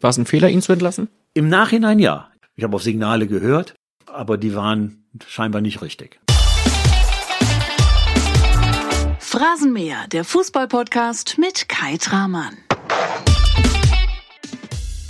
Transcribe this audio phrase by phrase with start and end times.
[0.00, 1.08] War es ein Fehler, ihn zu entlassen?
[1.32, 2.30] Im Nachhinein ja.
[2.54, 6.20] Ich habe auf Signale gehört, aber die waren scheinbar nicht richtig.
[9.18, 12.56] Phrasenmäher, der Fußballpodcast mit Kai Tramann.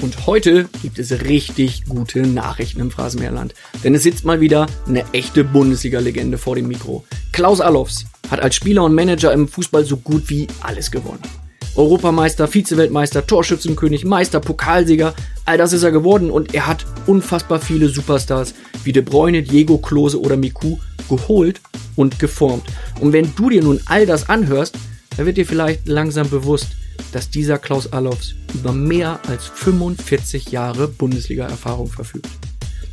[0.03, 3.55] Und heute gibt es richtig gute Nachrichten im Phrasenmäherland.
[3.83, 7.05] Denn es sitzt mal wieder eine echte Bundesliga-Legende vor dem Mikro.
[7.33, 11.23] Klaus Allofs hat als Spieler und Manager im Fußball so gut wie alles gewonnen.
[11.77, 15.15] Europameister, Vize-Weltmeister, Torschützenkönig, Meister, Pokalsieger,
[15.45, 19.79] all das ist er geworden und er hat unfassbar viele Superstars wie De Bruyne, Diego,
[19.79, 21.61] Klose oder Miku geholt
[21.95, 22.65] und geformt.
[23.01, 24.77] Und wenn du dir nun all das anhörst,
[25.17, 26.69] dann wird dir vielleicht langsam bewusst,
[27.13, 32.29] dass dieser Klaus Allofs über mehr als 45 Jahre Bundesliga-Erfahrung verfügt.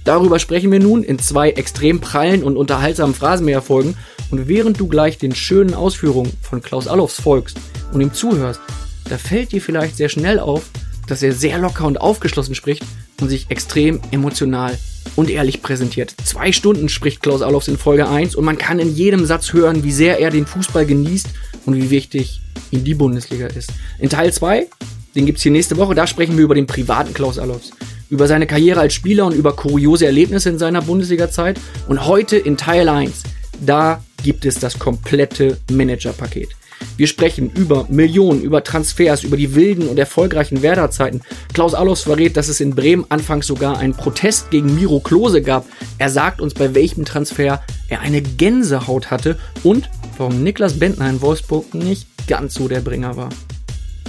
[0.04, 3.96] Darüber sprechen wir nun in zwei extrem prallen und unterhaltsamen Phrasenmäher-Folgen
[4.34, 7.56] und während du gleich den schönen Ausführungen von Klaus Allofs folgst
[7.92, 8.60] und ihm zuhörst,
[9.08, 10.72] da fällt dir vielleicht sehr schnell auf,
[11.06, 12.84] dass er sehr locker und aufgeschlossen spricht
[13.22, 14.76] und sich extrem emotional
[15.16, 16.16] und ehrlich präsentiert.
[16.26, 19.84] Zwei Stunden spricht Klaus Allofs in Folge 1 und man kann in jedem Satz hören,
[19.84, 21.28] wie sehr er den Fußball genießt
[21.68, 23.72] und wie wichtig ihm die Bundesliga ist.
[24.00, 24.66] In Teil 2,
[25.14, 27.70] den gibt's hier nächste Woche, da sprechen wir über den privaten Klaus Allofs,
[28.10, 31.60] über seine Karriere als Spieler und über kuriose Erlebnisse in seiner Bundesliga-Zeit.
[31.88, 33.22] Und heute in Teil 1,
[33.64, 36.50] da gibt es das komplette Managerpaket.
[36.98, 41.22] Wir sprechen über Millionen, über Transfers, über die wilden und erfolgreichen Werder-Zeiten.
[41.54, 45.66] Klaus Allofs verrät, dass es in Bremen anfangs sogar einen Protest gegen Miro Klose gab.
[45.98, 51.22] Er sagt uns, bei welchem Transfer er eine Gänsehaut hatte und warum Niklas Bentner in
[51.22, 53.30] Wolfsburg nicht ganz so der Bringer war.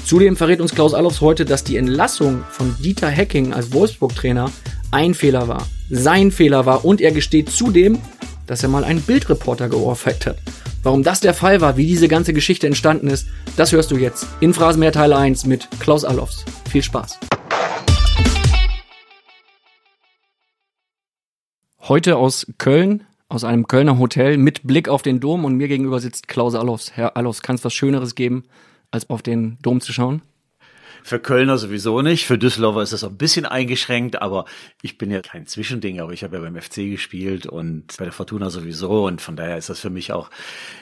[0.05, 4.51] Zudem verrät uns Klaus Allofs heute, dass die Entlassung von Dieter Hecking als Wolfsburg-Trainer
[4.91, 7.99] ein Fehler war, sein Fehler war und er gesteht zudem,
[8.47, 10.39] dass er mal einen Bildreporter geohrfeigt hat.
[10.83, 14.27] Warum das der Fall war, wie diese ganze Geschichte entstanden ist, das hörst du jetzt
[14.41, 16.45] in Phrasenmeer Teil 1 mit Klaus Allofs.
[16.71, 17.19] Viel Spaß.
[21.81, 26.01] Heute aus Köln, aus einem Kölner Hotel mit Blick auf den Dom und mir gegenüber
[26.01, 26.93] sitzt Klaus Allofs.
[26.93, 28.45] Herr Allofs, kann es was Schöneres geben,
[28.91, 30.23] als auf den Dom zu schauen?
[31.07, 32.25] Für Kölner sowieso nicht.
[32.27, 34.47] Für Düsseldorfer ist das ein bisschen eingeschränkt, aber
[34.81, 38.13] ich bin ja kein Zwischending, aber ich habe ja beim FC gespielt und bei der
[38.13, 40.31] Fortuna sowieso und von daher ist das für mich auch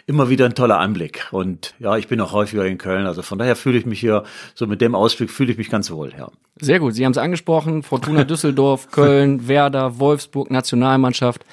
[0.06, 1.26] immer wieder ein toller Anblick.
[1.32, 4.22] Und ja, ich bin auch häufiger in Köln, also von daher fühle ich mich hier,
[4.54, 6.30] so mit dem Ausblick fühle ich mich ganz wohl, ja.
[6.60, 11.44] Sehr gut, Sie haben es angesprochen, Fortuna Düsseldorf, Köln, Werder, Wolfsburg, Nationalmannschaft,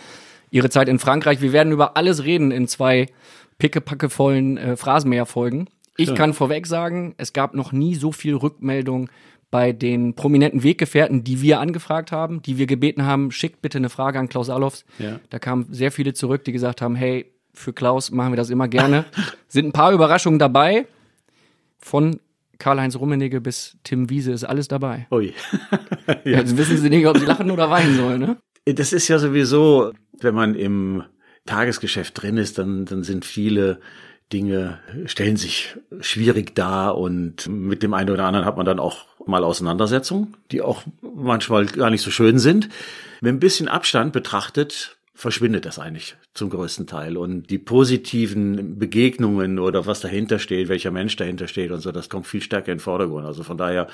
[0.51, 1.41] Ihre Zeit in Frankreich.
[1.41, 3.07] Wir werden über alles reden in zwei
[3.57, 5.69] pickepackevollen äh, Phrasenmäher-Folgen.
[5.99, 9.09] Ich kann vorweg sagen, es gab noch nie so viel Rückmeldung
[9.51, 13.89] bei den prominenten Weggefährten, die wir angefragt haben, die wir gebeten haben, schickt bitte eine
[13.89, 14.85] Frage an Klaus Allofs.
[14.99, 15.19] Ja.
[15.29, 18.67] Da kamen sehr viele zurück, die gesagt haben, hey, für Klaus machen wir das immer
[18.67, 19.05] gerne.
[19.47, 20.85] Sind ein paar Überraschungen dabei.
[21.79, 22.19] Von
[22.59, 25.07] Karl-Heinz Rummenigge bis Tim Wiese ist alles dabei.
[25.11, 25.33] Ui.
[26.07, 26.39] ja.
[26.39, 28.37] Jetzt wissen sie nicht, ob sie lachen oder weinen sollen, ne?
[28.65, 31.03] Das ist ja sowieso, wenn man im
[31.45, 33.79] Tagesgeschäft drin ist, dann, dann sind viele
[34.31, 39.05] Dinge stellen sich schwierig dar und mit dem einen oder anderen hat man dann auch
[39.25, 42.69] mal Auseinandersetzungen, die auch manchmal gar nicht so schön sind.
[43.21, 47.17] Mit ein bisschen Abstand betrachtet, verschwindet das eigentlich zum größten Teil.
[47.17, 52.07] Und die positiven Begegnungen oder was dahinter steht, welcher Mensch dahinter steht und so, das
[52.07, 53.25] kommt viel stärker in den Vordergrund.
[53.25, 53.87] Also von daher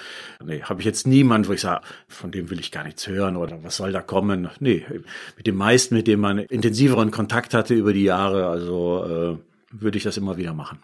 [0.43, 3.37] nee, habe ich jetzt niemand, wo ich sage, von dem will ich gar nichts hören
[3.37, 4.49] oder was soll da kommen.
[4.59, 4.85] Nee,
[5.35, 9.97] mit den meisten, mit denen man intensiveren Kontakt hatte über die Jahre, also äh, würde
[9.97, 10.79] ich das immer wieder machen.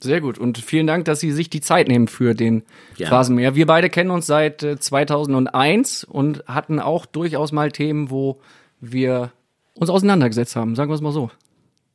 [0.00, 2.64] Sehr gut und vielen Dank, dass Sie sich die Zeit nehmen für den
[2.96, 3.08] ja.
[3.08, 3.54] Phrasenmäher.
[3.54, 8.40] Wir beide kennen uns seit 2001 äh, und hatten auch durchaus mal Themen, wo
[8.78, 9.32] wir
[9.72, 11.30] uns auseinandergesetzt haben, sagen wir es mal so.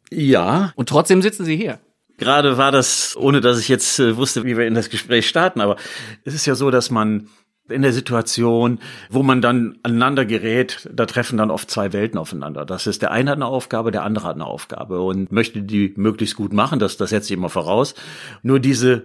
[0.10, 0.74] Ja.
[0.76, 1.80] Und trotzdem sitzen Sie hier.
[2.18, 5.62] Gerade war das, ohne dass ich jetzt äh, wusste, wie wir in das Gespräch starten,
[5.62, 5.78] aber
[6.24, 7.30] es ist ja so, dass man
[7.72, 12.66] in der Situation, wo man dann aneinander gerät, da treffen dann oft zwei Welten aufeinander.
[12.66, 15.94] Das ist der eine hat eine Aufgabe, der andere hat eine Aufgabe und möchte die
[15.96, 17.96] möglichst gut machen, das, das setze ich immer voraus.
[18.44, 19.04] Nur diese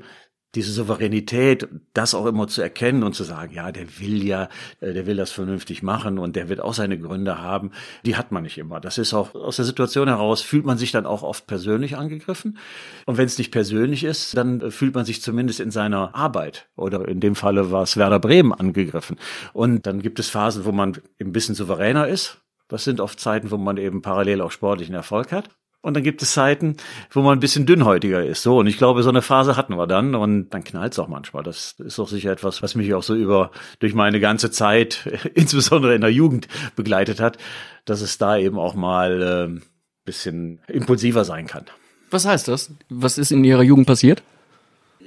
[0.56, 4.48] diese Souveränität, das auch immer zu erkennen und zu sagen, ja, der will ja,
[4.80, 7.70] äh, der will das vernünftig machen und der wird auch seine Gründe haben,
[8.04, 8.80] die hat man nicht immer.
[8.80, 12.58] Das ist auch aus der Situation heraus, fühlt man sich dann auch oft persönlich angegriffen.
[13.04, 17.06] Und wenn es nicht persönlich ist, dann fühlt man sich zumindest in seiner Arbeit oder
[17.06, 19.18] in dem Falle war es Werder Bremen angegriffen.
[19.52, 22.40] Und dann gibt es Phasen, wo man ein bisschen souveräner ist.
[22.68, 25.50] Das sind oft Zeiten, wo man eben parallel auch sportlichen Erfolg hat.
[25.86, 26.78] Und dann gibt es Zeiten,
[27.12, 28.42] wo man ein bisschen dünnhäutiger ist.
[28.42, 31.06] So, und ich glaube, so eine Phase hatten wir dann und dann knallt es auch
[31.06, 31.44] manchmal.
[31.44, 35.94] Das ist auch sicher etwas, was mich auch so über durch meine ganze Zeit, insbesondere
[35.94, 37.38] in der Jugend, begleitet hat,
[37.84, 39.22] dass es da eben auch mal
[39.56, 39.60] äh,
[40.04, 41.66] bisschen impulsiver sein kann.
[42.10, 42.72] Was heißt das?
[42.88, 44.24] Was ist in Ihrer Jugend passiert?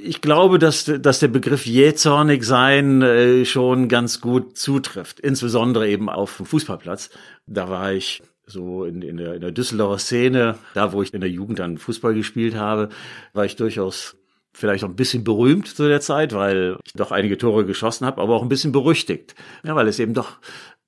[0.02, 6.08] Ich glaube, dass, dass der Begriff jähzornig sein äh, schon ganz gut zutrifft, insbesondere eben
[6.08, 7.10] auf dem Fußballplatz.
[7.48, 8.22] Da war ich
[8.52, 11.78] so in, in, der, in der Düsseldorfer Szene, da wo ich in der Jugend dann
[11.78, 12.90] Fußball gespielt habe,
[13.34, 14.18] war ich durchaus
[14.52, 18.22] vielleicht auch ein bisschen berühmt zu der Zeit, weil ich doch einige Tore geschossen habe,
[18.22, 19.36] aber auch ein bisschen berüchtigt.
[19.64, 20.38] Ja, weil es eben doch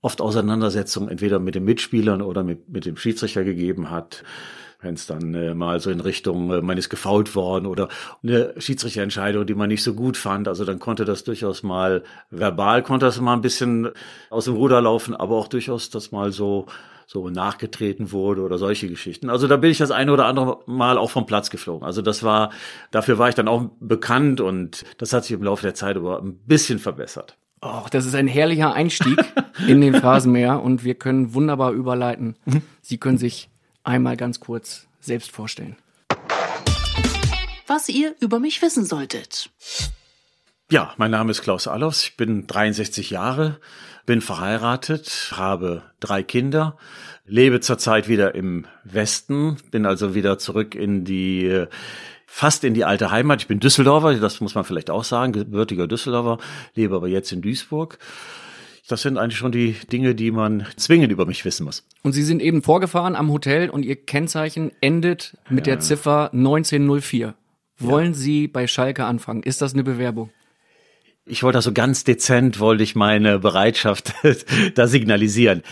[0.02, 4.24] oft Auseinandersetzungen entweder mit den Mitspielern oder mit, mit dem Schiedsrichter gegeben hat
[4.82, 7.88] wenn es dann äh, mal so in Richtung, äh, man ist gefault worden oder
[8.24, 10.48] eine Schiedsrichterentscheidung, die man nicht so gut fand.
[10.48, 13.90] Also dann konnte das durchaus mal verbal, konnte das mal ein bisschen
[14.30, 16.66] aus dem Ruder laufen, aber auch durchaus, dass mal so
[17.12, 19.30] so nachgetreten wurde oder solche Geschichten.
[19.30, 21.86] Also da bin ich das eine oder andere Mal auch vom Platz geflogen.
[21.86, 22.52] Also das war,
[22.90, 26.22] dafür war ich dann auch bekannt und das hat sich im Laufe der Zeit aber
[26.22, 27.38] ein bisschen verbessert.
[27.62, 29.20] Oh, das ist ein herrlicher Einstieg
[29.68, 32.38] in den Phrasenmäher und wir können wunderbar überleiten.
[32.46, 32.62] Mhm.
[32.82, 33.50] Sie können sich
[33.84, 35.76] einmal ganz kurz selbst vorstellen.
[37.68, 39.50] Was ihr über mich wissen solltet.
[40.72, 43.60] Ja, mein Name ist Klaus Allofs, ich bin 63 Jahre,
[44.06, 46.78] bin verheiratet, habe drei Kinder,
[47.26, 51.66] lebe zurzeit wieder im Westen, bin also wieder zurück in die
[52.26, 53.42] fast in die alte Heimat.
[53.42, 56.38] Ich bin Düsseldorfer, das muss man vielleicht auch sagen, gebürtiger Düsseldorfer,
[56.76, 57.98] lebe aber jetzt in Duisburg
[58.92, 61.86] das sind eigentlich schon die Dinge, die man zwingend über mich wissen muss.
[62.04, 65.76] Und Sie sind eben vorgefahren am Hotel und Ihr Kennzeichen endet mit ja.
[65.76, 67.36] der Ziffer 1904.
[67.80, 68.14] Wollen ja.
[68.14, 69.44] Sie bei Schalke anfangen?
[69.44, 70.30] Ist das eine Bewerbung?
[71.32, 74.14] Ich wollte also ganz dezent, wollte ich meine Bereitschaft
[74.76, 75.64] da signalisieren.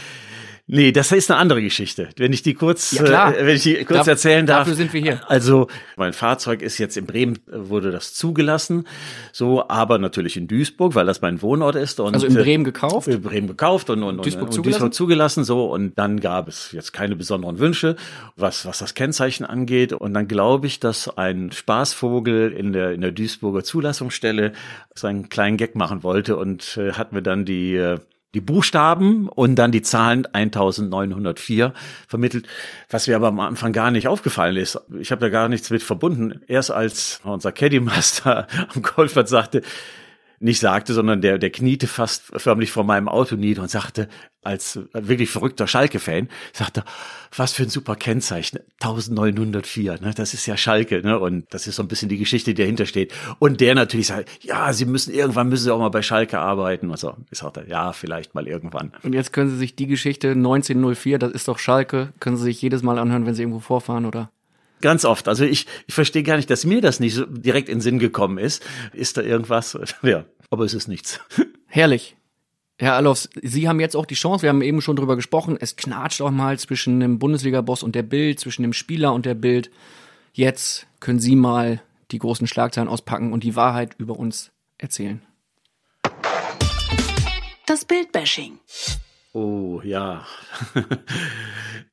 [0.72, 2.10] Nee, das ist eine andere Geschichte.
[2.16, 3.32] Wenn ich die kurz, ja.
[3.32, 4.60] Äh, wenn ich die kurz Darf, erzählen darf.
[4.60, 5.22] Dafür sind wir hier.
[5.28, 8.86] Also, mein Fahrzeug ist jetzt in Bremen, wurde das zugelassen.
[9.32, 12.00] So, aber natürlich in Duisburg, weil das mein Wohnort ist.
[12.00, 13.08] Und, also in Bremen gekauft?
[13.08, 15.44] In Bremen gekauft und, und, Duisburg, und, und Duisburg zugelassen.
[15.44, 17.96] So, und dann gab es jetzt keine besonderen Wünsche,
[18.36, 19.92] was, was das Kennzeichen angeht.
[19.92, 24.54] Und dann glaube ich, dass ein Spaßvogel in der, in der Duisburger Zulassungsstelle
[24.94, 27.98] seinen kleinen Gag machen wollte und äh, hat mir dann die, äh,
[28.36, 31.74] die Buchstaben und dann die Zahlen 1904
[32.08, 32.48] vermittelt,
[32.90, 34.80] was mir aber am Anfang gar nicht aufgefallen ist.
[35.00, 36.42] Ich habe da gar nichts mit verbunden.
[36.48, 39.62] Erst als unser Caddy-Master am Golfplatz sagte,
[40.40, 44.08] nicht sagte, sondern der, der kniete fast förmlich vor meinem Auto nieder und sagte,
[44.42, 46.84] als wirklich verrückter Schalke-Fan, sagte,
[47.36, 51.76] was für ein super Kennzeichen, 1904, ne, das ist ja Schalke, ne, und das ist
[51.76, 53.14] so ein bisschen die Geschichte, die dahinter steht.
[53.40, 56.90] Und der natürlich sagt, ja, Sie müssen, irgendwann müssen Sie auch mal bei Schalke arbeiten.
[56.92, 58.94] Also, ich sagte, ja, vielleicht mal irgendwann.
[59.04, 62.62] Und jetzt können Sie sich die Geschichte 1904, das ist doch Schalke, können Sie sich
[62.62, 64.32] jedes Mal anhören, wenn Sie irgendwo vorfahren, oder?
[64.82, 65.28] Ganz oft.
[65.28, 68.00] Also ich, ich verstehe gar nicht, dass mir das nicht so direkt in den Sinn
[68.00, 68.66] gekommen ist.
[68.94, 69.78] Ist da irgendwas?
[70.02, 71.20] Ja, aber es ist nichts.
[71.68, 72.16] Herrlich.
[72.78, 75.76] Herr Alofs, Sie haben jetzt auch die Chance, wir haben eben schon drüber gesprochen, es
[75.76, 79.70] knatscht auch mal zwischen dem Bundesliga-Boss und der Bild, zwischen dem Spieler und der Bild.
[80.32, 81.82] Jetzt können Sie mal
[82.12, 85.22] die großen Schlagzeilen auspacken und die Wahrheit über uns erzählen.
[87.68, 88.60] Das Bildbashing.
[89.34, 90.26] Oh ja.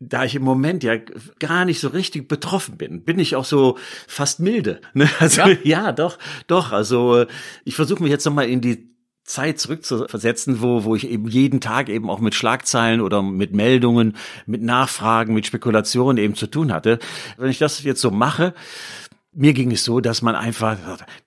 [0.00, 0.96] da ich im Moment ja
[1.38, 4.80] gar nicht so richtig betroffen bin, bin ich auch so fast milde.
[4.94, 5.08] Ne?
[5.18, 5.56] Also ja.
[5.64, 6.72] ja, doch, doch.
[6.72, 7.26] Also
[7.64, 8.94] ich versuche mich jetzt nochmal in die
[9.24, 14.16] Zeit zurückzuversetzen, wo, wo ich eben jeden Tag eben auch mit Schlagzeilen oder mit Meldungen,
[14.46, 16.98] mit Nachfragen, mit Spekulationen eben zu tun hatte.
[17.38, 18.54] Wenn ich das jetzt so mache,
[19.34, 20.76] mir ging es so, dass man einfach,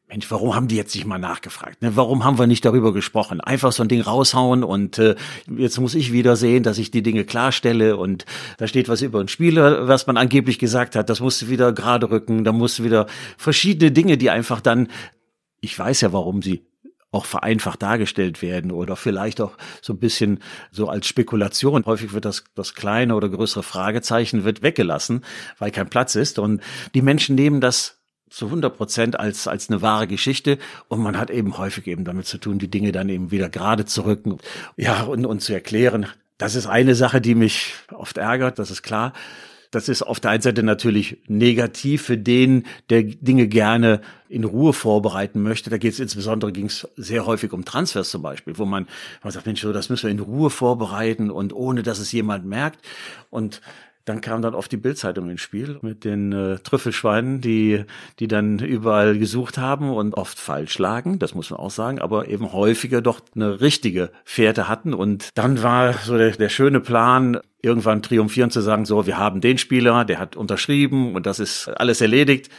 [0.07, 1.81] Mensch, warum haben die jetzt nicht mal nachgefragt?
[1.81, 1.95] Ne?
[1.95, 3.41] Warum haben wir nicht darüber gesprochen?
[3.41, 5.15] Einfach so ein Ding raushauen und äh,
[5.55, 8.25] jetzt muss ich wieder sehen, dass ich die Dinge klarstelle und
[8.57, 12.09] da steht was über einen Spieler, was man angeblich gesagt hat, das musste wieder gerade
[12.09, 14.87] rücken, da musste wieder verschiedene Dinge, die einfach dann,
[15.59, 16.65] ich weiß ja, warum sie
[17.11, 20.39] auch vereinfacht dargestellt werden oder vielleicht auch so ein bisschen
[20.71, 21.85] so als Spekulation.
[21.85, 25.23] Häufig wird das, das kleine oder größere Fragezeichen wird weggelassen,
[25.57, 26.61] weil kein Platz ist und
[26.93, 27.96] die Menschen nehmen das
[28.29, 30.57] zu 100 Prozent als, als eine wahre Geschichte
[30.87, 33.85] und man hat eben häufig eben damit zu tun, die Dinge dann eben wieder gerade
[33.85, 34.37] zu rücken,
[34.75, 36.07] ja, und, und zu erklären.
[36.37, 39.13] Das ist eine Sache, die mich oft ärgert, das ist klar.
[39.71, 44.71] Das ist auf der einen Seite natürlich negativ für den, der Dinge gerne in Ruhe
[44.71, 45.69] vorbereiten möchte.
[45.69, 48.87] Da geht es insbesondere ging es sehr häufig um Transfers zum Beispiel, wo man,
[49.23, 52.45] man sagt, Mensch, so, das müssen wir in Ruhe vorbereiten und ohne, dass es jemand
[52.45, 52.79] merkt.
[53.29, 53.61] Und
[54.07, 57.83] dann kam dann oft die Bildzeitung ins Spiel mit den äh, Trüffelschweinen, die,
[58.19, 62.29] die dann überall gesucht haben und oft falsch lagen, das muss man auch sagen, aber
[62.29, 64.93] eben häufiger doch eine richtige Fährte hatten.
[64.93, 69.41] Und dann war so der, der schöne Plan, irgendwann triumphierend zu sagen, so, wir haben
[69.41, 72.49] den Spieler, der hat unterschrieben und das ist alles erledigt.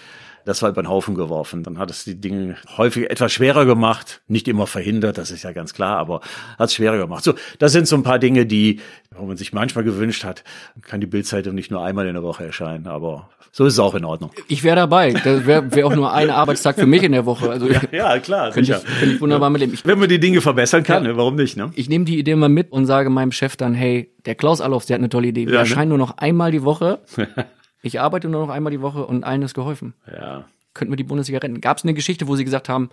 [0.45, 1.63] Das war über den Haufen geworfen.
[1.63, 5.53] Dann hat es die Dinge häufig etwas schwerer gemacht, nicht immer verhindert, das ist ja
[5.53, 6.21] ganz klar, aber
[6.59, 7.25] hat es schwerer gemacht.
[7.25, 8.81] So, das sind so ein paar Dinge, die,
[9.17, 10.45] wo man sich manchmal gewünscht hat,
[10.83, 13.95] kann die Bildzeitung nicht nur einmal in der Woche erscheinen, aber so ist es auch
[13.95, 14.31] in Ordnung.
[14.47, 15.13] Ich wäre dabei.
[15.13, 17.51] Das wäre wär auch nur ein Arbeitstag für mich in der Woche.
[17.51, 18.51] Also ja, ja klar.
[18.53, 19.75] Könnte ich, könnte ich wunderbar mitleben.
[19.75, 21.11] Ich, Wenn man die Dinge verbessern kann, Ja.
[21.13, 21.57] ne, warum nicht?
[21.57, 21.71] Ne?
[21.75, 24.87] ich nehme die Idee mal mit und sage meinem Chef dann, hey, der Klaus Allofs,
[24.87, 25.47] der hat eine tolle Idee.
[25.47, 25.69] Wir Ja, ne?
[25.69, 27.01] erscheinen nur noch einmal die Woche.
[27.83, 29.95] Ich arbeite nur noch einmal die Woche und allen ist geholfen.
[30.07, 30.47] Ja.
[30.75, 31.61] Könnten wir die Bundesliga retten?
[31.61, 32.91] Gab es eine Geschichte, wo Sie gesagt haben,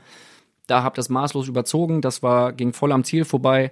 [0.68, 3.72] da habt das maßlos überzogen, das war ging voll am Ziel vorbei,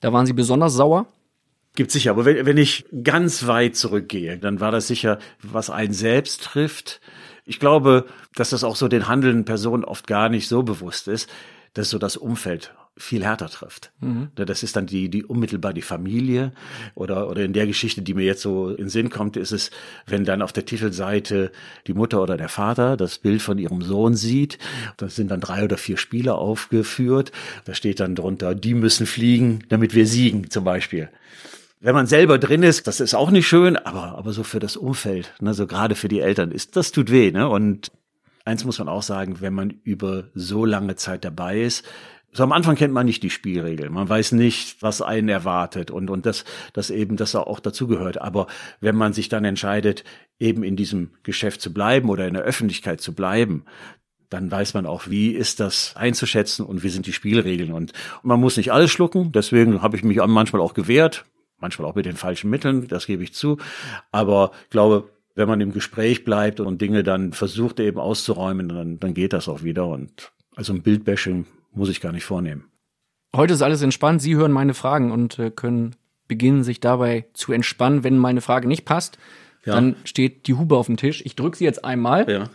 [0.00, 1.06] da waren Sie besonders sauer?
[1.74, 5.92] Gibt sicher, aber wenn, wenn ich ganz weit zurückgehe, dann war das sicher, was einen
[5.92, 7.00] selbst trifft.
[7.44, 11.28] Ich glaube, dass das auch so den handelnden Personen oft gar nicht so bewusst ist,
[11.72, 13.92] dass so das Umfeld viel härter trifft.
[14.38, 16.52] Ne, Das ist dann die, die unmittelbar die Familie
[16.94, 19.70] oder, oder in der Geschichte, die mir jetzt so in Sinn kommt, ist es,
[20.06, 21.50] wenn dann auf der Titelseite
[21.86, 24.58] die Mutter oder der Vater das Bild von ihrem Sohn sieht,
[24.96, 27.32] da sind dann drei oder vier Spieler aufgeführt,
[27.64, 31.08] da steht dann drunter, die müssen fliegen, damit wir siegen, zum Beispiel.
[31.80, 34.76] Wenn man selber drin ist, das ist auch nicht schön, aber, aber so für das
[34.76, 37.48] Umfeld, ne, so gerade für die Eltern ist, das tut weh, ne?
[37.48, 37.90] Und
[38.44, 41.84] eins muss man auch sagen, wenn man über so lange Zeit dabei ist,
[42.36, 43.92] so am Anfang kennt man nicht die Spielregeln.
[43.92, 48.20] Man weiß nicht, was einen erwartet und, und das, das eben, das auch dazugehört.
[48.20, 48.48] Aber
[48.80, 50.02] wenn man sich dann entscheidet,
[50.40, 53.64] eben in diesem Geschäft zu bleiben oder in der Öffentlichkeit zu bleiben,
[54.30, 57.72] dann weiß man auch, wie ist das einzuschätzen und wie sind die Spielregeln.
[57.72, 59.30] Und, und man muss nicht alles schlucken.
[59.30, 61.24] Deswegen habe ich mich manchmal auch gewehrt,
[61.60, 63.58] manchmal auch mit den falschen Mitteln, das gebe ich zu.
[64.10, 68.98] Aber ich glaube, wenn man im Gespräch bleibt und Dinge dann versucht eben auszuräumen, dann,
[68.98, 69.86] dann geht das auch wieder.
[69.86, 72.64] Und also ein Bildbashing muss ich gar nicht vornehmen.
[73.34, 74.22] Heute ist alles entspannt.
[74.22, 75.96] Sie hören meine Fragen und äh, können
[76.28, 78.04] beginnen, sich dabei zu entspannen.
[78.04, 79.18] Wenn meine Frage nicht passt,
[79.64, 79.74] Ja.
[79.74, 81.22] dann steht die Hube auf dem Tisch.
[81.26, 82.30] Ich drücke sie jetzt einmal.
[82.30, 82.48] Ja.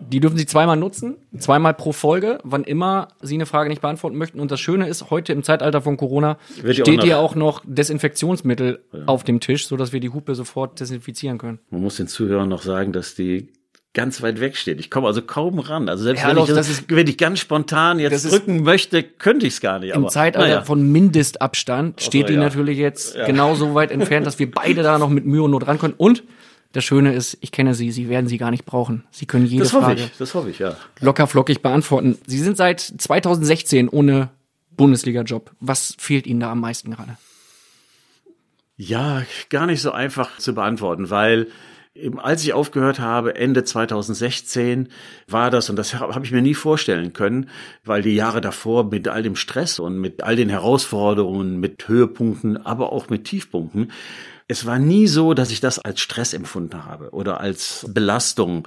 [0.00, 4.16] Die dürfen Sie zweimal nutzen, zweimal pro Folge, wann immer Sie eine Frage nicht beantworten
[4.16, 4.40] möchten.
[4.40, 7.62] Und das Schöne ist, heute im Zeitalter von Corona Wird ja steht hier auch noch
[7.66, 11.58] Desinfektionsmittel auf dem Tisch, sodass wir die Hupe sofort desinfizieren können.
[11.70, 13.52] Man muss den Zuhörern noch sagen, dass die
[13.94, 14.80] ganz weit weg steht.
[14.80, 15.88] Ich komme also kaum ran.
[15.88, 18.32] Also selbst Herr wenn, ich, Loff, das ist- wenn ich ganz spontan Das jetzt ist-
[18.32, 19.90] drücken möchte, könnte ich es gar nicht.
[19.94, 20.62] Im aber, Zeitalter naja.
[20.62, 22.40] von Mindestabstand steht die ja.
[22.40, 25.66] natürlich jetzt genau so weit entfernt, dass wir beide da noch mit Mühe und Not
[25.66, 25.94] ran können.
[25.96, 26.22] Und
[26.72, 29.04] das Schöne ist, ich kenne Sie, Sie werden sie gar nicht brauchen.
[29.10, 30.74] Sie können jede Das hoffe Frage ich, das hoffe ich, ja.
[31.00, 32.16] locker flockig beantworten.
[32.26, 34.30] Sie sind seit 2016 ohne
[34.74, 35.50] Bundesliga-Job.
[35.60, 37.18] Was fehlt Ihnen da am meisten gerade?
[38.78, 41.48] Ja, gar nicht so einfach zu beantworten, weil
[41.94, 44.88] eben als ich aufgehört habe, Ende 2016,
[45.28, 47.48] war das, und das habe hab ich mir nie vorstellen können,
[47.84, 52.56] weil die Jahre davor mit all dem Stress und mit all den Herausforderungen, mit Höhepunkten,
[52.64, 53.92] aber auch mit Tiefpunkten,
[54.48, 58.66] es war nie so, dass ich das als Stress empfunden habe oder als Belastung.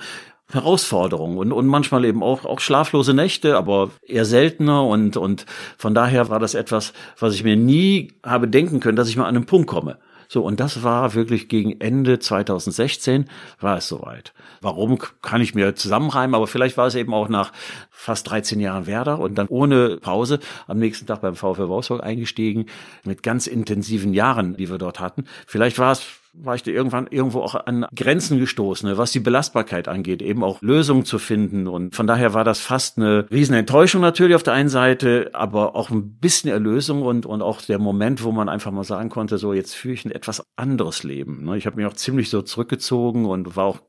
[0.51, 5.95] Herausforderung und, und manchmal eben auch, auch schlaflose Nächte, aber eher seltener und, und von
[5.95, 9.35] daher war das etwas, was ich mir nie habe denken können, dass ich mal an
[9.35, 9.97] einen Punkt komme.
[10.27, 13.25] So, und das war wirklich gegen Ende 2016
[13.59, 14.33] war es soweit.
[14.61, 17.51] Warum kann ich mir zusammenreimen, aber vielleicht war es eben auch nach
[17.91, 22.65] fast 13 Jahren Werder und dann ohne Pause am nächsten Tag beim VfL Wolfsburg eingestiegen
[23.03, 25.25] mit ganz intensiven Jahren, die wir dort hatten.
[25.47, 26.05] Vielleicht war es
[26.37, 30.43] war ich da irgendwann irgendwo auch an Grenzen gestoßen, ne, was die Belastbarkeit angeht, eben
[30.43, 31.67] auch Lösungen zu finden.
[31.67, 35.89] Und von daher war das fast eine Riesenenttäuschung natürlich auf der einen Seite, aber auch
[35.89, 39.53] ein bisschen Erlösung und, und auch der Moment, wo man einfach mal sagen konnte, so
[39.53, 41.43] jetzt führe ich ein etwas anderes Leben.
[41.45, 41.57] ne.
[41.57, 43.79] Ich habe mich auch ziemlich so zurückgezogen und war auch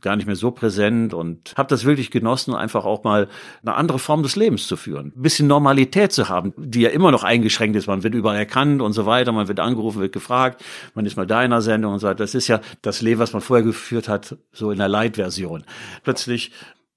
[0.00, 3.28] gar nicht mehr so präsent und habe das wirklich genossen, einfach auch mal
[3.62, 5.12] eine andere Form des Lebens zu führen.
[5.16, 7.86] Ein bisschen Normalität zu haben, die ja immer noch eingeschränkt ist.
[7.86, 10.62] Man wird überall erkannt und so weiter, man wird angerufen, wird gefragt,
[10.94, 12.16] man ist mal da in einer Sendung und so weiter.
[12.16, 15.64] Das ist ja das Leben, was man vorher geführt hat, so in der Light-Version.
[16.02, 16.52] Plötzlich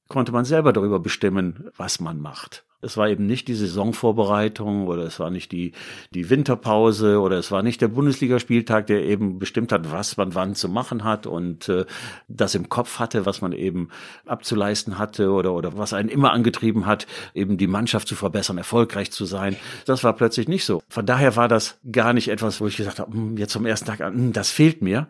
[0.08, 2.64] konnte man selber darüber bestimmen, was man macht.
[2.80, 5.72] Es war eben nicht die Saisonvorbereitung oder es war nicht die,
[6.14, 10.54] die Winterpause oder es war nicht der Bundesligaspieltag, der eben bestimmt hat, was man wann
[10.54, 11.86] zu machen hat und äh,
[12.28, 13.90] das im Kopf hatte, was man eben
[14.28, 19.12] abzuleisten hatte oder, oder was einen immer angetrieben hat, eben die Mannschaft zu verbessern, erfolgreich
[19.12, 19.56] zu sein.
[19.86, 20.84] Das war plötzlich nicht so.
[20.88, 23.88] Von daher war das gar nicht etwas, wo ich gesagt habe, "Hm, jetzt zum ersten
[23.88, 25.08] Tag an, hm, das fehlt mir.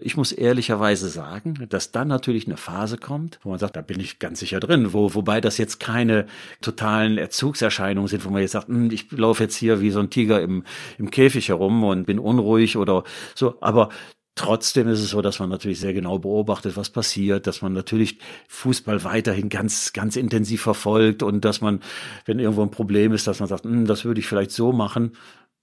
[0.00, 3.98] Ich muss ehrlicherweise sagen, dass dann natürlich eine Phase kommt, wo man sagt, da bin
[3.98, 6.26] ich ganz sicher drin, wo, wobei das jetzt keine
[6.60, 10.08] totalen Erzugserscheinungen sind, wo man jetzt sagt, hm, ich laufe jetzt hier wie so ein
[10.08, 10.62] Tiger im,
[10.98, 13.02] im Käfig herum und bin unruhig oder
[13.34, 13.88] so, aber
[14.38, 18.20] Trotzdem ist es so, dass man natürlich sehr genau beobachtet, was passiert, dass man natürlich
[18.46, 21.80] Fußball weiterhin ganz, ganz intensiv verfolgt und dass man,
[22.24, 25.16] wenn irgendwo ein Problem ist, dass man sagt, hm, das würde ich vielleicht so machen.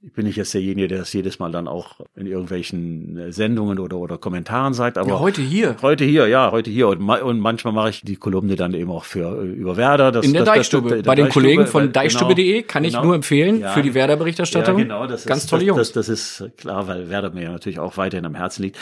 [0.06, 3.80] Ich bin nicht jetzt derjenige, der das jedes Mal dann auch in irgendwelchen äh, Sendungen
[3.80, 5.10] oder, oder Kommentaren sagt, aber.
[5.10, 5.78] Ja, heute hier.
[5.82, 6.90] Heute hier, ja, heute hier.
[6.90, 10.12] Und, ma und manchmal mache ich die Kolumne dann eben auch für, äh, über Werder.
[10.12, 10.90] Das, in der das, Deichstube.
[10.90, 13.06] Das, das, Bei den Deichstube, Kollegen von weil- deichstube.de kann ich genau.
[13.06, 13.72] nur empfehlen Ja.
[13.72, 14.78] für die Werder-Berichterstattung.
[14.78, 15.80] Ja, genau, das Ganz ist, tolle Jungs.
[15.80, 18.78] Das, das ist klar, weil Werder mir ja natürlich auch weiterhin am Herzen liegt.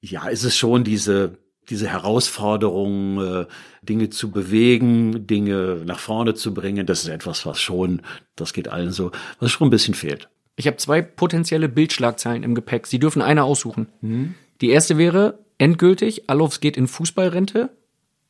[0.00, 1.38] Ja, es ist schon diese,
[1.70, 3.46] diese Herausforderung, äh,
[3.82, 6.86] Dinge zu bewegen, Dinge nach vorne zu bringen.
[6.86, 8.02] Das ist etwas, was schon,
[8.36, 9.10] das geht allen so,
[9.40, 10.28] was schon ein bisschen fehlt.
[10.56, 12.86] Ich habe zwei potenzielle Bildschlagzeilen im Gepäck.
[12.86, 13.88] Sie dürfen eine aussuchen.
[14.60, 17.70] Die erste wäre endgültig, Alofs geht in Fußballrente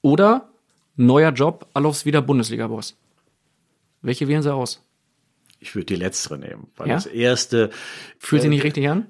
[0.03, 0.49] oder
[0.97, 2.97] neuer Job, Alofs wieder Bundesliga-Boss.
[4.03, 4.83] Welche wählen Sie aus?
[5.61, 6.95] Ich würde die letztere nehmen, weil Ja?
[6.95, 7.71] das erste
[8.19, 9.07] Fühlt sich nicht richtig an?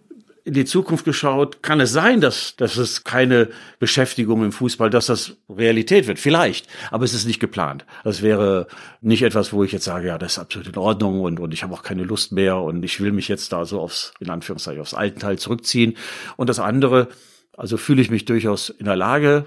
[0.46, 3.48] In die Zukunft geschaut, kann es sein, dass, dass es keine
[3.80, 6.20] Beschäftigung im Fußball, dass das Realität wird.
[6.20, 6.68] Vielleicht.
[6.92, 7.84] Aber es ist nicht geplant.
[8.04, 8.68] Das wäre
[9.00, 11.64] nicht etwas, wo ich jetzt sage, ja, das ist absolut in Ordnung und, und ich
[11.64, 14.80] habe auch keine Lust mehr und ich will mich jetzt da so aufs, in Anführungszeichen,
[14.80, 15.96] aufs alten Teil zurückziehen.
[16.36, 17.08] Und das andere,
[17.56, 19.46] also fühle ich mich durchaus in der Lage,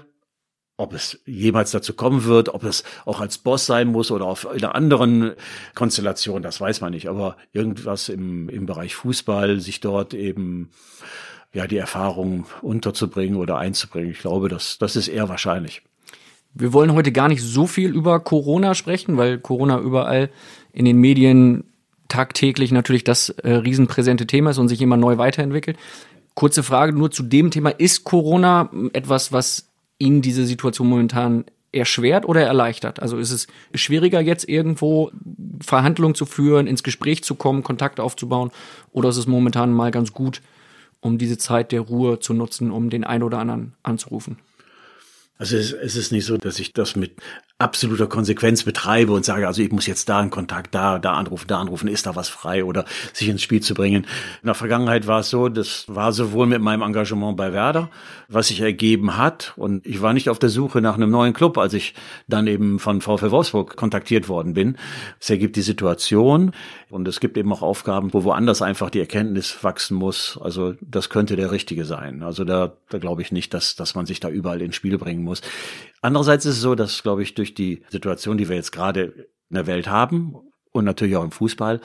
[0.80, 4.48] ob es jemals dazu kommen wird, ob es auch als Boss sein muss oder auf
[4.48, 5.32] einer anderen
[5.74, 7.08] Konstellation, das weiß man nicht.
[7.08, 10.70] Aber irgendwas im, im Bereich Fußball, sich dort eben
[11.52, 15.82] ja die Erfahrung unterzubringen oder einzubringen, ich glaube, das, das ist eher wahrscheinlich.
[16.54, 20.30] Wir wollen heute gar nicht so viel über Corona sprechen, weil Corona überall
[20.72, 21.64] in den Medien
[22.08, 25.76] tagtäglich natürlich das äh, riesenpräsente Thema ist und sich immer neu weiterentwickelt.
[26.34, 27.70] Kurze Frage nur zu dem Thema.
[27.70, 29.69] Ist Corona etwas, was
[30.00, 33.00] Ihnen diese Situation momentan erschwert oder erleichtert?
[33.00, 35.12] Also ist es schwieriger jetzt irgendwo
[35.60, 38.50] Verhandlungen zu führen, ins Gespräch zu kommen, Kontakte aufzubauen
[38.92, 40.42] oder ist es momentan mal ganz gut,
[41.00, 44.38] um diese Zeit der Ruhe zu nutzen, um den einen oder anderen anzurufen?
[45.40, 47.12] Also es, es ist nicht so, dass ich das mit
[47.58, 51.46] absoluter Konsequenz betreibe und sage, also ich muss jetzt da in Kontakt, da, da anrufen,
[51.48, 54.04] da anrufen, ist da was frei oder sich ins Spiel zu bringen.
[54.42, 57.88] In der Vergangenheit war es so, das war sowohl mit meinem Engagement bei Werder,
[58.28, 61.56] was sich ergeben hat und ich war nicht auf der Suche nach einem neuen Club,
[61.56, 61.94] als ich
[62.28, 64.76] dann eben von VfL Wolfsburg kontaktiert worden bin.
[65.20, 66.52] Es ergibt die Situation
[66.90, 70.38] und es gibt eben auch Aufgaben, wo woanders einfach die Erkenntnis wachsen muss.
[70.40, 72.22] Also das könnte der richtige sein.
[72.22, 75.22] Also da, da glaube ich nicht, dass, dass man sich da überall ins Spiel bringen
[75.22, 75.40] muss.
[76.02, 79.54] Andererseits ist es so, dass, glaube ich, durch die Situation, die wir jetzt gerade in
[79.54, 80.36] der Welt haben
[80.72, 81.80] und natürlich auch im Fußball,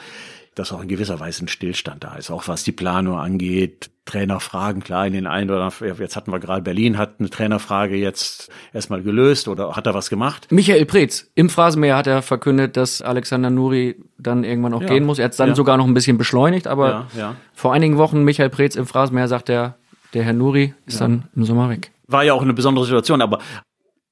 [0.56, 3.92] dass auch in gewisser Weise ein Stillstand da ist, auch was die Planung angeht.
[4.06, 7.96] Trainerfragen, klar, in den einen oder anderen, jetzt hatten wir gerade Berlin, hat eine Trainerfrage
[7.96, 10.48] jetzt erstmal gelöst oder hat er was gemacht?
[10.52, 14.88] Michael Preetz, im Phrasenmäher hat er verkündet, dass Alexander Nuri dann irgendwann auch Ja.
[14.88, 15.18] gehen muss.
[15.18, 15.56] Er hat es dann Ja.
[15.56, 19.50] sogar noch ein bisschen beschleunigt, aber Ja, vor einigen Wochen Michael Preetz im Phrasenmäher sagt
[19.50, 19.76] er,
[20.14, 21.92] der Herr Nuri ist dann im Sommer weg.
[22.08, 23.40] War ja auch eine besondere Situation, aber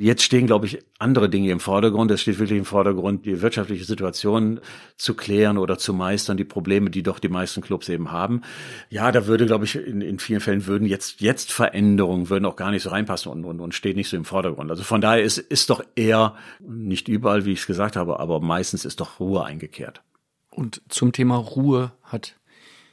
[0.03, 2.11] Jetzt stehen, glaube ich, andere Dinge im Vordergrund.
[2.11, 4.59] Es steht wirklich im Vordergrund, die wirtschaftliche Situation
[4.97, 8.41] zu klären oder zu meistern, die Probleme, die doch die meisten Clubs eben haben.
[8.89, 12.57] Ja, da würde, glaube ich, in, in vielen Fällen würden jetzt, jetzt Veränderungen würden auch
[12.57, 14.69] gar nicht so reinpassen und, und, und steht nicht so im Vordergrund.
[14.69, 18.41] Also von daher ist, ist doch eher, nicht überall, wie ich es gesagt habe, aber
[18.41, 20.01] meistens ist doch Ruhe eingekehrt.
[20.49, 22.35] Und zum Thema Ruhe hat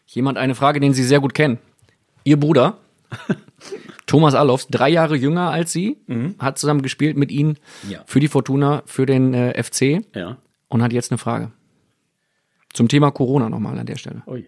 [0.07, 1.59] jemand eine Frage, den Sie sehr gut kennen.
[2.23, 2.79] Ihr Bruder,
[4.07, 5.97] Thomas Allofs, drei Jahre jünger als Sie,
[6.39, 7.57] hat zusammen gespielt mit Ihnen
[7.89, 8.01] Ja.
[8.07, 10.37] für die Fortuna, für den äh, FC Ja.
[10.69, 11.53] und hat jetzt eine Frage.
[12.73, 14.23] Zum Thema Corona nochmal an der Stelle.
[14.27, 14.47] Ui.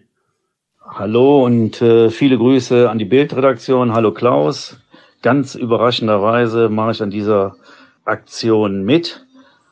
[0.85, 3.93] Hallo und äh, viele Grüße an die Bildredaktion.
[3.93, 4.77] Hallo Klaus.
[5.21, 7.55] Ganz überraschenderweise mache ich an dieser
[8.05, 9.25] Aktion mit.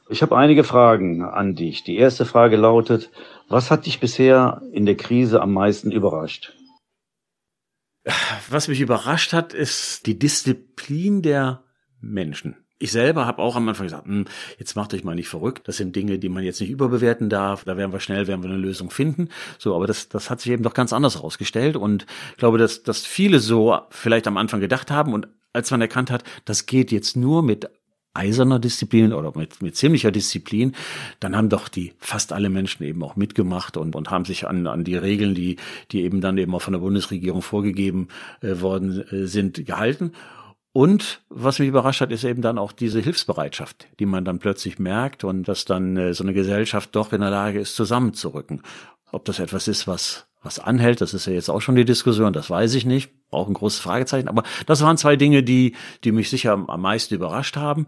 [0.09, 1.83] Ich habe einige Fragen an dich.
[1.83, 3.09] Die erste Frage lautet,
[3.49, 6.53] was hat dich bisher in der Krise am meisten überrascht?
[8.49, 11.63] Was mich überrascht hat, ist die Disziplin der
[11.99, 12.57] Menschen.
[12.79, 14.25] Ich selber habe auch am Anfang gesagt, hm,
[14.57, 15.67] jetzt macht euch mal nicht verrückt.
[15.67, 17.63] Das sind Dinge, die man jetzt nicht überbewerten darf.
[17.63, 19.29] Da werden wir schnell, werden wir eine Lösung finden.
[19.59, 21.75] So, aber das, das hat sich eben doch ganz anders herausgestellt.
[21.75, 25.81] Und ich glaube, dass, dass viele so vielleicht am Anfang gedacht haben und als man
[25.81, 27.69] erkannt hat, das geht jetzt nur mit
[28.13, 30.73] eiserner Disziplin oder mit, mit ziemlicher Disziplin,
[31.19, 34.67] dann haben doch die fast alle Menschen eben auch mitgemacht und, und haben sich an,
[34.67, 35.57] an die Regeln, die,
[35.91, 38.09] die eben dann eben auch von der Bundesregierung vorgegeben
[38.41, 40.11] äh, worden äh, sind, gehalten.
[40.73, 44.79] Und was mich überrascht hat, ist eben dann auch diese Hilfsbereitschaft, die man dann plötzlich
[44.79, 48.61] merkt und dass dann äh, so eine Gesellschaft doch in der Lage ist, zusammenzurücken.
[49.11, 52.31] Ob das etwas ist, was, was anhält, das ist ja jetzt auch schon die Diskussion,
[52.31, 53.11] das weiß ich nicht.
[53.31, 54.27] Auch ein großes Fragezeichen.
[54.27, 57.87] Aber das waren zwei Dinge, die, die mich sicher am, meisten überrascht haben.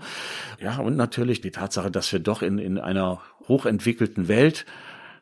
[0.61, 4.65] Ja, und natürlich die Tatsache, dass wir doch in, in einer hochentwickelten Welt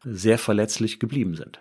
[0.03, 1.59] sehr verletzlich geblieben sind.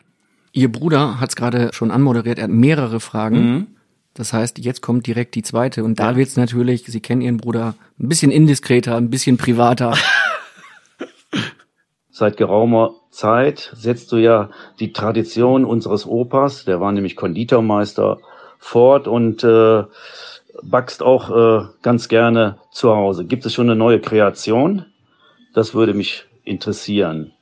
[0.52, 3.76] Ihr Bruder hat es gerade schon anmoderiert, er hat mehrere Fragen.
[4.14, 5.84] Das heißt, jetzt kommt direkt die zweite.
[5.84, 6.16] Und da Ja.
[6.16, 9.96] wird's natürlich, Sie kennen Ihren Bruder, ein bisschen indiskreter, ein bisschen privater.
[12.10, 18.18] seit geraumer Zeit setzt du ja die Tradition unseres Opas, der war nämlich Konditormeister,
[18.60, 19.84] fort und äh,
[20.62, 23.24] backst auch äh, ganz gerne zu Hause.
[23.24, 24.84] Gibt es schon eine neue Kreation?
[25.54, 27.32] Das würde mich interessieren.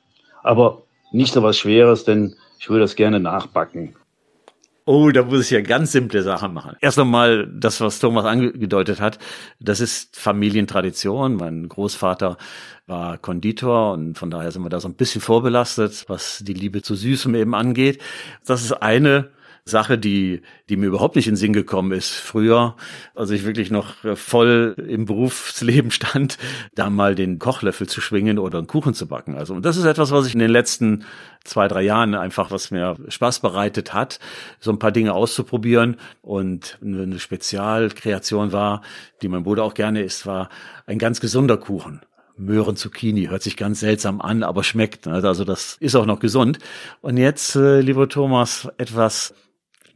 [0.41, 3.95] Aber nicht so was Schweres, denn ich würde das gerne nachbacken.
[4.85, 6.75] Oh, da muss ich ja ganz simple Sachen machen.
[6.81, 9.19] Erst einmal das, was Thomas angedeutet hat.
[9.59, 11.35] Das ist Familientradition.
[11.35, 12.37] Mein Großvater
[12.87, 16.81] war Konditor und von daher sind wir da so ein bisschen vorbelastet, was die Liebe
[16.81, 18.01] zu Süßem eben angeht.
[18.47, 19.29] Das ist eine
[19.69, 22.75] Sache, die, die mir überhaupt nicht in den Sinn gekommen ist früher,
[23.15, 26.37] als ich wirklich noch voll im Berufsleben stand,
[26.75, 29.35] da mal den Kochlöffel zu schwingen oder einen Kuchen zu backen.
[29.35, 31.05] Also, und das ist etwas, was ich in den letzten
[31.43, 34.19] zwei, drei Jahren einfach, was mir Spaß bereitet hat,
[34.59, 35.97] so ein paar Dinge auszuprobieren.
[36.21, 38.81] Und eine Spezialkreation war,
[39.21, 40.49] die mein Bruder auch gerne isst, war
[40.85, 42.01] ein ganz gesunder Kuchen.
[42.39, 43.25] Möhren Zucchini.
[43.25, 45.07] Hört sich ganz seltsam an, aber schmeckt.
[45.07, 46.59] Also das ist auch noch gesund.
[47.01, 49.33] Und jetzt, äh, lieber Thomas, etwas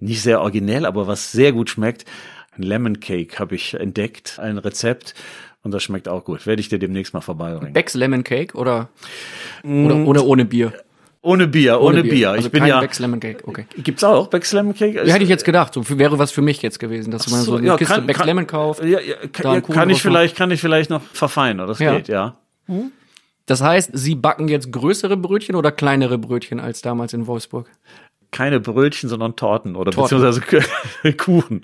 [0.04, 2.06] nicht sehr originell, aber was sehr gut schmeckt.
[2.56, 5.16] Ein Lemon Cake habe ich entdeckt, ein Rezept.
[5.64, 6.46] Und das schmeckt auch gut.
[6.46, 7.74] Werde ich dir demnächst mal vorbeibringen.
[7.74, 8.90] Becks Lemon Cake oder,
[9.64, 10.74] oder, oder ohne Bier?
[11.22, 12.12] Ohne Bier, ohne, ohne Bier.
[12.12, 12.30] Bier.
[12.32, 12.82] Also ich bin kein ja.
[12.82, 13.66] Becks Lemon Cake, okay.
[13.78, 15.06] Gibt's auch Becks Lemon Cake?
[15.06, 15.74] Ja, hätte ich jetzt gedacht.
[15.74, 18.06] So wäre was für mich jetzt gewesen, dass man so, so eine ja, Kiste kann,
[18.06, 18.84] Becks kann, Lemon kauft.
[18.84, 21.66] Ja, ja, kann, kann ich vielleicht, kann ich vielleicht noch verfeinern.
[21.66, 21.96] Das ja.
[21.96, 22.36] geht, ja.
[22.66, 22.92] Hm?
[23.46, 27.70] Das heißt, Sie backen jetzt größere Brötchen oder kleinere Brötchen als damals in Wolfsburg?
[28.34, 30.20] Keine Brötchen, sondern Torten oder Torten.
[30.20, 31.62] beziehungsweise Kuchen.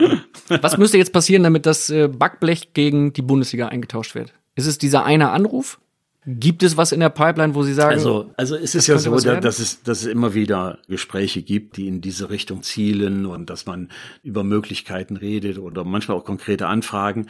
[0.61, 4.33] Was müsste jetzt passieren, damit das äh, Backblech gegen die Bundesliga eingetauscht wird?
[4.55, 5.79] Ist es dieser eine Anruf?
[6.25, 7.93] Gibt es was in der Pipeline, wo Sie sagen?
[7.93, 11.87] Also, also es ist ja so, dass es, dass es immer wieder Gespräche gibt, die
[11.87, 13.89] in diese Richtung zielen und dass man
[14.21, 17.27] über Möglichkeiten redet oder manchmal auch konkrete Anfragen.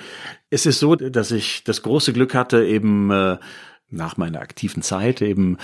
[0.49, 3.37] Es ist so, dass ich das große Glück hatte, eben äh,
[3.91, 5.57] nach meiner aktiven Zeit eben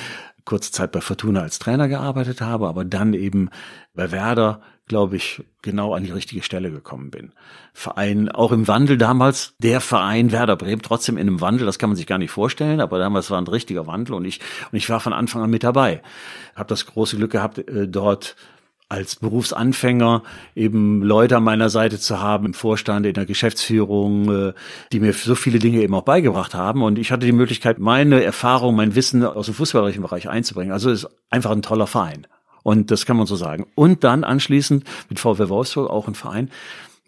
[0.46, 3.50] kurze Zeit bei Fortuna als Trainer gearbeitet habe, aber dann eben
[3.94, 7.34] bei Werder, glaube ich, genau an die richtige Stelle gekommen bin.
[7.74, 11.90] Verein auch im Wandel damals, der Verein Werder Bremen, trotzdem in einem Wandel, das kann
[11.90, 14.40] man sich gar nicht vorstellen, aber damals war ein richtiger Wandel und ich
[14.72, 16.04] und ich war von Anfang an mit dabei.
[16.56, 18.36] Habe das große Glück gehabt, äh, dort
[18.88, 20.24] als Berufsanfänger
[20.56, 24.54] eben Leute an meiner Seite zu haben im Vorstand, in der Geschäftsführung, äh,
[24.92, 26.84] die mir so viele Dinge eben auch beigebracht haben.
[26.84, 30.72] Und ich hatte die Möglichkeit, meine Erfahrung, mein Wissen aus dem fußballerischen Bereich einzubringen.
[30.72, 32.28] Also es ist einfach ein toller Verein.
[32.62, 33.68] Und das kann man so sagen.
[33.76, 36.50] Und dann anschließend mit VW Wolfsburg auch ein Verein,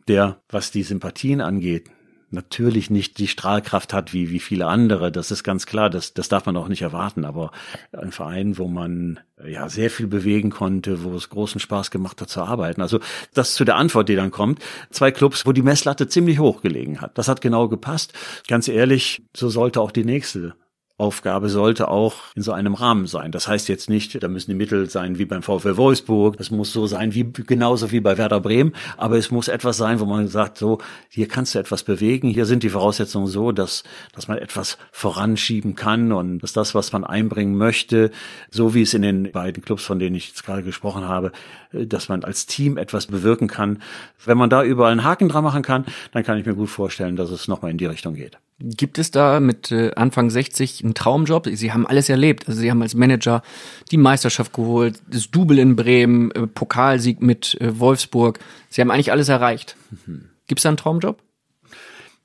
[0.07, 1.89] der, was die Sympathien angeht,
[2.29, 5.11] natürlich nicht die Strahlkraft hat wie, wie viele andere.
[5.11, 5.89] Das ist ganz klar.
[5.89, 7.25] Das, das darf man auch nicht erwarten.
[7.25, 7.51] Aber
[7.91, 12.29] ein Verein, wo man ja sehr viel bewegen konnte, wo es großen Spaß gemacht hat
[12.29, 12.81] zu arbeiten.
[12.81, 12.99] Also
[13.33, 14.59] das zu der Antwort, die dann kommt.
[14.89, 17.17] Zwei Clubs, wo die Messlatte ziemlich hoch gelegen hat.
[17.17, 18.13] Das hat genau gepasst.
[18.47, 20.55] Ganz ehrlich, so sollte auch die nächste
[20.99, 23.31] Aufgabe sollte auch in so einem Rahmen sein.
[23.31, 26.73] Das heißt jetzt nicht, da müssen die Mittel sein wie beim VfL Wolfsburg, das muss
[26.73, 30.27] so sein wie genauso wie bei Werder Bremen, aber es muss etwas sein, wo man
[30.27, 30.79] sagt, so,
[31.09, 33.83] hier kannst du etwas bewegen, hier sind die Voraussetzungen so, dass,
[34.15, 38.09] dass man etwas voranschieben kann und dass das, was man einbringen möchte,
[38.49, 41.31] so wie es in den beiden Clubs, von denen ich jetzt gerade gesprochen habe,
[41.71, 43.83] dass man als Team etwas bewirken kann.
[44.25, 47.15] Wenn man da überall einen Haken dran machen kann, dann kann ich mir gut vorstellen,
[47.15, 48.39] dass es nochmal in die Richtung geht.
[48.59, 51.47] Gibt es da mit äh, Anfang 60 einen Traumjob?
[51.51, 52.47] Sie haben alles erlebt.
[52.47, 53.43] Also Sie haben als Manager
[53.91, 58.39] die Meisterschaft geholt, das Double in Bremen, äh, Pokalsieg mit äh, Wolfsburg.
[58.69, 59.75] Sie haben eigentlich alles erreicht.
[60.05, 60.29] Mhm.
[60.47, 61.21] Gibt es da einen Traumjob?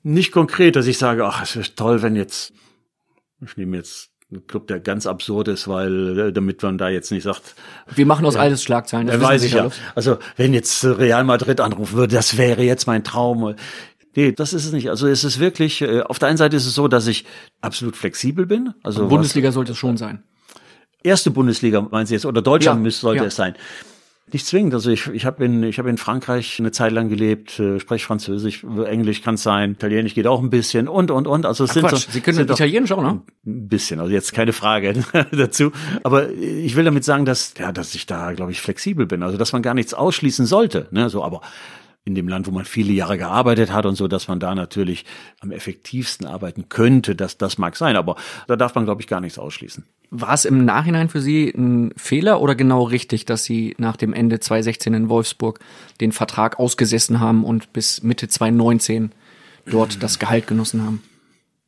[0.01, 2.51] Nicht konkret, dass ich sage, ach, es wäre toll, wenn jetzt,
[3.45, 7.23] ich nehme jetzt einen Club, der ganz absurd ist, weil damit man da jetzt nicht
[7.23, 7.55] sagt.
[7.93, 9.07] Wir machen aus ja, alles Schlagzeilen.
[9.07, 9.69] Das weiß ich ja.
[9.95, 13.55] Also wenn jetzt Real Madrid anrufen würde, das wäre jetzt mein Traum.
[14.15, 14.89] Nee, das ist es nicht.
[14.89, 17.25] Also es ist wirklich, äh, auf der einen Seite ist es so, dass ich
[17.61, 18.73] absolut flexibel bin.
[18.83, 20.23] Also Bundesliga was, sollte es schon sein.
[21.03, 23.27] Erste Bundesliga meinen Sie jetzt, oder Deutschland ja, müsste, sollte ja.
[23.27, 23.55] es sein.
[24.31, 24.73] Nicht zwingend.
[24.73, 28.05] Also ich, ich habe in, ich hab in Frankreich eine Zeit lang gelebt, äh, spreche
[28.05, 31.45] Französisch, Englisch kann es sein, Italienisch geht auch ein bisschen und, und, und.
[31.45, 33.21] Also es Ach sind Quatsch, so, Sie können Italienisch auch, ne?
[33.45, 35.71] Ein bisschen, also jetzt keine Frage dazu.
[36.03, 39.23] Aber ich will damit sagen, dass, ja, dass ich da, glaube ich, flexibel bin.
[39.23, 40.87] Also dass man gar nichts ausschließen sollte.
[40.91, 41.09] Ne?
[41.09, 41.41] So, aber
[42.05, 45.05] in dem Land, wo man viele Jahre gearbeitet hat und so, dass man da natürlich
[45.39, 49.21] am effektivsten arbeiten könnte, dass das mag sein, aber da darf man, glaube ich, gar
[49.21, 49.85] nichts ausschließen.
[50.09, 54.13] War es im Nachhinein für Sie ein Fehler oder genau richtig, dass Sie nach dem
[54.13, 55.59] Ende 2016 in Wolfsburg
[56.01, 59.11] den Vertrag ausgesessen haben und bis Mitte 2019
[59.65, 61.01] dort das Gehalt genossen haben?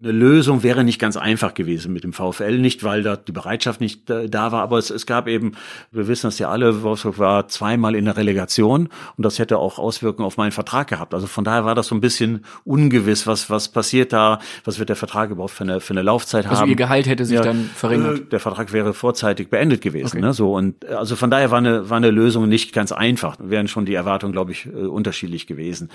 [0.05, 3.81] Eine Lösung wäre nicht ganz einfach gewesen mit dem VfL, nicht weil da die Bereitschaft
[3.81, 5.53] nicht äh, da war, aber es, es gab eben,
[5.91, 9.79] wir wissen das ja alle, Wolfsburg war zweimal in der Relegation und das hätte auch
[9.79, 11.15] Auswirkungen auf meinen Vertrag gehabt.
[11.15, 14.89] Also von daher war das so ein bisschen ungewiss, was was passiert da, was wird
[14.89, 16.61] der Vertrag überhaupt für eine für eine Laufzeit also haben.
[16.65, 18.19] Also ihr Gehalt hätte sich Ja, dann verringert.
[18.19, 20.17] äh, Der Vertrag wäre vorzeitig beendet gewesen.
[20.17, 20.21] Okay.
[20.21, 20.33] Ne?
[20.33, 23.37] So und also von daher war eine war eine Lösung nicht ganz einfach.
[23.39, 25.89] Wären schon die Erwartungen, glaube ich, äh, unterschiedlich gewesen.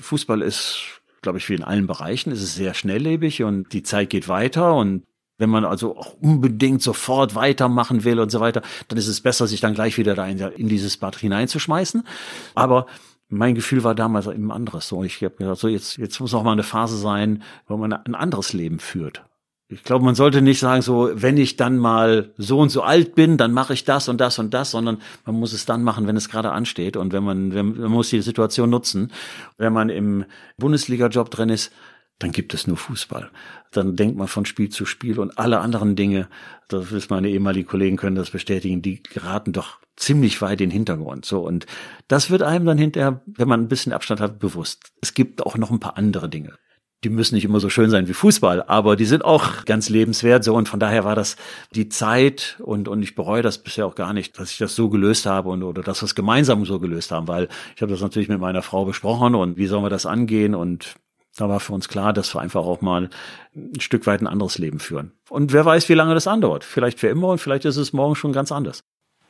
[0.00, 4.10] Fußball ist, glaube ich, wie in allen Bereichen, ist es sehr schnelllebig und die Zeit
[4.10, 5.04] geht weiter und
[5.40, 9.46] wenn man also auch unbedingt sofort weitermachen will und so weiter, dann ist es besser,
[9.46, 12.06] sich dann gleich wieder da in, in dieses Bad hineinzuschmeißen.
[12.54, 12.86] Aber
[13.30, 14.86] mein Gefühl war damals eben anderes.
[14.88, 17.92] So, ich habe gedacht, so jetzt, jetzt muss auch mal eine Phase sein, wo man
[17.92, 19.24] ein anderes Leben führt.
[19.72, 23.14] Ich glaube, man sollte nicht sagen, so, wenn ich dann mal so und so alt
[23.14, 26.08] bin, dann mache ich das und das und das, sondern man muss es dann machen,
[26.08, 29.12] wenn es gerade ansteht und wenn man, wenn, man muss die Situation nutzen.
[29.58, 30.24] Wenn man im
[30.58, 31.72] Bundesliga-Job drin ist,
[32.18, 33.30] dann gibt es nur Fußball.
[33.70, 36.28] Dann denkt man von Spiel zu Spiel und alle anderen Dinge,
[36.66, 40.72] das wissen meine ehemaligen Kollegen können das bestätigen, die geraten doch ziemlich weit in den
[40.72, 41.24] Hintergrund.
[41.24, 41.66] So und
[42.08, 44.92] das wird einem dann hinterher, wenn man ein bisschen Abstand hat, bewusst.
[45.00, 46.58] Es gibt auch noch ein paar andere Dinge.
[47.02, 50.44] Die müssen nicht immer so schön sein wie Fußball, aber die sind auch ganz lebenswert.
[50.44, 51.36] So und von daher war das
[51.74, 54.90] die Zeit und und ich bereue das bisher auch gar nicht, dass ich das so
[54.90, 58.02] gelöst habe und oder dass wir es gemeinsam so gelöst haben, weil ich habe das
[58.02, 60.96] natürlich mit meiner Frau besprochen und wie sollen wir das angehen und
[61.36, 63.08] da war für uns klar, dass wir einfach auch mal
[63.54, 65.12] ein Stück weit ein anderes Leben führen.
[65.28, 66.64] Und wer weiß, wie lange das andauert.
[66.64, 68.82] Vielleicht für immer und vielleicht ist es morgen schon ganz anders.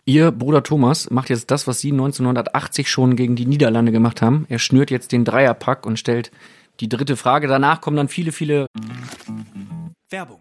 [0.06, 4.46] Ihr Bruder Thomas macht jetzt das, was Sie 1980 schon gegen die Niederlande gemacht haben.
[4.48, 6.32] Er schnürt jetzt den Dreierpack und stellt
[6.80, 7.46] die dritte Frage.
[7.46, 8.66] Danach kommen dann viele, viele
[10.08, 10.40] Werbung.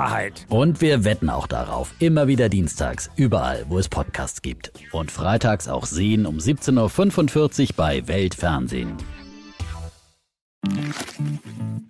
[0.00, 0.46] Wahrheit.
[0.48, 1.92] Und wir wetten auch darauf.
[1.98, 4.72] Immer wieder dienstags, überall, wo es Podcasts gibt.
[4.92, 8.96] Und freitags auch sehen um 17.45 Uhr bei Weltfernsehen.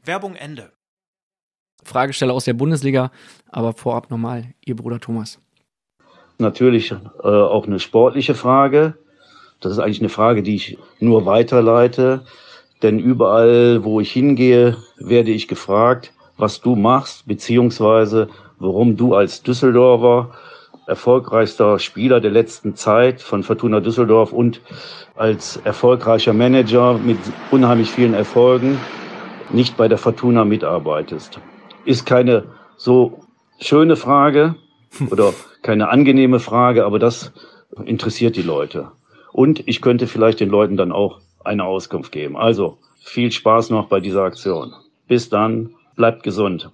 [0.04, 0.72] Werbung Ende.
[1.84, 3.12] Fragesteller aus der Bundesliga.
[3.48, 5.38] Aber vorab nochmal, Ihr Bruder Thomas.
[6.38, 8.94] Natürlich äh, auch eine sportliche Frage.
[9.60, 12.24] Das ist eigentlich eine Frage, die ich nur weiterleite.
[12.82, 19.42] Denn überall, wo ich hingehe, werde ich gefragt, was du machst, beziehungsweise warum du als
[19.42, 20.30] Düsseldorfer
[20.86, 24.60] erfolgreichster Spieler der letzten Zeit von Fortuna Düsseldorf und
[25.16, 27.18] als erfolgreicher Manager mit
[27.50, 28.78] unheimlich vielen Erfolgen
[29.52, 31.40] nicht bei der Fortuna mitarbeitest.
[31.84, 32.44] Ist keine
[32.76, 33.20] so
[33.60, 34.56] schöne Frage
[35.10, 37.32] oder keine angenehme Frage, aber das
[37.84, 38.92] interessiert die Leute.
[39.32, 42.36] Und ich könnte vielleicht den Leuten dann auch eine Auskunft geben.
[42.36, 44.74] Also viel Spaß noch bei dieser Aktion.
[45.06, 46.70] Bis dann, bleibt gesund.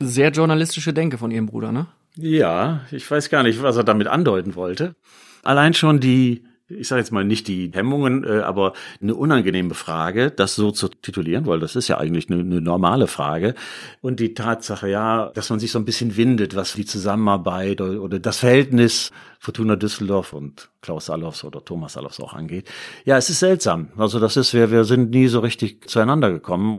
[0.00, 1.86] Sehr journalistische Denke von Ihrem Bruder, ne?
[2.14, 4.96] Ja, ich weiß gar nicht, was er damit andeuten wollte.
[5.42, 10.30] Allein schon die, ich sage jetzt mal nicht die Hemmungen, äh, aber eine unangenehme Frage,
[10.30, 13.54] das so zu titulieren, weil das ist ja eigentlich eine, eine normale Frage.
[14.02, 18.02] Und die Tatsache, ja, dass man sich so ein bisschen windet, was die Zusammenarbeit oder,
[18.02, 22.68] oder das Verhältnis Fortuna Düsseldorf und Klaus Allofs oder Thomas Allofs auch angeht.
[23.06, 23.88] Ja, es ist seltsam.
[23.96, 26.78] Also das ist, wir, wir sind nie so richtig zueinander gekommen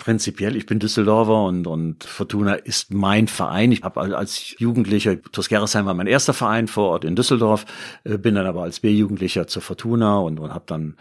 [0.00, 3.70] prinzipiell, ich bin Düsseldorfer und, und Fortuna ist mein Verein.
[3.70, 7.64] Ich habe als Jugendlicher, Toskeresheim war mein erster Verein vor Ort in Düsseldorf,
[8.04, 10.96] äh, bin dann aber als B-Jugendlicher zur Fortuna und, und habe dann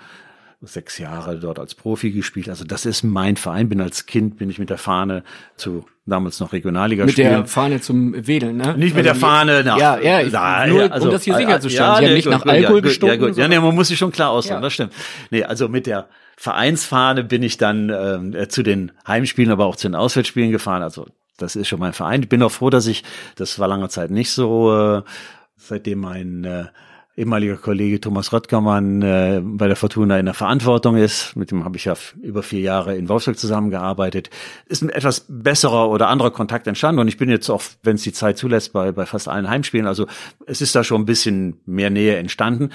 [0.61, 2.49] sechs Jahre dort als Profi gespielt.
[2.49, 3.69] Also das ist mein Verein.
[3.69, 5.23] Bin als Kind, bin ich mit der Fahne
[5.55, 7.29] zu damals noch Regionalliga Mit spielen.
[7.29, 8.75] der Fahne zum Wedeln, ne?
[8.77, 11.35] Nicht mit der Also, Fahne, nach, Ja, ja, ich, Na, nur ja, um das hier
[11.35, 11.87] äh, sicherzustellen.
[11.89, 13.21] ja, Sie haben nee, nicht gut, nach Alkohol ja, gestunken.
[13.21, 13.37] Ja, gut.
[13.37, 14.61] ja, nee, man muss sich schon klar ausdrücken, Ja.
[14.61, 14.93] das stimmt.
[15.29, 19.75] Nee, also mit der Vereinsfahne bin ich dann ähm, äh, zu den Heimspielen, aber auch
[19.75, 20.83] zu den Auswärtsspielen gefahren.
[20.83, 22.23] Also das ist schon mein Verein.
[22.23, 23.03] Ich bin auch froh, dass ich,
[23.35, 25.01] das war lange Zeit nicht so, äh,
[25.57, 26.67] seitdem mein äh,
[27.19, 31.35] ehemaliger Kollege Thomas Röttgermann äh, bei der Fortuna in der Verantwortung ist.
[31.35, 34.29] Mit dem habe ich ja über vier Jahre in Wolfsburg zusammengearbeitet.
[34.67, 38.03] Ist ein etwas besserer oder anderer Kontakt entstanden und ich bin jetzt auch, wenn es
[38.03, 39.85] die Zeit zulässt, bei, bei fast allen Heimspielen.
[39.85, 40.07] Also
[40.45, 42.69] es ist da schon ein bisschen mehr Nähe entstanden.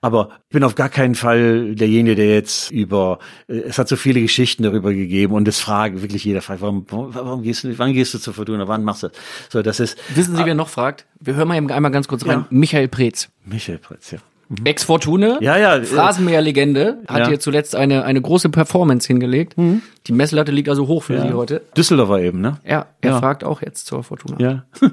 [0.00, 3.96] Aber ich bin auf gar keinen Fall derjenige, der jetzt über, äh, es hat so
[3.96, 7.78] viele Geschichten darüber gegeben und es fragen wirklich jeder fragt, warum, warum, warum gehst du,
[7.78, 9.18] wann gehst du zur Fortuna, wann machst du das?
[9.50, 11.04] So, das ist Wissen Sie, wer noch fragt?
[11.20, 12.40] Wir hören mal eben einmal ganz kurz rein.
[12.40, 12.46] Ja.
[12.50, 13.28] Michael Preetz.
[13.44, 14.18] Michael Pretz, ja.
[14.64, 17.28] Ex-Fortune, Ja, ja, äh, Phrasenmäher-Legende, hat Ja.
[17.28, 19.54] hier zuletzt eine, eine große Performance hingelegt.
[20.06, 21.62] Die Messlatte liegt also hoch für Sie heute.
[21.76, 22.60] Düsseldorfer eben, ne?
[22.64, 23.18] Ja, er Ja.
[23.18, 24.36] fragt auch jetzt zur Fortuna.
[24.38, 24.64] Ja.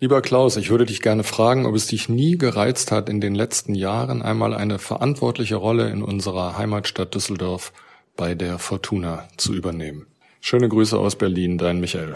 [0.00, 3.34] Lieber Klaus, ich würde dich gerne fragen, ob es dich nie gereizt hat, in den
[3.34, 7.72] letzten Jahren einmal eine verantwortliche Rolle in unserer Heimatstadt Düsseldorf
[8.16, 10.06] bei der Fortuna zu übernehmen.
[10.40, 12.14] Schöne Grüße aus Berlin, dein Michael.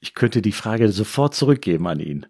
[0.00, 2.26] Ich könnte die Frage sofort zurückgeben an ihn.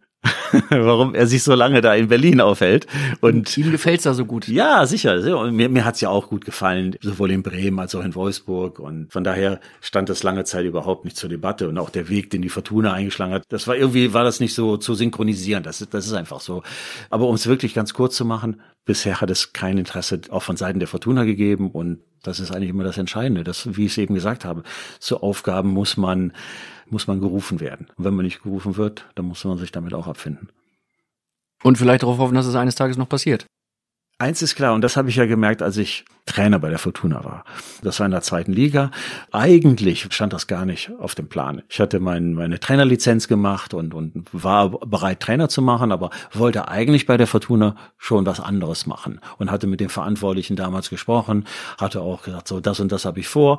[0.70, 2.86] Warum er sich so lange da in Berlin aufhält.
[3.20, 4.48] Und Ihm gefällt's da so gut.
[4.48, 5.38] ja, sicher.
[5.38, 8.78] Und mir, mir hat's ja auch gut gefallen, sowohl in Bremen als auch in Wolfsburg.
[8.78, 11.68] Und von daher stand das lange Zeit überhaupt nicht zur Debatte.
[11.68, 14.54] Und auch der Weg, den die Fortuna eingeschlagen hat, das war irgendwie, war das nicht
[14.54, 15.62] so zu synchronisieren.
[15.62, 16.62] Das, ist- das ist einfach so.
[17.10, 20.56] Aber um es wirklich ganz kurz zu machen, bisher hat es kein Interesse auch von
[20.56, 21.70] Seiten der Fortuna gegeben.
[21.70, 23.44] Und das ist eigentlich immer das Entscheidende.
[23.44, 24.62] Das, wie ich es eben gesagt habe,
[24.98, 26.32] zu Aufgaben muss man,
[26.90, 27.86] muss man gerufen werden.
[27.96, 30.48] Und wenn man nicht gerufen wird, dann muss man sich damit auch abfinden.
[31.62, 33.46] Und vielleicht darauf hoffen, dass es eines Tages noch passiert.
[34.24, 37.22] Eins ist klar, und das habe ich ja gemerkt, als ich Trainer bei der Fortuna
[37.24, 37.44] war.
[37.82, 38.90] Das war in der zweiten Liga.
[39.32, 41.60] Eigentlich stand das gar nicht auf dem Plan.
[41.68, 46.68] Ich hatte mein, meine Trainerlizenz gemacht und, und war bereit, Trainer zu machen, aber wollte
[46.68, 51.44] eigentlich bei der Fortuna schon was anderes machen und hatte mit den Verantwortlichen damals gesprochen,
[51.76, 53.58] hatte auch gesagt, so das und das habe ich vor.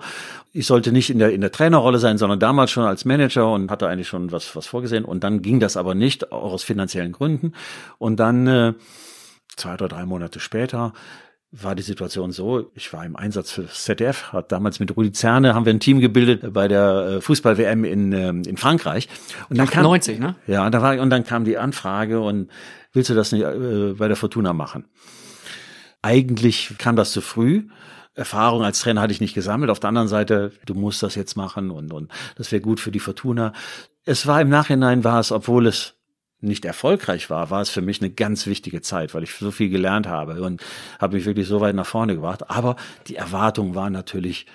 [0.52, 3.70] Ich sollte nicht in der, in der Trainerrolle sein, sondern damals schon als Manager und
[3.70, 5.06] hatte eigentlich schon was, was vorgesehen.
[5.06, 7.54] Und dann ging das aber nicht, auch aus finanziellen Gründen.
[8.00, 8.74] Und dann, äh,
[9.56, 10.94] zwei oder drei Monate später
[11.52, 15.12] war die Situation so, ich war im Einsatz für das ZDF, hat damals mit Rudi
[15.12, 19.08] Zerne, haben wir ein Team gebildet bei der äh, Fußball-WM in, ähm, in Frankreich.
[19.50, 20.36] Und dann 98, ne?
[20.48, 22.52] Ja, da war, und dann kam die Anfrage und
[22.92, 24.86] willst du das nicht äh, bei der Fortuna machen?
[26.02, 27.68] Eigentlich kam das zu früh.
[28.16, 29.72] Erfahrung als Trainer hatte ich nicht gesammelt.
[29.72, 32.92] Auf der anderen Seite, du musst das jetzt machen und, und das wäre gut für
[32.92, 33.54] die Fortuna.
[34.06, 35.95] Es war im Nachhinein, war es, obwohl es
[36.46, 39.70] nicht erfolgreich war, war es für mich eine ganz wichtige Zeit, weil ich so viel
[39.70, 40.62] gelernt habe und
[41.00, 42.50] habe mich wirklich so weit nach vorne gebracht.
[42.50, 42.76] Aber
[43.08, 44.46] die Erwartungen waren natürlich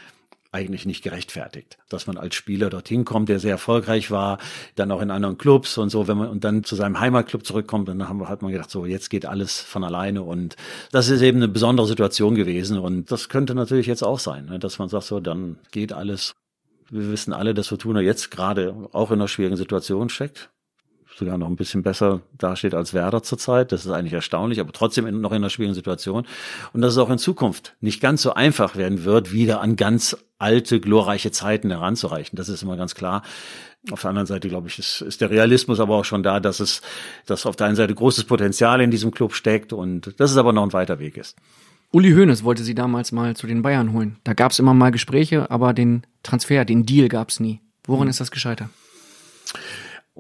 [0.53, 4.39] eigentlich nicht gerechtfertigt, dass man als Spieler dorthin kommt, der sehr erfolgreich war,
[4.75, 7.89] dann auch in anderen Clubs und so, wenn man und dann zu seinem Heimatclub zurückkommt,
[7.89, 10.57] dann hat man gedacht, so jetzt geht alles von alleine und
[10.91, 14.59] das ist eben eine besondere Situation gewesen und das könnte natürlich jetzt auch sein, ne,
[14.59, 16.35] dass man sagt, so dann geht alles.
[16.89, 20.51] Wir wissen alle, dass Fortuna jetzt gerade auch in einer schwierigen Situation steckt
[21.17, 23.73] sogar noch ein bisschen besser dasteht als Werder zurzeit.
[23.73, 26.27] Das ist eigentlich erstaunlich, aber trotzdem in, noch in einer schwierigen Situation.
[26.73, 30.17] Und dass es auch in Zukunft nicht ganz so einfach werden wird, wieder an ganz
[30.39, 32.37] alte, glorreiche Zeiten heranzureichen.
[32.37, 33.23] Das ist immer ganz klar.
[33.91, 36.61] Auf der anderen Seite, glaube ich, ist, ist der Realismus aber auch schon da, dass
[36.61, 36.83] es,
[37.27, 40.53] dass auf der einen Seite großes Potenzial in diesem Club steckt und dass es aber
[40.53, 41.37] noch ein weiter Weg ist.
[41.93, 44.19] Uli Hoeneß wollte sie damals mal zu den Bayern holen.
[44.23, 47.61] Da gab's immer mal Gespräche, aber den Transfer, den Deal gab's nie.
[47.85, 48.69] Woran ist das gescheitert?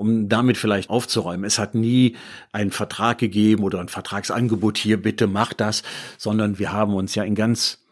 [0.00, 1.44] Um damit vielleicht aufzuräumen.
[1.44, 2.16] Es hat nie
[2.52, 5.82] einen Vertrag gegeben oder ein Vertragsangebot hier, bitte mach das,
[6.16, 7.84] sondern wir haben uns ja in ganz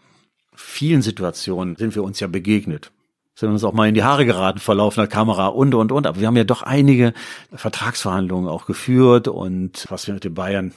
[0.54, 2.90] vielen Situationen sind wir uns ja begegnet.
[3.34, 6.06] Sind uns auch mal in die Haare geraten vor laufender Kamera und, und, und.
[6.06, 7.12] Aber wir haben ja doch einige
[7.54, 10.72] Vertragsverhandlungen auch geführt und was wir mit den Bayern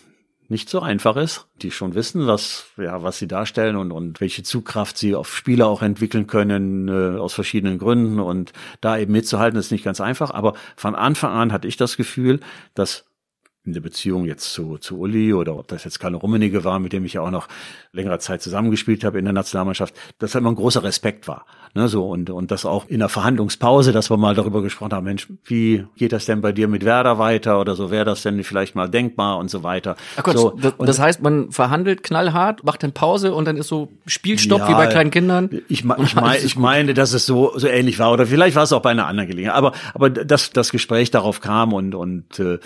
[0.51, 4.43] nicht so einfach ist, die schon wissen, was, ja, was sie darstellen und, und welche
[4.43, 8.19] Zugkraft sie auf Spieler auch entwickeln können, äh, aus verschiedenen Gründen.
[8.19, 10.29] Und da eben mitzuhalten, ist nicht ganz einfach.
[10.31, 12.41] Aber von Anfang an hatte ich das Gefühl,
[12.73, 13.05] dass
[13.63, 16.93] in der Beziehung jetzt zu, zu Uli oder ob das jetzt Karl Rummenigge war, mit
[16.93, 17.47] dem ich ja auch noch
[17.93, 21.45] längere Zeit zusammengespielt habe in der Nationalmannschaft, dass immer ein großer Respekt war.
[21.73, 25.05] Ne, so und, und das auch in der Verhandlungspause, dass wir mal darüber gesprochen haben,
[25.05, 28.43] Mensch, wie geht das denn bei dir mit Werder weiter oder so, wäre das denn
[28.43, 29.95] vielleicht mal denkbar und so weiter.
[30.17, 33.67] Ach Gott, so, das, das heißt, man verhandelt knallhart, macht dann Pause und dann ist
[33.67, 35.49] so Spielstopp Ja, wie bei kleinen Kindern.
[35.69, 38.11] Ich, Und ich, mein, ich meine, dass es so, so ähnlich war.
[38.11, 39.55] Oder vielleicht war es auch bei einer anderen Gelegenheit.
[39.55, 42.59] Aber, aber dass das Gespräch darauf kam und, und äh,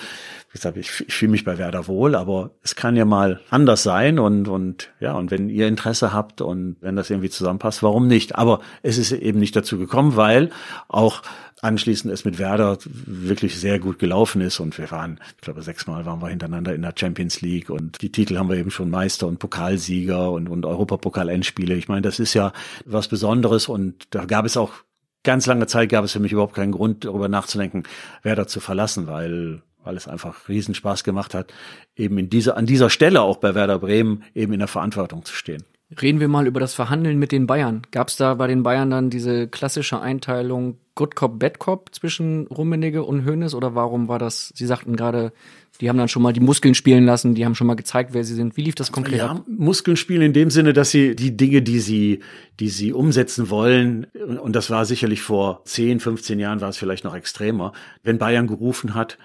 [0.56, 4.20] gesagt, ich, ich fühle mich bei Werder wohl, aber es kann ja mal anders sein
[4.20, 8.36] und, und ja, und wenn ihr Interesse habt und wenn das irgendwie zusammenpasst, warum nicht?
[8.36, 10.52] Aber es ist eben nicht dazu gekommen, weil
[10.88, 11.24] auch
[11.62, 16.06] anschließend es mit Werder wirklich sehr gut gelaufen ist und wir waren, ich glaube, sechsmal
[16.06, 19.28] waren wir hintereinander in der Champions League und die Titel haben wir eben schon Meister
[19.28, 21.76] und Pokalsieger und, und Europapokal-Endspiele.
[21.76, 22.54] Ich meine, das ist ja
[22.86, 24.72] was Besonderes und da gab es auch
[25.24, 27.84] ganz lange Zeit gab es für mich überhaupt keinen Grund, darüber nachzudenken,
[28.22, 31.54] Werder zu verlassen, weil weil es einfach Riesenspaß gemacht hat,
[31.95, 35.34] eben in dieser, an dieser Stelle auch bei Werder Bremen eben in der Verantwortung zu
[35.34, 35.63] stehen.
[36.02, 37.84] Reden wir mal über das Verhandeln mit den Bayern.
[37.91, 42.48] Gab es da bei den Bayern dann diese klassische Einteilung Good Cop, Bad Cop zwischen
[42.48, 44.52] Rummenigge und Hoeneß oder warum war das?
[44.56, 45.32] Sie sagten gerade,
[45.82, 48.24] die haben dann schon mal die Muskeln spielen lassen, die haben schon mal gezeigt, wer
[48.24, 48.58] sie sind.
[48.58, 49.38] Wie lief das konkret ab?
[49.38, 52.21] Ja, Muskeln spielen in dem Sinne, dass sie die Dinge, die sie,
[52.60, 54.06] die sie umsetzen wollen,
[54.41, 58.48] und das war sicherlich vor 10, 15 Jahren war es vielleicht noch extremer, wenn Bayern
[58.48, 59.17] gerufen hat,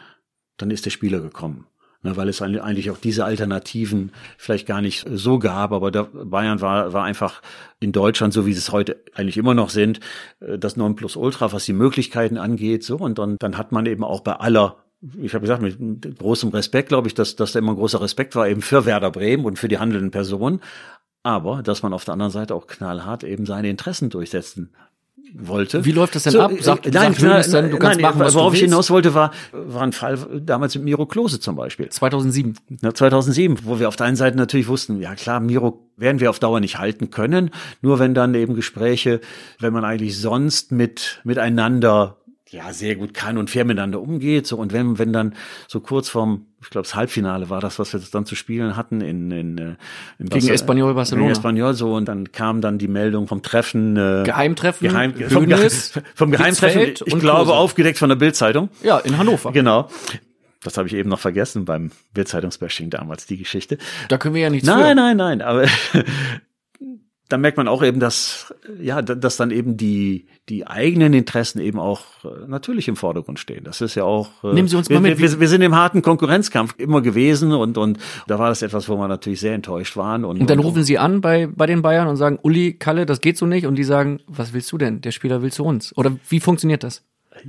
[0.60, 1.66] dann ist der Spieler gekommen.
[2.02, 6.62] Ne, weil es eigentlich auch diese Alternativen vielleicht gar nicht so gab, aber der Bayern
[6.62, 7.42] war, war einfach
[7.78, 10.00] in Deutschland, so wie es heute eigentlich immer noch sind,
[10.40, 14.20] äh, das Nonplusultra, was die Möglichkeiten angeht, so und dann, dann hat man eben auch
[14.20, 14.76] bei aller
[15.22, 18.36] ich habe gesagt, mit großem Respekt, glaube ich, dass, dass da immer ein großer Respekt
[18.36, 20.60] war eben für Werder Bremen und für die handelnden Personen,
[21.22, 24.74] aber dass man auf der anderen Seite auch knallhart eben seine Interessen durchsetzen
[25.34, 25.84] wollte.
[25.84, 26.52] Wie läuft das denn so, ab?
[26.60, 29.14] Sagt, äh, nein, sagt Hönes dann, du kannst nein, machen, was worauf ich hinaus wollte,
[29.14, 31.88] war, war ein Fall damals mit Miro Klose zum Beispiel.
[31.88, 32.54] 2007.
[32.82, 36.30] Ja, 2007, wo wir auf der einen Seite natürlich wussten, ja klar, Miro werden wir
[36.30, 37.50] auf Dauer nicht halten können,
[37.82, 39.20] nur wenn dann eben Gespräche,
[39.58, 42.16] wenn man eigentlich sonst mit miteinander
[42.50, 44.46] ja sehr gut kann und fair miteinander umgeht.
[44.46, 45.34] So und wenn wenn dann
[45.68, 49.00] so kurz vorm, ich glaube das Halbfinale war das, was wir dann zu spielen hatten
[49.00, 49.76] in in, äh,
[50.18, 51.26] in Gegen Espanyol Barcelona.
[51.26, 53.96] Gegen Espanyol so und dann kam dann die Meldung vom Treffen.
[53.96, 54.88] Äh, Geheimtreffen.
[54.88, 56.94] Geheim, vom, Hönes, vom Geheimtreffen.
[57.04, 57.54] Ich glaube Klose.
[57.54, 58.68] aufgedeckt von der Bildzeitung.
[58.82, 59.52] Ja, in Hannover.
[59.52, 59.88] Genau.
[60.62, 63.78] Das habe ich eben noch vergessen beim Bildzeitungsbashing damals, die Geschichte.
[64.08, 64.94] Da können wir ja nichts Nein, für.
[64.94, 65.66] nein, nein, aber
[67.30, 71.78] da merkt man auch eben, dass ja, dass dann eben die die eigenen Interessen eben
[71.78, 73.64] auch äh, natürlich im Vordergrund stehen.
[73.64, 74.28] Das ist ja auch.
[74.44, 77.52] äh, Nehmen Sie uns wir, mal mit, Wir, wir sind im harten Konkurrenzkampf immer gewesen
[77.52, 80.58] und und da war das etwas, wo wir natürlich sehr enttäuscht waren und, Und dann
[80.58, 83.66] rufen sie an bei, bei den Bayern und sagen, Uli, Kalle, das geht so nicht.
[83.66, 85.00] Und die sagen, was willst du denn?
[85.00, 85.96] Der Spieler will zu uns.
[85.96, 87.02] Oder wie funktioniert das?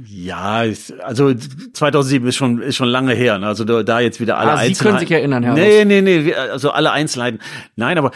[0.05, 0.63] Ja,
[1.03, 1.33] also
[1.73, 3.39] 2007 ist schon ist schon lange her.
[3.39, 3.47] Ne?
[3.47, 4.83] Also da, da jetzt wieder alle Ah, Sie Einzelheiten.
[4.87, 7.39] können sich erinnern, Herr Nee, nee, nee, also alle Einzelheiten.
[7.75, 8.11] Nein, aber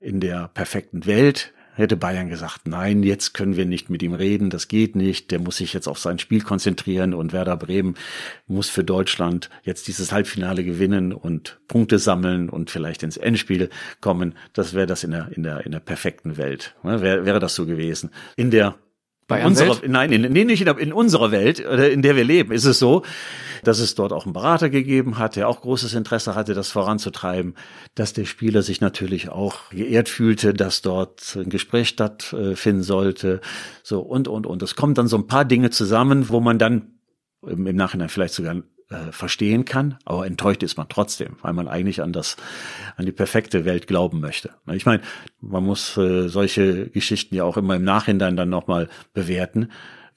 [0.00, 4.50] in der perfekten Welt hätte Bayern gesagt, nein, jetzt können wir nicht mit ihm reden,
[4.50, 7.94] das geht nicht, der muss sich jetzt auf sein Spiel konzentrieren und Werder Bremen
[8.46, 13.70] muss für Deutschland jetzt dieses Halbfinale gewinnen und Punkte sammeln und vielleicht ins Endspiel
[14.00, 14.34] kommen.
[14.52, 16.74] Das wäre das in der, in der, in der perfekten Welt.
[16.82, 17.00] Ne?
[17.00, 18.10] Wäre, wäre das so gewesen.
[18.36, 18.76] In der
[19.26, 19.70] Bayern-Welt?
[19.70, 22.64] unserer, nein, in, nee, nicht in, in unserer Welt, oder in der wir leben, ist
[22.64, 23.04] es so,
[23.64, 27.54] dass es dort auch einen Berater gegeben hat, der auch großes Interesse hatte, das voranzutreiben,
[27.94, 33.40] dass der Spieler sich natürlich auch geehrt fühlte, dass dort ein Gespräch stattfinden sollte,
[33.82, 34.62] so und, und, und.
[34.62, 36.94] Es kommen dann so ein paar Dinge zusammen, wo man dann
[37.46, 38.56] im, im Nachhinein vielleicht sogar
[38.90, 42.36] äh, verstehen kann, aber enttäuscht ist man trotzdem, weil man eigentlich an das,
[42.96, 44.50] an die perfekte Welt glauben möchte.
[44.72, 45.02] Ich meine,
[45.40, 49.70] man muss äh, solche Geschichten ja auch immer im Nachhinein dann nochmal bewerten.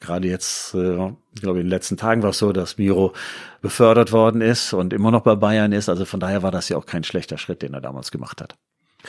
[0.04, 3.14] Gerade jetzt, äh, ich glaube, in den letzten Tagen war es so, dass Miro
[3.62, 5.88] befördert worden ist und immer noch bei Bayern ist.
[5.88, 8.56] Also von daher war das ja auch kein schlechter Schritt, den er damals gemacht hat.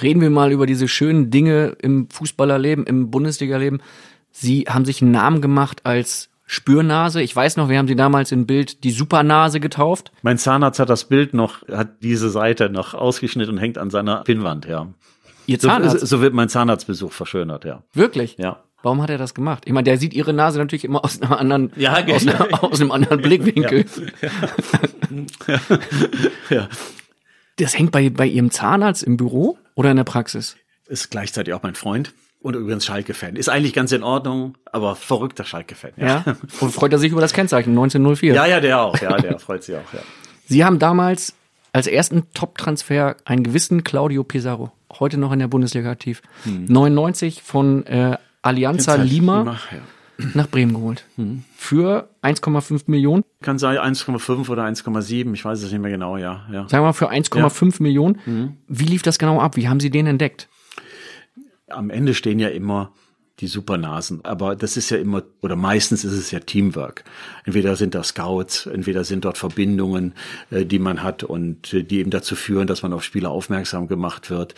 [0.01, 3.81] Reden wir mal über diese schönen Dinge im Fußballerleben, im Bundesliga-Leben.
[4.31, 7.23] Sie haben sich einen Namen gemacht als Spürnase.
[7.23, 10.13] Ich weiß noch, wir haben sie damals in Bild die Supernase getauft.
[10.23, 14.23] Mein Zahnarzt hat das Bild noch, hat diese Seite noch ausgeschnitten und hängt an seiner
[14.23, 14.89] Pinnwand, ja.
[15.47, 16.07] Ihr So, Zahnarzt.
[16.07, 17.83] so wird mein Zahnarztbesuch verschönert, ja.
[17.95, 18.37] Wirklich?
[18.39, 18.63] Ja.
[18.85, 19.63] Warum hat er das gemacht?
[19.67, 22.17] Ich meine, der sieht ihre Nase natürlich immer aus einer anderen, Ja, genau.
[22.17, 23.87] aus, einer, aus einem anderen Blickwinkel.
[26.51, 26.69] ja.
[27.57, 30.57] Das hängt bei, bei ihrem Zahnarzt im Büro oder in der Praxis?
[30.89, 33.37] Ist gleichzeitig auch mein Freund und übrigens Schalke-Fan.
[33.37, 35.93] Ist eigentlich ganz in Ordnung, aber verrückter Schalke-Fan.
[35.97, 36.25] Ja.
[36.61, 38.35] Und freut er sich über das Kennzeichen 1904?
[38.35, 39.01] Ja, ja, der auch.
[39.01, 39.93] Ja, der freut sich auch.
[39.93, 40.01] Ja.
[40.47, 41.35] Sie haben damals
[41.73, 47.87] als ersten Top-Transfer einen gewissen Claudio Pizarro, heute noch in der Bundesliga aktiv, 99 von
[47.87, 49.79] äh, Alianza Lima, ja.
[50.35, 51.07] nach Bremen geholt.
[51.57, 53.25] Für 1,5 Millionen.
[53.43, 56.47] Kann sein 1,5 oder 1,7, ich weiß es nicht mehr genau, ja.
[56.53, 56.69] ja.
[56.69, 58.59] Sagen wir mal für 1,5 Millionen.
[58.69, 59.57] Wie lief das genau ab?
[59.57, 60.49] Wie haben Sie den entdeckt?
[61.69, 62.93] Am Ende stehen ja immer
[63.41, 64.25] die Supernasen.
[64.25, 67.05] Aber das ist ja immer, oder meistens ist es ja Teamwork.
[67.45, 70.15] Entweder sind da Scouts, entweder sind dort Verbindungen,
[70.51, 73.89] äh, die man hat und äh, die eben dazu führen, dass man auf Spieler aufmerksam
[73.89, 74.55] gemacht wird.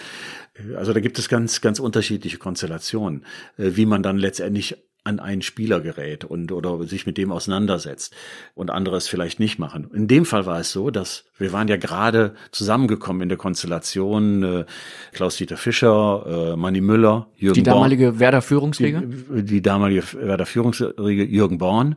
[0.54, 3.24] Äh, Also da gibt es ganz, ganz unterschiedliche Konstellationen,
[3.56, 8.14] wie man dann letztendlich an einen Spieler gerät und oder sich mit dem auseinandersetzt
[8.54, 9.88] und andere es vielleicht nicht machen.
[9.94, 14.42] In dem Fall war es so, dass wir waren ja gerade zusammengekommen in der Konstellation
[14.42, 14.64] äh,
[15.12, 19.02] Klaus-Dieter Fischer, äh, Manny Müller, Jürgen Die Born- damalige Werder-Führungsriege?
[19.02, 21.96] die, die damalige Werder Führungsriege Jürgen Born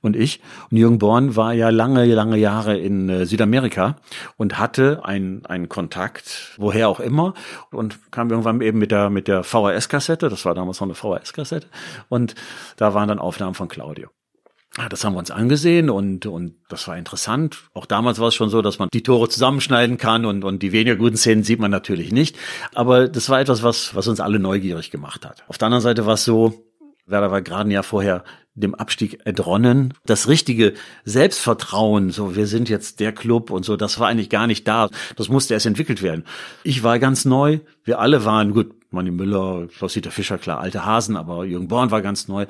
[0.00, 0.40] und ich.
[0.70, 3.96] Und Jürgen Born war ja lange, lange Jahre in äh, Südamerika
[4.36, 7.34] und hatte einen, einen Kontakt, woher auch immer,
[7.70, 11.68] und kam irgendwann eben mit der, mit der VHS-Kassette, das war damals noch eine VHS-Kassette,
[12.08, 12.34] und
[12.76, 14.08] da waren dann Aufnahmen von Claudio.
[14.76, 17.62] Ja, Das haben wir uns angesehen und, und das war interessant.
[17.74, 20.72] Auch damals war es schon so, dass man die Tore zusammenschneiden kann und, und die
[20.72, 22.36] weniger guten Szenen sieht man natürlich nicht.
[22.74, 25.44] Aber das war etwas, was, was uns alle neugierig gemacht hat.
[25.46, 26.64] Auf der anderen Seite war es so,
[27.06, 29.94] Werder war gerade ein Jahr vorher dem Abstieg entronnen.
[30.06, 30.74] Das richtige
[31.04, 34.90] Selbstvertrauen, so wir sind jetzt der Club und so, das war eigentlich gar nicht da.
[35.16, 36.24] Das musste erst entwickelt werden.
[36.62, 38.74] Ich war ganz neu, wir alle waren gut.
[38.90, 42.46] Manni Müller, Klaus-Dieter Fischer, klar, alte Hasen, aber Jürgen Born war ganz neu.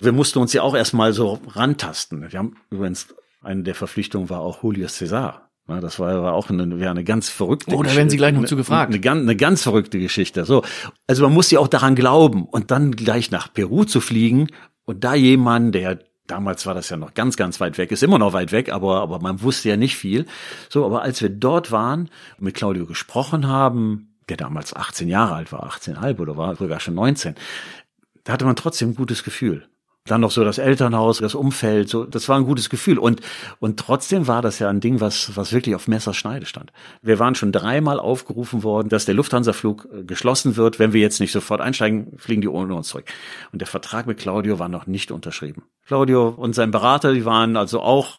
[0.00, 2.30] Wir mussten uns ja auch erstmal so rantasten.
[2.30, 3.08] Wir haben übrigens,
[3.42, 7.28] eine der Verpflichtungen war auch Julius Cesar das war, war auch eine, wäre eine ganz
[7.28, 8.92] verrückte Oh, da werden Sie gleich noch zu gefragt.
[8.92, 10.44] Eine, eine, eine ganz verrückte Geschichte.
[10.44, 10.62] So,
[11.06, 14.48] also man muss ja auch daran glauben und dann gleich nach Peru zu fliegen
[14.92, 18.18] und da jemand, der damals war das ja noch ganz, ganz weit weg, ist immer
[18.18, 20.26] noch weit weg, aber, aber man wusste ja nicht viel.
[20.68, 25.52] So, aber als wir dort waren mit Claudio gesprochen haben, der damals 18 Jahre alt
[25.52, 27.34] war, 18,5 oder war sogar schon 19,
[28.24, 29.66] da hatte man trotzdem ein gutes Gefühl.
[30.04, 32.98] Dann noch so das Elternhaus, das Umfeld, so, das war ein gutes Gefühl.
[32.98, 33.20] Und,
[33.60, 36.72] und trotzdem war das ja ein Ding, was, was wirklich auf Messerschneide stand.
[37.02, 40.80] Wir waren schon dreimal aufgerufen worden, dass der Lufthansa-Flug äh, geschlossen wird.
[40.80, 43.04] Wenn wir jetzt nicht sofort einsteigen, fliegen die ohne uns zurück.
[43.52, 45.62] Und der Vertrag mit Claudio war noch nicht unterschrieben.
[45.86, 48.18] Claudio und sein Berater, die waren also auch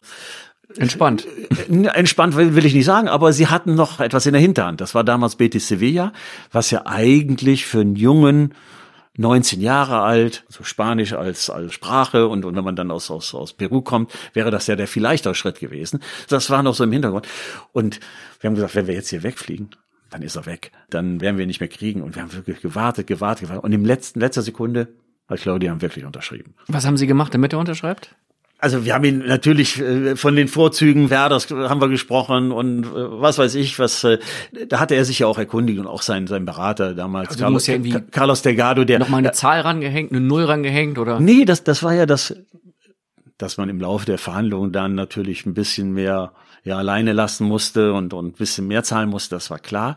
[0.76, 1.26] Entspannt.
[1.68, 4.80] Äh, entspannt will, will ich nicht sagen, aber sie hatten noch etwas in der Hinterhand.
[4.80, 6.12] Das war damals Betis Sevilla,
[6.50, 8.54] was ja eigentlich für einen jungen
[9.16, 13.34] 19 Jahre alt, so Spanisch als, als Sprache und, und wenn man dann aus, aus,
[13.34, 16.00] aus Peru kommt, wäre das ja der viel leichtere Schritt gewesen.
[16.28, 17.28] Das war noch so im Hintergrund.
[17.72, 18.00] Und
[18.40, 19.70] wir haben gesagt, wenn wir jetzt hier wegfliegen,
[20.10, 20.72] dann ist er weg.
[20.90, 22.02] Dann werden wir ihn nicht mehr kriegen.
[22.02, 23.64] Und wir haben wirklich gewartet, gewartet, gewartet.
[23.64, 24.88] Und im letzten, letzter Sekunde
[25.28, 26.54] hat Claudia wirklich unterschrieben.
[26.66, 28.14] Was haben Sie gemacht, damit er unterschreibt?
[28.58, 32.88] Also wir haben ihn natürlich äh, von den Vorzügen Werders haben wir gesprochen und äh,
[32.94, 34.18] was weiß ich, was äh,
[34.68, 37.66] da hatte er sich ja auch erkundigt und auch sein sein Berater damals Also musst
[37.66, 37.78] ja
[38.10, 41.20] Carlos Delgado, der Nochmal eine Zahl rangehängt, eine Null rangehängt oder?
[41.20, 42.34] Nee, das das war ja das
[43.36, 46.32] dass man im Laufe der Verhandlungen dann natürlich ein bisschen mehr
[46.62, 49.96] ja alleine lassen musste und und ein bisschen mehr zahlen musste, das war klar.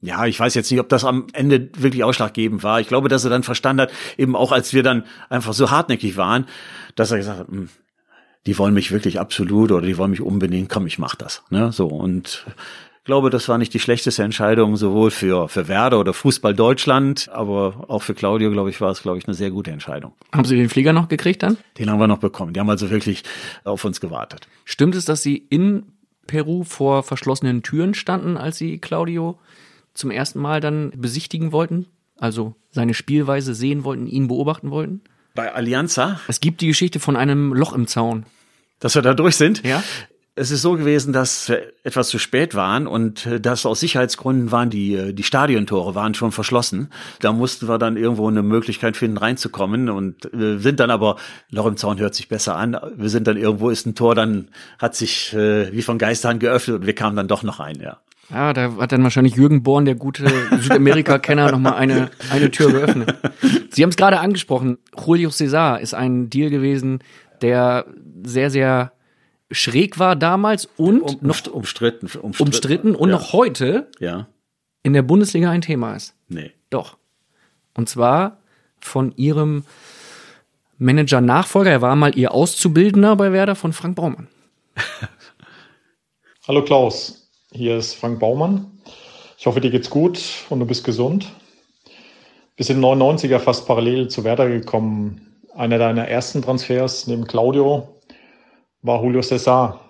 [0.00, 2.78] Ja, ich weiß jetzt nicht, ob das am Ende wirklich ausschlaggebend war.
[2.78, 6.18] Ich glaube, dass er dann verstanden hat, eben auch als wir dann einfach so hartnäckig
[6.18, 6.44] waren,
[6.94, 7.70] dass er gesagt hat, hm,
[8.46, 11.42] die wollen mich wirklich absolut oder die wollen mich unbedingt, komm, ich mach das.
[11.50, 11.72] Ne?
[11.72, 12.44] So und
[13.04, 17.28] ich glaube, das war nicht die schlechteste Entscheidung, sowohl für, für Werder oder Fußball Deutschland,
[17.30, 20.14] aber auch für Claudio, glaube ich, war es, glaube ich, eine sehr gute Entscheidung.
[20.32, 21.58] Haben Sie den Flieger noch gekriegt dann?
[21.78, 22.54] Den haben wir noch bekommen.
[22.54, 23.22] Die haben also wirklich
[23.64, 24.48] auf uns gewartet.
[24.64, 25.84] Stimmt es, dass Sie in
[26.26, 29.38] Peru vor verschlossenen Türen standen, als Sie Claudio
[29.92, 31.84] zum ersten Mal dann besichtigen wollten?
[32.18, 35.02] Also seine Spielweise sehen wollten, ihn beobachten wollten?
[35.34, 38.24] Bei Allianza, Es gibt die Geschichte von einem Loch im Zaun.
[38.78, 39.66] dass wir da durch sind.
[39.66, 39.82] Ja?
[40.36, 44.52] Es ist so gewesen, dass wir etwas zu spät waren und äh, dass aus Sicherheitsgründen
[44.52, 46.90] waren die, äh, die Stadiontore waren schon verschlossen.
[47.20, 51.16] Da mussten wir dann irgendwo eine Möglichkeit finden, reinzukommen und äh, sind dann aber,
[51.50, 54.50] Loch im Zaun hört sich besser an, wir sind dann irgendwo ist ein Tor, dann
[54.78, 57.98] hat sich äh, wie von Geisterhand geöffnet und wir kamen dann doch noch rein, ja.
[58.30, 60.26] Ja, da hat dann wahrscheinlich Jürgen Born, der gute
[60.60, 63.14] Südamerika-Kenner, nochmal eine, eine Tür geöffnet.
[63.70, 64.78] Sie haben es gerade angesprochen.
[65.04, 67.00] Julio Cesar ist ein Deal gewesen,
[67.42, 67.86] der
[68.22, 68.92] sehr, sehr
[69.50, 73.16] schräg war damals und Um, noch umstritten, umstritten, umstritten und ja.
[73.16, 74.26] noch heute Ja,
[74.82, 76.14] in der Bundesliga ein Thema ist.
[76.28, 76.50] nee.
[76.70, 76.96] Doch.
[77.76, 78.38] Und zwar
[78.80, 79.64] von ihrem
[80.78, 84.28] Manager-Nachfolger, er war mal ihr Auszubildender bei Werder, von Frank Baumann.
[86.48, 87.23] Hallo Klaus,
[87.54, 88.66] hier ist Frank Baumann.
[89.38, 91.32] Ich hoffe, dir geht's gut und du bist gesund.
[92.56, 95.40] Bis in 99er fast parallel zu Werder gekommen.
[95.54, 98.00] Einer deiner ersten Transfers neben Claudio
[98.82, 99.80] war Julio Cesar.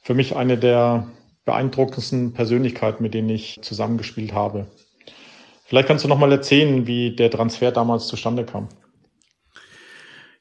[0.00, 1.06] Für mich eine der
[1.44, 4.66] beeindruckendsten Persönlichkeiten, mit denen ich zusammengespielt habe.
[5.64, 8.68] Vielleicht kannst du noch mal erzählen, wie der Transfer damals zustande kam.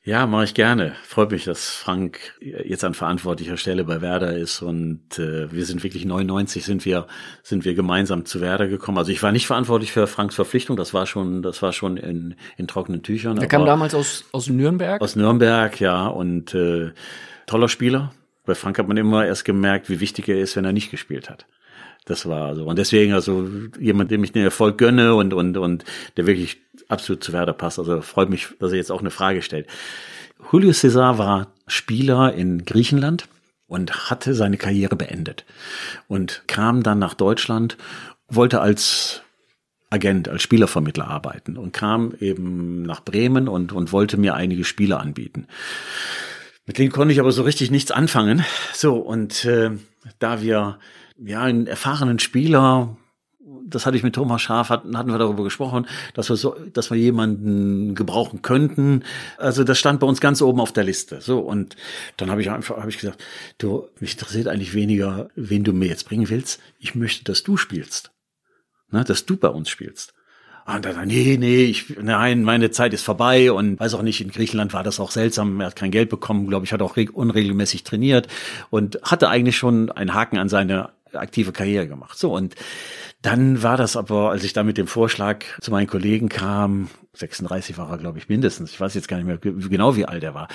[0.05, 0.95] Ja, mache ich gerne.
[1.07, 5.81] Freut mich, dass Frank jetzt an verantwortlicher Stelle bei Werder ist und äh, wir sind
[5.81, 7.07] wirklich 99 sind wir
[7.41, 8.97] sind wir gemeinsam zu Werder gekommen.
[8.97, 12.35] Also ich war nicht verantwortlich für Franks Verpflichtung, das war schon das war schon in,
[12.57, 13.37] in trockenen Tüchern.
[13.37, 15.01] Er kam damals aus, aus Nürnberg.
[15.01, 16.91] aus Nürnberg, ja und äh,
[17.45, 18.13] toller Spieler.
[18.45, 21.29] Bei Frank hat man immer erst gemerkt, wie wichtig er ist, wenn er nicht gespielt
[21.29, 21.45] hat.
[22.03, 22.65] Das war so.
[22.65, 23.49] Und deswegen, also
[23.79, 25.85] jemand, dem ich den Erfolg gönne und, und, und
[26.17, 27.79] der wirklich absolut zu Werder passt.
[27.79, 29.67] Also freut mich, dass er jetzt auch eine Frage stellt.
[30.51, 33.27] Julio Cesar war Spieler in Griechenland
[33.67, 35.45] und hatte seine Karriere beendet
[36.07, 37.77] und kam dann nach Deutschland,
[38.27, 39.21] wollte als
[39.89, 44.99] Agent, als Spielervermittler arbeiten und kam eben nach Bremen und, und wollte mir einige Spiele
[44.99, 45.47] anbieten.
[46.65, 48.43] Mit denen konnte ich aber so richtig nichts anfangen.
[48.73, 49.71] So, und äh,
[50.19, 50.79] da wir
[51.17, 52.97] ja einen erfahrenen Spieler,
[53.73, 56.97] das hatte ich mit Thomas Schaaf, hatten, wir darüber gesprochen, dass wir so, dass wir
[56.97, 59.03] jemanden gebrauchen könnten.
[59.37, 61.21] Also das stand bei uns ganz oben auf der Liste.
[61.21, 61.75] So, und
[62.17, 63.23] dann habe ich einfach habe ich gesagt,
[63.57, 66.59] du, mich interessiert eigentlich weniger, wen du mir jetzt bringen willst.
[66.79, 68.11] Ich möchte, dass du spielst.
[68.91, 70.13] Ne, dass du bei uns spielst.
[70.65, 74.29] Und dann, nee, nee, ich, nein, meine Zeit ist vorbei und weiß auch nicht, in
[74.29, 75.59] Griechenland war das auch seltsam.
[75.59, 78.27] Er hat kein Geld bekommen, glaube ich, hat auch reg- unregelmäßig trainiert
[78.69, 82.17] und hatte eigentlich schon einen Haken an seine aktive Karriere gemacht.
[82.17, 82.55] So, und
[83.23, 87.77] dann war das aber, als ich da mit dem Vorschlag zu meinen Kollegen kam, 36
[87.77, 88.69] war er, glaube ich, mindestens.
[88.71, 90.47] Ich weiß jetzt gar nicht mehr ge- genau, wie alt er war.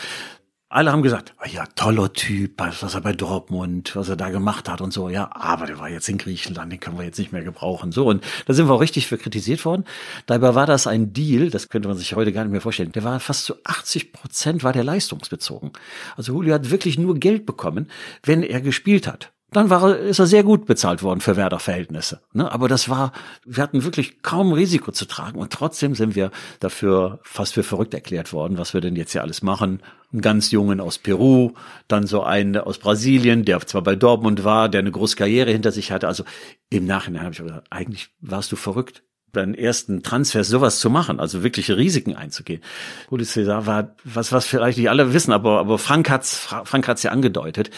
[0.71, 4.69] alle haben gesagt, ah ja, toller Typ, was er bei Dortmund, was er da gemacht
[4.69, 7.33] hat und so, ja, aber der war jetzt in Griechenland, den können wir jetzt nicht
[7.33, 8.07] mehr gebrauchen, so.
[8.07, 9.85] Und da sind wir auch richtig für kritisiert worden.
[10.27, 13.03] Dabei war das ein Deal, das könnte man sich heute gar nicht mehr vorstellen, der
[13.03, 15.73] war fast zu 80 Prozent war der leistungsbezogen.
[16.19, 17.89] Also Julio hat wirklich nur Geld bekommen,
[18.23, 22.21] wenn er gespielt hat dann war ist er sehr gut bezahlt worden für Werder-Verhältnisse.
[22.35, 22.51] Ne?
[22.53, 23.13] Aber das war,
[23.47, 26.31] wir hatten wirklich kaum Risiko zu tragen und trotzdem sind wir
[26.61, 29.83] dafür fast für verrückt erklärt worden, was wir denn jetzt hier alles machen.
[30.13, 31.53] Einen ganz Jungen aus Peru,
[31.87, 35.73] dann so einen aus Brasilien, der zwar bei Dortmund war, der eine große Karriere hinter
[35.73, 36.09] sich hatte.
[36.09, 36.25] Also
[36.69, 41.21] im Nachhinein habe ich gesagt, eigentlich warst du verrückt deinen ersten Transfer sowas zu machen,
[41.21, 42.63] also wirkliche Risiken einzugehen.
[43.11, 47.03] Rudi César war, was, was vielleicht nicht alle wissen, aber, aber Frank hat's, Frank hat's
[47.03, 47.71] ja angedeutet,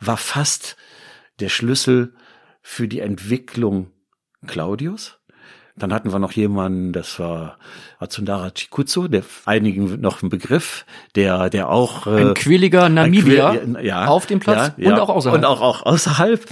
[0.00, 0.76] war fast
[1.40, 2.14] der Schlüssel
[2.60, 3.90] für die Entwicklung
[4.46, 5.18] Claudius.
[5.74, 7.58] Dann hatten wir noch jemanden, das war
[7.98, 13.74] Atsundara Chikutsu, der einigen noch ein Begriff, der, der auch äh, ein quilliger Namibier ein
[13.74, 15.38] Quill, ja, auf dem Platz ja, und auch außerhalb.
[15.38, 16.44] Und auch, auch außerhalb.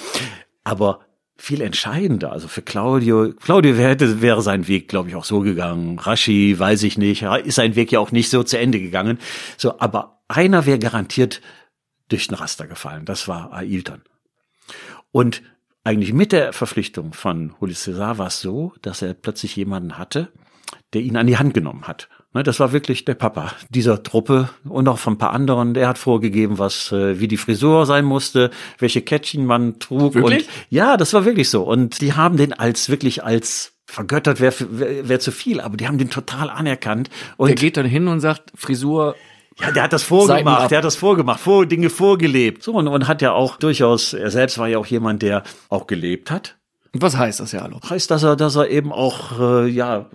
[0.64, 1.00] Aber
[1.36, 2.32] viel entscheidender.
[2.32, 5.98] Also für Claudio, Claudio hätte, wäre sein Weg, glaube ich, auch so gegangen.
[5.98, 9.18] Rashi, weiß ich nicht, ist sein Weg ja auch nicht so zu Ende gegangen.
[9.56, 11.40] So, aber einer wäre garantiert
[12.08, 13.04] durch den Raster gefallen.
[13.04, 14.02] Das war Ailton.
[15.12, 15.42] Und
[15.84, 20.28] eigentlich mit der Verpflichtung von Juli César war es so, dass er plötzlich jemanden hatte,
[20.92, 22.08] der ihn an die Hand genommen hat.
[22.32, 25.74] Ne, das war wirklich der Papa dieser Truppe und auch von ein paar anderen.
[25.74, 30.14] Der hat vorgegeben, was äh, wie die Frisur sein musste, welche Kettchen man trug.
[30.14, 30.46] Wirklich?
[30.46, 31.64] Und ja, das war wirklich so.
[31.64, 35.88] Und die haben den als wirklich als vergöttert wäre wär, wär zu viel, aber die
[35.88, 37.10] haben den total anerkannt.
[37.36, 39.16] Und der geht dann hin und sagt, Frisur
[39.60, 42.62] ja, der hat das vorgemacht, der hat das vorgemacht, vor, Dinge vorgelebt.
[42.62, 45.86] So, und, und hat ja auch durchaus, er selbst war ja auch jemand, der auch
[45.86, 46.56] gelebt hat.
[46.92, 47.78] Was heißt das ja, hallo?
[47.88, 50.06] Heißt, dass er, dass er eben auch äh, ja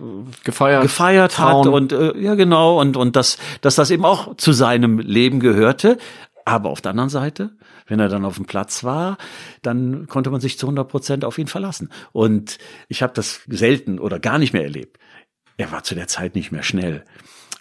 [0.44, 1.66] gefeiert, gefeiert Frauen.
[1.66, 5.40] hat und äh, ja genau und und dass dass das eben auch zu seinem Leben
[5.40, 5.96] gehörte.
[6.44, 7.50] Aber auf der anderen Seite,
[7.86, 9.16] wenn er dann auf dem Platz war,
[9.62, 11.90] dann konnte man sich zu 100 Prozent auf ihn verlassen.
[12.12, 14.98] Und ich habe das selten oder gar nicht mehr erlebt.
[15.56, 17.04] Er war zu der Zeit nicht mehr schnell.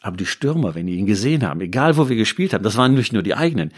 [0.06, 2.94] Aber die Stürmer, wenn die ihn gesehen haben, egal wo wir gespielt haben, das waren
[2.94, 3.72] nicht nur die eigenen.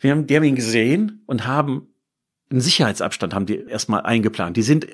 [0.00, 1.88] Wir haben, die haben ihn gesehen und haben
[2.50, 4.56] einen Sicherheitsabstand haben die erstmal eingeplant.
[4.56, 4.86] Die sind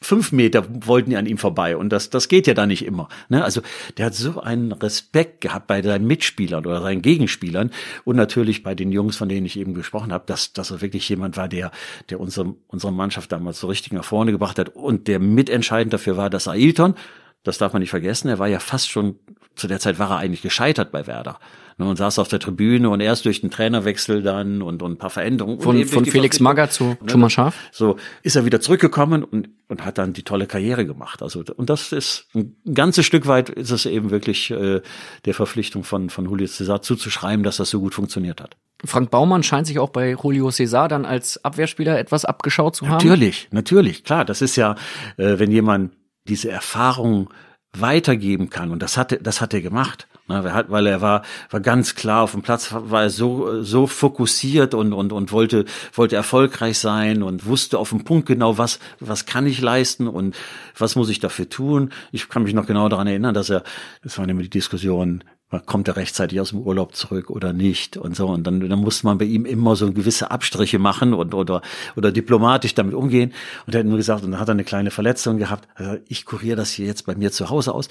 [0.00, 3.08] fünf Meter wollten die an ihm vorbei und das, das geht ja da nicht immer.
[3.28, 3.44] Ne?
[3.44, 3.60] Also
[3.98, 7.70] der hat so einen Respekt gehabt bei seinen Mitspielern oder seinen Gegenspielern
[8.04, 11.08] und natürlich bei den Jungs, von denen ich eben gesprochen habe, dass, dass er wirklich
[11.08, 11.70] jemand war, der,
[12.08, 16.16] der unsere, unsere Mannschaft damals so richtig nach vorne gebracht hat und der mitentscheidend dafür
[16.16, 16.94] war, dass Ailton,
[17.42, 19.18] das darf man nicht vergessen, er war ja fast schon
[19.56, 21.38] zu der Zeit war er eigentlich gescheitert bei Werder.
[21.78, 24.98] Ne, und saß auf der Tribüne und erst durch den Trainerwechsel dann und, und ein
[24.98, 25.60] paar Veränderungen.
[25.60, 27.56] Von, von Felix Magger zu ne, Thomas Schaaf.
[27.72, 31.22] So ist er wieder zurückgekommen und, und hat dann die tolle Karriere gemacht.
[31.22, 34.82] Also, und das ist ein ganzes Stück weit ist es eben wirklich äh,
[35.24, 38.56] der Verpflichtung von, von Julio César zuzuschreiben, dass das so gut funktioniert hat.
[38.84, 42.94] Frank Baumann scheint sich auch bei Julio César dann als Abwehrspieler etwas abgeschaut zu haben.
[42.94, 44.24] Natürlich, natürlich, klar.
[44.26, 44.74] Das ist ja,
[45.16, 45.92] äh, wenn jemand
[46.30, 47.28] diese Erfahrung
[47.72, 48.70] weitergeben kann.
[48.70, 50.08] Und das hat, das hat er gemacht.
[50.26, 54.92] Weil er war, war ganz klar auf dem Platz, war er so, so fokussiert und,
[54.92, 59.44] und, und wollte, wollte erfolgreich sein und wusste auf dem Punkt genau, was, was kann
[59.46, 60.36] ich leisten und
[60.78, 61.90] was muss ich dafür tun.
[62.12, 63.64] Ich kann mich noch genau daran erinnern, dass er,
[64.04, 65.24] das war nämlich die Diskussion,
[65.66, 69.06] kommt er rechtzeitig aus dem Urlaub zurück oder nicht und so und dann dann musste
[69.06, 71.62] man bei ihm immer so gewisse Abstriche machen und oder
[71.96, 73.32] oder diplomatisch damit umgehen
[73.66, 76.24] und er hat nur gesagt und dann hat er eine kleine Verletzung gehabt also ich
[76.24, 77.88] kuriere das hier jetzt bei mir zu Hause aus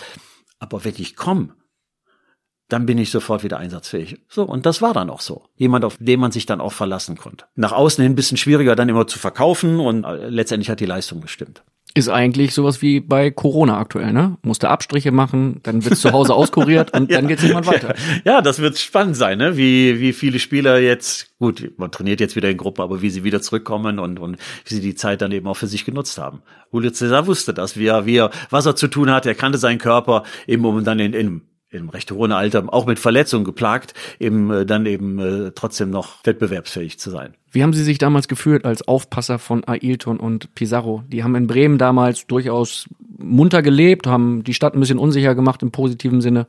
[0.59, 1.53] aber wenn ich komme
[2.69, 4.19] dann bin ich sofort wieder einsatzfähig.
[4.29, 5.45] So, und das war dann auch so.
[5.55, 7.45] Jemand, auf den man sich dann auch verlassen konnte.
[7.55, 10.85] Nach außen hin ein bisschen schwieriger dann immer zu verkaufen und äh, letztendlich hat die
[10.85, 11.63] Leistung gestimmt.
[11.95, 14.37] Ist eigentlich sowas wie bei Corona aktuell, ne?
[14.43, 17.95] Musste Abstriche machen, dann wird's zu Hause auskuriert und ja, dann geht's irgendwann weiter.
[18.25, 19.57] Ja, das wird spannend sein, ne?
[19.57, 23.23] Wie, wie viele Spieler jetzt, gut, man trainiert jetzt wieder in Gruppen, aber wie sie
[23.23, 26.43] wieder zurückkommen und, und wie sie die Zeit dann eben auch für sich genutzt haben.
[26.71, 29.57] Julio Cesar wusste das, wie er, wie er, was er zu tun hat, er kannte
[29.57, 33.93] seinen Körper, eben um dann in, in im recht hohen Alter auch mit Verletzungen geplagt,
[34.19, 37.35] eben äh, dann eben äh, trotzdem noch wettbewerbsfähig zu sein.
[37.51, 41.03] Wie haben Sie sich damals gefühlt als Aufpasser von Ailton und Pizarro?
[41.07, 45.61] Die haben in Bremen damals durchaus munter gelebt, haben die Stadt ein bisschen unsicher gemacht
[45.61, 46.45] im positiven Sinne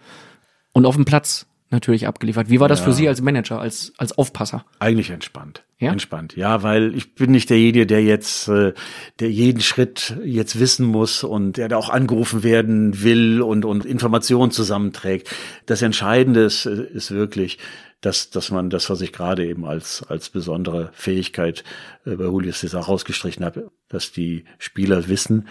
[0.73, 2.51] und auf dem Platz natürlich abgeliefert.
[2.51, 2.87] Wie war das ja.
[2.87, 4.65] für Sie als Manager, als, als Aufpasser?
[4.79, 5.65] Eigentlich entspannt.
[5.79, 5.93] Ja?
[5.93, 6.37] Entspannt.
[6.37, 8.75] Ja, weil ich bin nicht derjenige, der jetzt, äh,
[9.21, 13.87] der jeden Schritt jetzt wissen muss und der da auch angerufen werden will und, und
[13.87, 15.35] Informationen zusammenträgt.
[15.67, 17.59] Das Entscheidende ist, ist wirklich,
[18.01, 21.65] dass, dass man das, was ich gerade eben als, als besondere Fähigkeit
[22.05, 25.49] äh, bei Julius Cesar rausgestrichen habe, dass die Spieler wissen,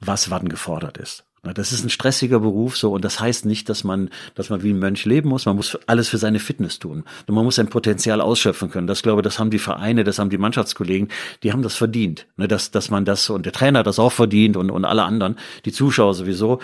[0.00, 1.24] was wann gefordert ist.
[1.42, 4.70] Das ist ein stressiger Beruf so und das heißt nicht, dass man, dass man wie
[4.70, 5.44] ein Mönch leben muss.
[5.44, 7.02] Man muss alles für seine Fitness tun.
[7.26, 8.86] Und man muss sein Potenzial ausschöpfen können.
[8.86, 11.08] Das glaube, das haben die Vereine, das haben die Mannschaftskollegen,
[11.42, 12.28] die haben das verdient.
[12.36, 15.02] Ne, dass, dass man das und der Trainer hat das auch verdient und, und alle
[15.02, 16.60] anderen, die Zuschauer sowieso.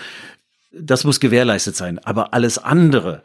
[0.73, 1.99] Das muss gewährleistet sein.
[2.05, 3.25] Aber alles andere,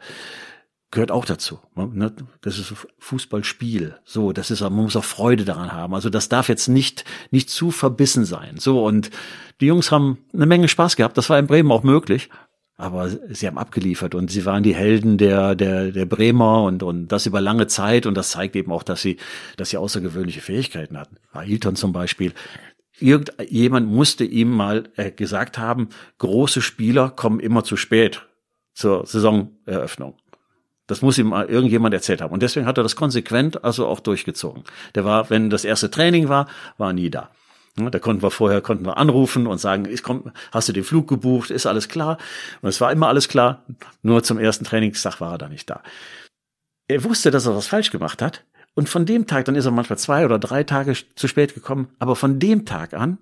[0.94, 1.58] gehört auch dazu.
[1.74, 2.14] Ne?
[2.40, 3.96] Das ist Fußballspiel.
[4.04, 5.94] So, das ist, man muss auch Freude daran haben.
[5.94, 8.56] Also das darf jetzt nicht, nicht zu verbissen sein.
[8.58, 9.10] So, und
[9.60, 11.18] die Jungs haben eine Menge Spaß gehabt.
[11.18, 12.30] Das war in Bremen auch möglich.
[12.76, 17.08] Aber sie haben abgeliefert und sie waren die Helden der, der, der Bremer und, und
[17.08, 18.06] das über lange Zeit.
[18.06, 19.18] Und das zeigt eben auch, dass sie,
[19.56, 21.16] dass sie außergewöhnliche Fähigkeiten hatten.
[21.32, 22.32] Ailton zum Beispiel.
[22.98, 25.88] Irgendjemand musste ihm mal äh, gesagt haben,
[26.18, 28.26] große Spieler kommen immer zu spät
[28.74, 30.16] zur Saisoneröffnung.
[30.86, 32.32] Das muss ihm mal irgendjemand erzählt haben.
[32.32, 34.64] Und deswegen hat er das konsequent also auch durchgezogen.
[34.94, 37.30] Der war, wenn das erste Training war, war nie da.
[37.76, 41.08] Da konnten wir vorher, konnten wir anrufen und sagen, ich komm, hast du den Flug
[41.08, 42.18] gebucht, ist alles klar?
[42.62, 43.64] Und es war immer alles klar,
[44.02, 45.82] nur zum ersten Trainingstag war er da nicht da.
[46.86, 48.44] Er wusste, dass er was falsch gemacht hat.
[48.74, 51.88] Und von dem Tag, dann ist er manchmal zwei oder drei Tage zu spät gekommen,
[51.98, 53.18] aber von dem Tag an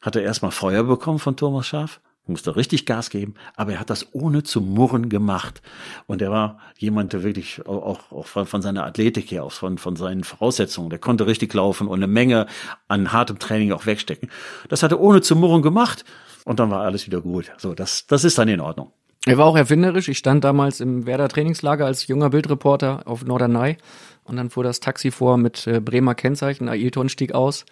[0.00, 3.90] hat er erstmal Feuer bekommen von Thomas Schaf musste richtig Gas geben, aber er hat
[3.90, 5.60] das ohne zu murren gemacht.
[6.06, 9.96] Und er war jemand, der wirklich auch, auch von, seiner Athletik her, auch von, von
[9.96, 12.46] seinen Voraussetzungen, der konnte richtig laufen und eine Menge
[12.88, 14.30] an hartem Training auch wegstecken.
[14.68, 16.04] Das hat er ohne zu murren gemacht
[16.44, 17.52] und dann war alles wieder gut.
[17.58, 18.92] So, das, das ist dann in Ordnung.
[19.24, 20.08] Er war auch erfinderisch.
[20.08, 23.76] Ich stand damals im Werder Trainingslager als junger Bildreporter auf Norderney
[24.24, 26.68] und dann fuhr das Taxi vor mit äh, Bremer Kennzeichen.
[26.68, 27.64] Ailton stieg aus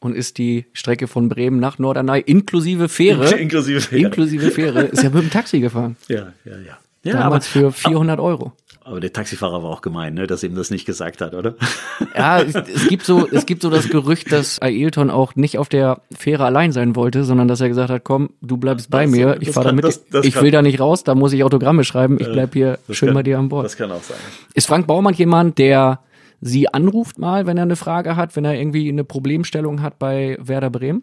[0.00, 3.34] und ist die Strecke von Bremen nach Norderney inklusive Fähre.
[3.38, 4.02] inklusive Fähre.
[4.02, 4.82] Inklusive Fähre.
[4.82, 5.96] Ist ja mit dem Taxi gefahren.
[6.08, 6.78] Ja, ja, ja.
[7.04, 8.52] Ja Damals für 400 Euro.
[8.84, 11.54] Aber der Taxifahrer war auch gemein, ne, dass ihm das nicht gesagt hat, oder?
[12.16, 15.68] Ja, es, es, gibt so, es gibt so das Gerücht, dass Ailton auch nicht auf
[15.68, 19.10] der Fähre allein sein wollte, sondern dass er gesagt hat, komm, du bleibst bei Das-
[19.10, 21.44] mir, ich fahre damit, das- das ich kann- will da nicht raus, da muss ich
[21.44, 23.66] Autogramme schreiben, ich bleib hier schön kann- bei dir an Bord.
[23.66, 24.16] Das kann auch sein.
[24.54, 26.00] Ist Frank Baumann jemand, der
[26.40, 30.38] Sie anruft mal, wenn er eine Frage hat, wenn er irgendwie eine Problemstellung hat bei
[30.40, 31.02] Werder Bremen?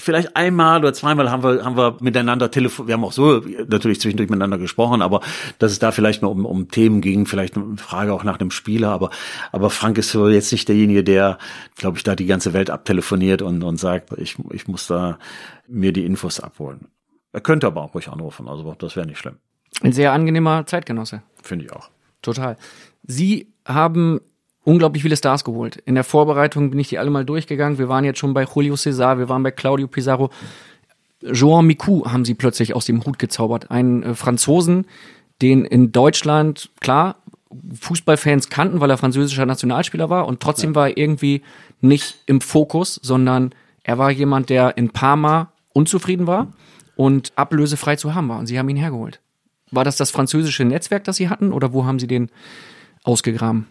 [0.00, 2.88] Vielleicht einmal oder zweimal haben wir, haben wir miteinander telefoniert.
[2.88, 5.20] Wir haben auch so natürlich zwischendurch miteinander gesprochen, aber
[5.58, 8.50] dass es da vielleicht nur um, um Themen ging, vielleicht eine Frage auch nach einem
[8.50, 8.90] Spieler.
[8.90, 9.10] Aber,
[9.52, 11.38] aber Frank ist so jetzt nicht derjenige, der,
[11.76, 15.18] glaube ich, da die ganze Welt abtelefoniert und, und sagt, ich, ich muss da
[15.68, 16.88] mir die Infos abholen.
[17.32, 19.36] Er könnte aber auch ruhig anrufen, also das wäre nicht schlimm.
[19.82, 21.22] Ein sehr angenehmer Zeitgenosse.
[21.42, 21.90] Finde ich auch.
[22.22, 22.56] Total.
[23.02, 24.20] Sie haben
[24.64, 25.76] unglaublich viele Stars geholt.
[25.86, 27.78] In der Vorbereitung bin ich die alle mal durchgegangen.
[27.78, 30.30] Wir waren jetzt schon bei Julio Cesar, wir waren bei Claudio Pizarro.
[31.22, 33.70] Joan Mikou haben sie plötzlich aus dem Hut gezaubert.
[33.70, 34.86] Einen äh, Franzosen,
[35.42, 37.16] den in Deutschland, klar,
[37.80, 41.42] Fußballfans kannten, weil er französischer Nationalspieler war und trotzdem war er irgendwie
[41.80, 43.52] nicht im Fokus, sondern
[43.82, 46.48] er war jemand, der in Parma unzufrieden war
[46.94, 49.20] und ablösefrei zu haben war und sie haben ihn hergeholt.
[49.72, 52.30] War das das französische Netzwerk, das sie hatten oder wo haben sie den
[53.02, 53.66] ausgegraben?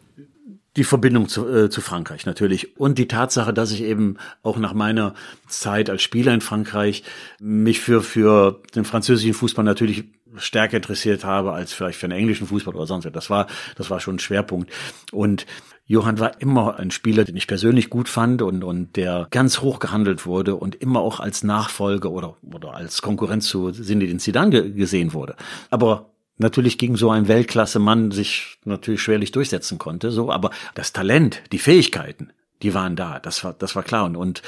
[0.80, 4.74] Die Verbindung zu, äh, zu Frankreich natürlich und die Tatsache, dass ich eben auch nach
[4.74, 5.14] meiner
[5.50, 7.04] Zeit als Spieler in Frankreich
[7.38, 10.06] mich für, für den französischen Fußball natürlich
[10.38, 13.12] stärker interessiert habe als vielleicht für den englischen Fußball oder sonst was.
[13.12, 14.72] Das war, das war schon ein Schwerpunkt.
[15.12, 15.46] Und
[15.86, 19.80] Johann war immer ein Spieler, den ich persönlich gut fand und, und der ganz hoch
[19.80, 24.72] gehandelt wurde und immer auch als Nachfolger oder, oder als Konkurrenz zu Zinedine Zidane ge
[24.72, 25.36] gesehen wurde.
[25.72, 31.44] Aber natürlich gegen so einen Weltklasse-Mann sich natürlich schwerlich durchsetzen konnte, so, aber das Talent,
[31.52, 32.32] die Fähigkeiten,
[32.64, 34.42] die waren da, das war, das war klar und, und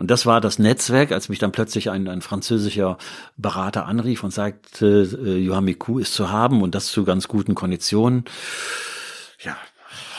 [0.00, 2.96] und das war das Netzwerk, als mich dann plötzlich ein, ein französischer
[3.36, 7.54] Berater anrief und sagte, äh, Johan Miku ist zu haben und das zu ganz guten
[7.54, 8.24] Konditionen.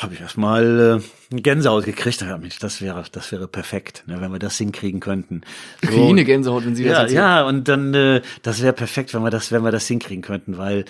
[0.02, 0.99] Habe ich erstmal
[1.32, 2.22] äh, Gänsehaut gekriegt.
[2.22, 5.41] Ja, Mensch, das wäre, das wäre perfekt, ne, wenn wir das hinkriegen könnten.
[5.80, 7.18] Kriege ich eine Gänsehaut, wenn Sie das ja, erzählen.
[7.18, 10.58] ja, und dann, äh, das wäre perfekt, wenn wir das, wenn wir das hinkriegen könnten,
[10.58, 10.86] weil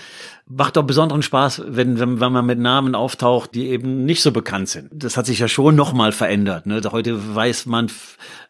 [0.47, 4.31] macht doch besonderen Spaß, wenn, wenn, wenn man mit Namen auftaucht, die eben nicht so
[4.31, 4.89] bekannt sind.
[4.93, 6.65] Das hat sich ja schon nochmal verändert.
[6.65, 6.81] Ne?
[6.89, 7.91] Heute weiß man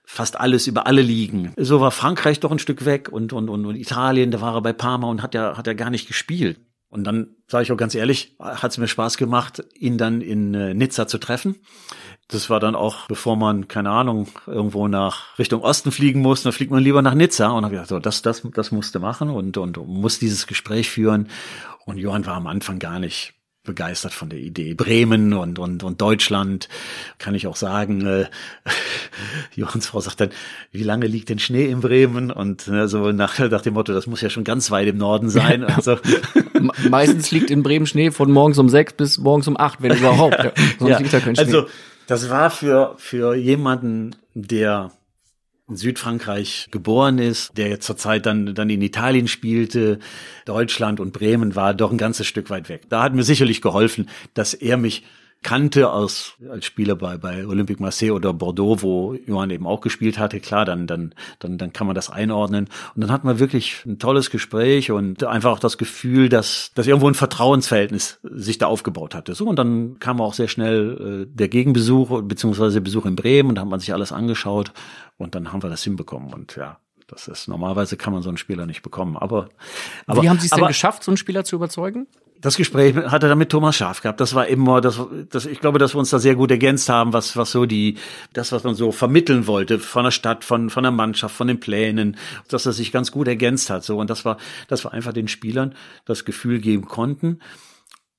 [0.03, 1.53] fast alles über alle Ligen.
[1.57, 4.61] So war Frankreich doch ein Stück weg und, und, und, und Italien, da war er
[4.61, 6.59] bei Parma und hat ja, hat ja gar nicht gespielt.
[6.91, 10.53] Und dann, sage ich auch ganz ehrlich, hat es mir Spaß gemacht, ihn dann in
[10.53, 11.55] äh, Nizza zu treffen.
[12.27, 16.51] Das war dann auch, bevor man, keine Ahnung, irgendwo nach Richtung Osten fliegen muss, dann
[16.51, 17.47] fliegt man lieber nach Nizza.
[17.47, 20.89] Und habe gedacht, so, das, das, das musste machen und, und, und muss dieses Gespräch
[20.89, 21.29] führen.
[21.85, 24.73] Und Johann war am Anfang gar nicht begeistert von der Idee.
[24.73, 26.67] Bremen und, und, und Deutschland,
[27.19, 28.05] kann ich auch sagen.
[28.05, 28.25] Äh,
[29.55, 30.29] Johanns Frau sagt dann,
[30.71, 32.31] wie lange liegt denn Schnee in Bremen?
[32.31, 35.29] Und äh, so nach, nach dem Motto, das muss ja schon ganz weit im Norden
[35.29, 35.63] sein.
[35.63, 35.97] Also,
[36.59, 39.95] Me- Meistens liegt in Bremen Schnee von morgens um sechs bis morgens um acht, wenn
[39.95, 40.37] überhaupt.
[40.43, 41.45] Ja, sonst ja, liegt da kein Schnee.
[41.45, 41.67] also
[42.07, 44.91] das war für, für jemanden, der
[45.71, 49.99] in Südfrankreich geboren ist, der zurzeit dann, dann in Italien spielte,
[50.45, 52.83] Deutschland und Bremen war doch ein ganzes Stück weit weg.
[52.89, 55.03] Da hat mir sicherlich geholfen, dass er mich
[55.43, 60.19] kannte aus, als Spieler bei, bei Olympique Marseille oder Bordeaux, wo Johann eben auch gespielt
[60.19, 62.67] hatte, klar, dann, dann, dann, dann kann man das einordnen.
[62.95, 66.85] Und dann hat man wirklich ein tolles Gespräch und einfach auch das Gefühl, dass, dass
[66.85, 69.33] irgendwo ein Vertrauensverhältnis sich da aufgebaut hatte.
[69.33, 73.49] So, und dann kam auch sehr schnell äh, der Gegenbesuch, beziehungsweise der Besuch in Bremen
[73.49, 74.71] und da hat man sich alles angeschaut
[75.17, 76.31] und dann haben wir das hinbekommen.
[76.33, 76.77] Und ja,
[77.07, 79.17] das ist normalerweise kann man so einen Spieler nicht bekommen.
[79.17, 79.49] Aber,
[80.05, 82.05] aber Wie haben Sie es denn aber- geschafft, so einen Spieler zu überzeugen?
[82.41, 84.19] Das Gespräch hat er dann mit Thomas Schaf gehabt.
[84.19, 87.13] Das war immer, das, das, ich glaube, dass wir uns da sehr gut ergänzt haben,
[87.13, 87.97] was, was so die,
[88.33, 91.59] das, was man so vermitteln wollte von der Stadt, von, von der Mannschaft, von den
[91.59, 92.17] Plänen,
[92.47, 93.83] dass das sich ganz gut ergänzt hat.
[93.83, 94.37] So, und das war,
[94.67, 95.75] das war einfach den Spielern
[96.05, 97.39] das Gefühl geben konnten.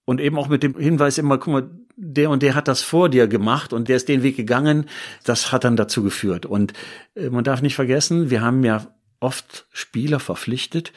[0.05, 3.09] Und eben auch mit dem Hinweis immer, guck mal, der und der hat das vor
[3.09, 4.87] dir gemacht und der ist den Weg gegangen.
[5.25, 6.47] Das hat dann dazu geführt.
[6.47, 6.73] Und
[7.15, 8.87] äh, man darf nicht vergessen, wir haben ja
[9.21, 10.93] oft Spieler verpflichtet,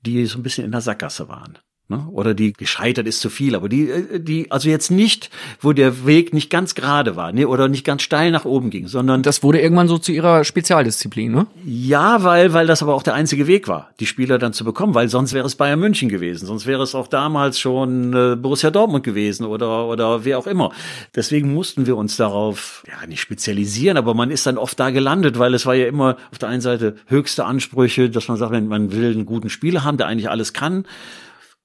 [0.00, 1.58] die so ein bisschen in der Sackgasse waren.
[1.90, 2.06] Ne?
[2.12, 5.28] Oder die gescheitert ist zu viel, aber die, äh, die, also jetzt nicht,
[5.60, 7.48] wo der Weg nicht ganz gerade war, ne?
[7.48, 11.32] oder nicht ganz steil nach oben ging, sondern Das wurde irgendwann so zu Ihrer Spezialdisziplin,
[11.32, 11.48] ne?
[11.64, 14.94] ja, weil, weil das aber auch der einzige Weg war, die Spieler dann zu bekommen,
[14.94, 18.70] weil sonst wäre es Bayern München gewesen, sonst wäre es auch damals schon äh, Borussia
[18.70, 20.70] Dortmund gewesen oder, oder wer auch immer.
[21.16, 25.40] Deswegen mussten wir uns darauf, ja, nicht spezialisieren, aber man ist dann oft da gelandet,
[25.40, 28.68] weil es war ja immer auf der einen Seite höchste Ansprüche, dass man sagt, wenn
[28.68, 30.84] man will einen guten Spieler haben, der eigentlich alles kann.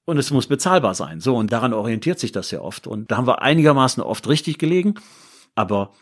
[0.06, 1.20] Und es muss bezahlbar sein.
[1.20, 2.86] So, und daran orientiert sich das ja oft.
[2.86, 4.94] Und da haben wir einigermaßen oft richtig gelegen,
[5.56, 5.92] aber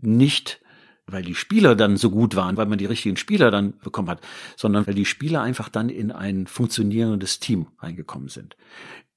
[0.00, 0.60] nicht,
[1.06, 4.22] weil die Spieler dann so gut waren, weil man die richtigen Spieler dann bekommen hat,
[4.56, 8.56] sondern weil die Spieler einfach dann in ein funktionierendes Team reingekommen sind.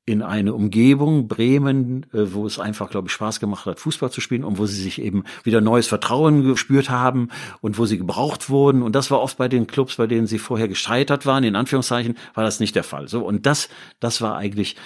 [0.07, 4.21] In eine Umgebung, Bremen, äh, wo es einfach, glaube ich, Spaß gemacht hat, Fußball zu
[4.21, 7.27] spielen und wo sie sich eben wieder neues Vertrauen gespürt haben
[7.61, 8.81] und wo sie gebraucht wurden.
[8.81, 12.17] Und das war oft bei den Clubs, bei denen sie vorher gescheitert waren, in Anführungszeichen,
[12.33, 13.07] war das nicht der Fall.
[13.07, 14.77] So, und das, das war eigentlich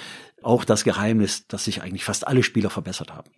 [0.41, 3.29] auch das Geheimnis, dass sich eigentlich fast alle Spieler verbessert haben.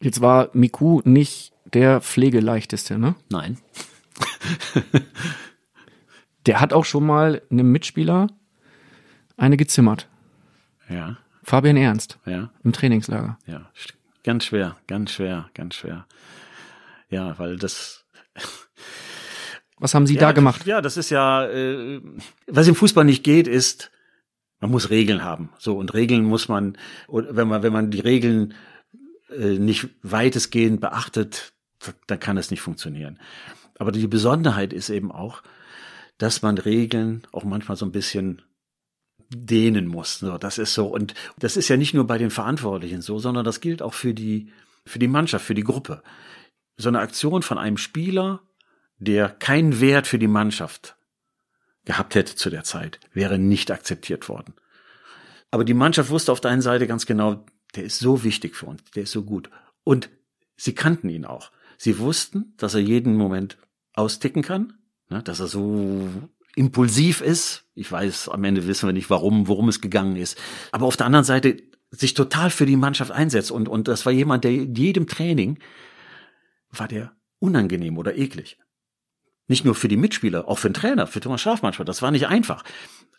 [0.00, 3.14] Jetzt war Miku nicht der pflegeleichteste, ne?
[3.30, 3.58] Nein.
[6.46, 8.26] Der hat auch schon mal einem Mitspieler
[9.36, 10.08] eine gezimmert.
[10.88, 12.50] Ja, Fabian Ernst ja.
[12.62, 13.38] im Trainingslager.
[13.46, 13.70] Ja,
[14.22, 16.06] ganz schwer, ganz schwer, ganz schwer.
[17.10, 18.04] Ja, weil das.
[19.78, 20.66] Was haben Sie ja, da gemacht?
[20.66, 22.00] Ja, das ist ja, äh,
[22.46, 23.90] was im Fußball nicht geht, ist,
[24.60, 25.50] man muss Regeln haben.
[25.58, 26.78] So und Regeln muss man,
[27.08, 28.54] wenn man wenn man die Regeln
[29.30, 31.52] äh, nicht weitestgehend beachtet,
[32.06, 33.18] dann kann es nicht funktionieren.
[33.78, 35.42] Aber die Besonderheit ist eben auch,
[36.18, 38.42] dass man Regeln auch manchmal so ein bisschen
[39.34, 40.18] dehnen muss.
[40.18, 40.86] So, das ist so.
[40.86, 44.14] Und das ist ja nicht nur bei den Verantwortlichen so, sondern das gilt auch für
[44.14, 44.52] die,
[44.86, 46.02] für die Mannschaft, für die Gruppe.
[46.76, 48.40] So eine Aktion von einem Spieler,
[48.98, 50.96] der keinen Wert für die Mannschaft
[51.84, 54.54] gehabt hätte zu der Zeit, wäre nicht akzeptiert worden.
[55.50, 57.44] Aber die Mannschaft wusste auf der einen Seite ganz genau,
[57.76, 59.50] der ist so wichtig für uns, der ist so gut.
[59.84, 60.10] Und
[60.56, 61.50] sie kannten ihn auch.
[61.76, 63.58] Sie wussten, dass er jeden Moment
[63.94, 64.78] austicken kann,
[65.08, 66.08] ne, dass er so
[66.56, 67.64] impulsiv ist.
[67.74, 70.38] Ich weiß, am Ende wissen wir nicht, warum, worum es gegangen ist.
[70.72, 71.56] Aber auf der anderen Seite
[71.90, 73.50] sich total für die Mannschaft einsetzt.
[73.50, 75.58] Und, und das war jemand, der in jedem Training
[76.70, 78.58] war der unangenehm oder eklig.
[79.46, 81.84] Nicht nur für die Mitspieler, auch für den Trainer, für Thomas Schaf manchmal.
[81.84, 82.64] Das war nicht einfach.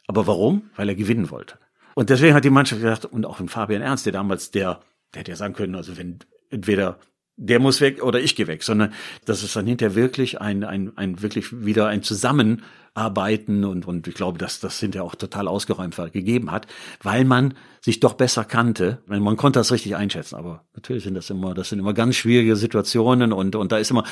[0.07, 0.69] Aber warum?
[0.75, 1.59] Weil er gewinnen wollte.
[1.93, 4.81] Und deswegen hat die Mannschaft gedacht, und auch in Fabian Ernst, der damals der,
[5.13, 6.19] der hätte ja sagen können, also wenn
[6.49, 6.99] entweder
[7.37, 8.93] der muss weg oder ich gehe weg, sondern
[9.25, 14.15] dass es dann hinterher wirklich ein, ein, ein wirklich wieder ein Zusammenarbeiten und, und ich
[14.15, 16.67] glaube, dass das hinterher auch total ausgeräumt gegeben hat,
[17.03, 18.99] weil man sich doch besser kannte.
[19.05, 22.15] Man, man konnte das richtig einschätzen, aber natürlich sind das immer, das sind immer ganz
[22.15, 24.05] schwierige Situationen und, und da ist immer,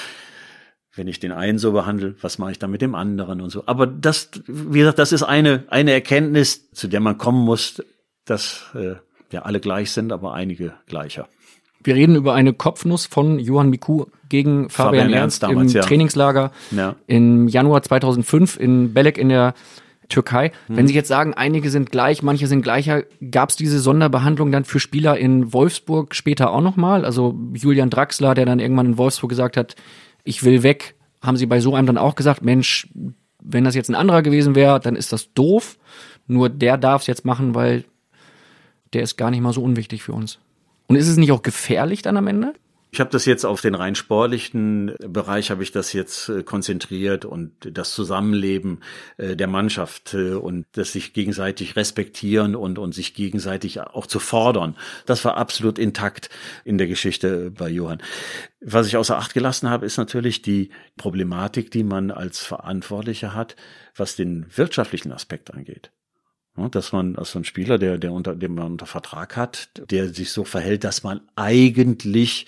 [0.95, 3.63] wenn ich den einen so behandle, was mache ich dann mit dem anderen und so.
[3.65, 7.81] Aber das, wie gesagt, das ist eine, eine Erkenntnis, zu der man kommen muss,
[8.25, 8.95] dass äh,
[9.31, 11.27] ja alle gleich sind, aber einige gleicher.
[11.83, 15.83] Wir reden über eine Kopfnuss von Johann Miku gegen Fabian, Fabian Ernst, damals, im ja.
[15.83, 16.95] Trainingslager Ja.
[17.07, 19.53] im Januar 2005 in Belek in der
[20.09, 20.51] Türkei.
[20.67, 20.77] Mhm.
[20.77, 24.65] Wenn Sie jetzt sagen, einige sind gleich, manche sind gleicher, gab es diese Sonderbehandlung dann
[24.65, 27.05] für Spieler in Wolfsburg später auch nochmal?
[27.05, 29.75] Also Julian Draxler, der dann irgendwann in Wolfsburg gesagt hat,
[30.23, 32.87] ich will weg, haben Sie bei so einem dann auch gesagt, Mensch,
[33.41, 35.77] wenn das jetzt ein anderer gewesen wäre, dann ist das doof.
[36.27, 37.83] Nur der darf es jetzt machen, weil
[38.93, 40.39] der ist gar nicht mal so unwichtig für uns.
[40.93, 42.53] Und ist es nicht auch gefährlich dann am Ende?
[42.91, 47.25] Ich habe das jetzt auf den rein sportlichen Bereich habe ich das jetzt äh, konzentriert
[47.25, 48.81] und das Zusammenleben
[49.17, 54.19] äh, der Mannschaft äh, und das sich gegenseitig respektieren und und sich gegenseitig auch zu
[54.19, 54.75] fordern.
[55.07, 56.29] Das war absolut intakt
[56.63, 58.03] in der Geschichte bei Johann.
[58.61, 63.55] Was ich außer Acht gelassen habe, ist natürlich die Problematik, die man als Verantwortlicher hat,
[63.95, 65.89] was den wirtschaftlichen Aspekt angeht.
[66.55, 70.13] Dass man als so ein Spieler, der, der unter, dem man unter Vertrag hat, der
[70.13, 72.45] sich so verhält, dass man eigentlich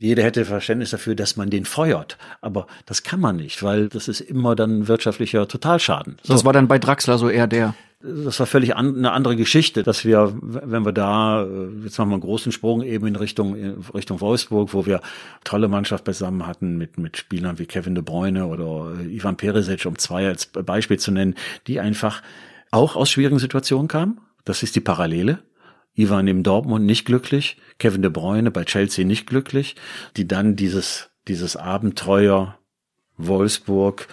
[0.00, 2.16] jeder hätte Verständnis dafür, dass man den feuert.
[2.40, 6.16] Aber das kann man nicht, weil das ist immer dann wirtschaftlicher Totalschaden.
[6.22, 6.32] So.
[6.32, 7.74] Das war dann bei Draxler so eher der.
[8.02, 12.08] Das war völlig an, eine andere Geschichte, dass wir, wenn wir da, äh, jetzt machen
[12.08, 15.02] wir einen großen Sprung eben in Richtung, in Richtung Wolfsburg, wo wir
[15.44, 19.84] tolle Mannschaft beisammen hatten mit, mit Spielern wie Kevin de Bruyne oder äh, Ivan Perisic,
[19.84, 21.34] um zwei als Beispiel zu nennen,
[21.66, 22.22] die einfach
[22.70, 24.20] auch aus schwierigen Situationen kamen.
[24.44, 25.42] Das ist die Parallele.
[25.94, 29.74] Ivan im Dortmund nicht glücklich, Kevin de Bruyne bei Chelsea nicht glücklich,
[30.16, 32.58] die dann dieses, dieses Abenteuer
[33.16, 34.06] Wolfsburg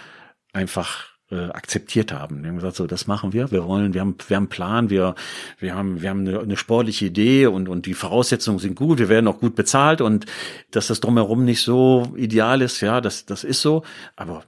[0.53, 2.41] einfach äh, akzeptiert haben.
[2.41, 3.51] Die haben gesagt, so, das machen wir.
[3.51, 5.15] Wir wollen, wir haben, wir haben einen Plan, wir,
[5.59, 8.99] wir haben, wir haben eine, eine sportliche Idee und, und die Voraussetzungen sind gut.
[8.99, 10.25] Wir werden auch gut bezahlt und
[10.71, 13.83] dass das drumherum nicht so ideal ist, ja, das, das ist so.
[14.15, 14.43] Aber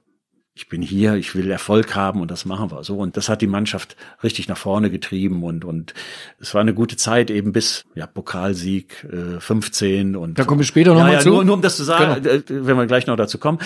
[0.59, 2.97] ich bin hier, ich will Erfolg haben und das machen wir so.
[2.97, 5.93] Und das hat die Mannschaft richtig nach vorne getrieben und, und
[6.37, 10.37] es war eine gute Zeit eben bis, ja, Pokalsieg äh, 15 und.
[10.37, 11.29] Da kommen wir später noch ja, ja, zu.
[11.29, 12.35] Nur, nur um das zu sagen, genau.
[12.35, 13.59] äh, wenn wir gleich noch dazu kommen.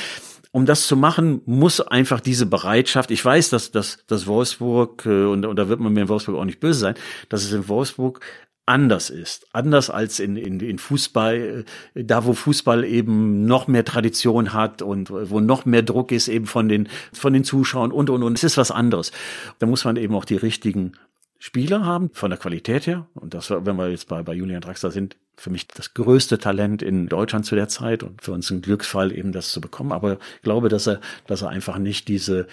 [0.52, 5.24] Um das zu machen, muss einfach diese Bereitschaft, ich weiß, dass, dass, dass Wolfsburg, äh,
[5.24, 6.96] und, und da wird man mir in Wolfsburg auch nicht böse sein,
[7.28, 8.20] dass es in Wolfsburg
[8.66, 13.86] anders ist, anders als in, in, in Fußball, äh, da wo Fußball eben noch mehr
[13.86, 18.10] Tradition hat und wo noch mehr Druck ist eben von den, von den Zuschauern und,
[18.10, 18.34] und, und.
[18.38, 19.12] Es ist was anderes.
[19.60, 20.94] Da muss man eben auch die richtigen
[21.40, 23.06] Spieler haben, von der Qualität her.
[23.16, 26.82] Und das, wenn wir jetzt bei, bei Julian Draxler sind, für mich das größte Talent
[26.82, 29.92] in Deutschland zu der Zeit und für uns ein Glücksfall eben das zu bekommen.
[29.92, 32.48] Aber ich glaube, dass er, dass er einfach nicht diese,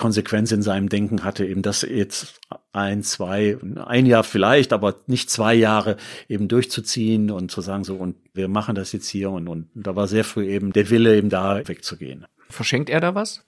[0.00, 2.40] Konsequenz in seinem Denken hatte, eben das jetzt
[2.72, 5.96] ein, zwei, ein Jahr vielleicht, aber nicht zwei Jahre
[6.28, 9.94] eben durchzuziehen und zu sagen so, und wir machen das jetzt hier und, und da
[9.94, 12.26] war sehr früh eben der Wille eben da wegzugehen.
[12.48, 13.44] Verschenkt er da was?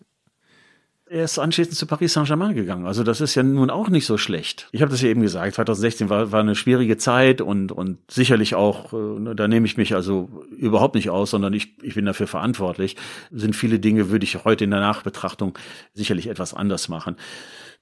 [1.12, 2.86] Er ist anschließend zu Paris Saint-Germain gegangen.
[2.86, 4.68] Also das ist ja nun auch nicht so schlecht.
[4.72, 8.54] Ich habe das ja eben gesagt, 2016 war, war eine schwierige Zeit und, und sicherlich
[8.54, 12.26] auch, äh, da nehme ich mich also überhaupt nicht aus, sondern ich, ich bin dafür
[12.26, 12.96] verantwortlich.
[13.30, 15.58] Sind viele Dinge, würde ich heute in der Nachbetrachtung
[15.92, 17.16] sicherlich etwas anders machen.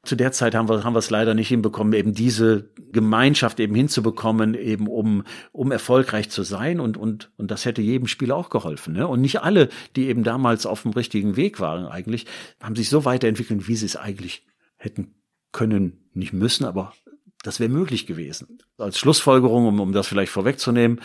[0.03, 3.75] Zu der Zeit haben wir, haben wir es leider nicht hinbekommen, eben diese Gemeinschaft eben
[3.75, 8.49] hinzubekommen, eben um, um erfolgreich zu sein und, und, und das hätte jedem Spieler auch
[8.49, 8.95] geholfen.
[8.95, 9.07] Ne?
[9.07, 12.27] Und nicht alle, die eben damals auf dem richtigen Weg waren eigentlich,
[12.63, 14.47] haben sich so weiterentwickelt, wie sie es eigentlich
[14.77, 15.15] hätten
[15.53, 16.95] können, nicht müssen, aber
[17.43, 18.59] das wäre möglich gewesen.
[18.79, 21.01] Als Schlussfolgerung, um, um das vielleicht vorwegzunehmen,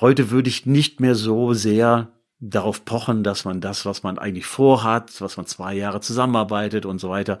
[0.00, 4.46] heute würde ich nicht mehr so sehr darauf pochen, dass man das, was man eigentlich
[4.46, 7.38] vorhat, was man zwei Jahre zusammenarbeitet und so weiter,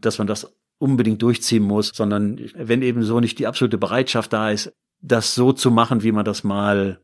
[0.00, 4.50] dass man das unbedingt durchziehen muss, sondern wenn eben so nicht die absolute Bereitschaft da
[4.50, 6.98] ist, das so zu machen, wie man das mal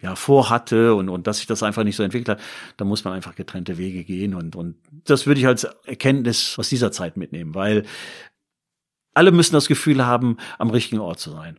[0.00, 2.40] ja vorhatte und und dass sich das einfach nicht so entwickelt hat,
[2.76, 6.68] dann muss man einfach getrennte Wege gehen und und das würde ich als Erkenntnis aus
[6.68, 7.84] dieser Zeit mitnehmen, weil
[9.14, 11.58] alle müssen das Gefühl haben, am richtigen Ort zu sein.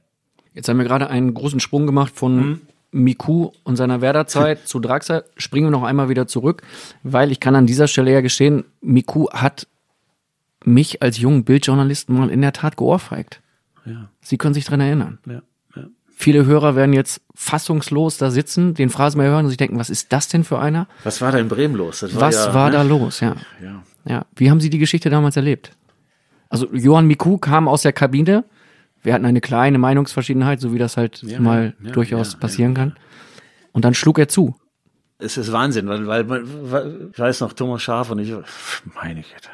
[0.54, 2.62] Jetzt haben wir gerade einen großen Sprung gemacht von mhm.
[2.96, 5.26] Miku und seiner Werderzeit zu Draxler.
[5.38, 6.64] Springen wir noch einmal wieder zurück,
[7.04, 9.68] weil ich kann an dieser Stelle ja gestehen, Miku hat
[10.64, 13.42] mich als jungen Bildjournalisten mal in der Tat geohrfeigt.
[13.86, 14.10] Ja.
[14.22, 15.20] Sie können sich dran erinnern.
[15.26, 15.42] Ja.
[15.76, 15.84] Ja.
[16.16, 20.12] Viele Hörer werden jetzt fassungslos da sitzen, den Phrasenmäher hören und sich denken, was ist
[20.12, 20.88] das denn für einer?
[21.04, 22.02] Was war da in Bremen los?
[22.02, 22.78] War was war ne?
[22.78, 23.20] da los?
[23.20, 23.36] Ja.
[23.62, 23.84] ja.
[24.08, 24.26] Ja.
[24.36, 25.72] Wie haben Sie die Geschichte damals erlebt?
[26.50, 28.46] Also Johann Miku kam aus der Kabine,
[29.06, 32.74] wir hatten eine kleine Meinungsverschiedenheit, so wie das halt ja, mal ja, durchaus ja, passieren
[32.74, 32.98] kann.
[33.72, 34.56] Und dann schlug er zu.
[35.20, 38.34] Es ist Wahnsinn, weil, weil, weil ich weiß noch, Thomas Schaf und ich,
[38.96, 39.50] meine Güte,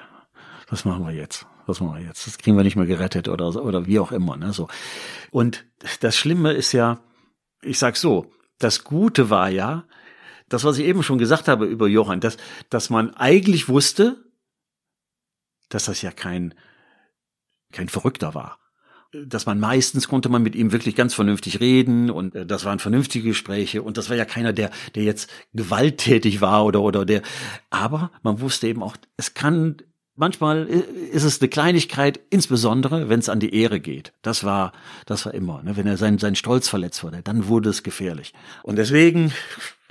[0.69, 1.45] was machen wir jetzt?
[1.67, 2.25] Was machen wir jetzt?
[2.25, 4.67] Das kriegen wir nicht mehr gerettet oder, oder wie auch immer, ne, so.
[5.31, 5.65] Und
[5.99, 6.99] das Schlimme ist ja,
[7.61, 9.83] ich sag so, das Gute war ja,
[10.49, 12.37] das, was ich eben schon gesagt habe über Johann, dass,
[12.69, 14.17] dass man eigentlich wusste,
[15.69, 16.53] dass das ja kein,
[17.71, 18.57] kein Verrückter war
[19.11, 22.79] dass man meistens konnte man mit ihm wirklich ganz vernünftig reden und äh, das waren
[22.79, 27.21] vernünftige Gespräche und das war ja keiner, der, der jetzt gewalttätig war oder, oder der,
[27.69, 29.77] aber man wusste eben auch, es kann,
[30.15, 34.13] manchmal ist es eine Kleinigkeit, insbesondere wenn es an die Ehre geht.
[34.21, 34.71] Das war,
[35.05, 35.75] das war immer, ne?
[35.75, 38.33] wenn er sein, sein Stolz verletzt wurde, dann wurde es gefährlich.
[38.63, 39.33] Und deswegen,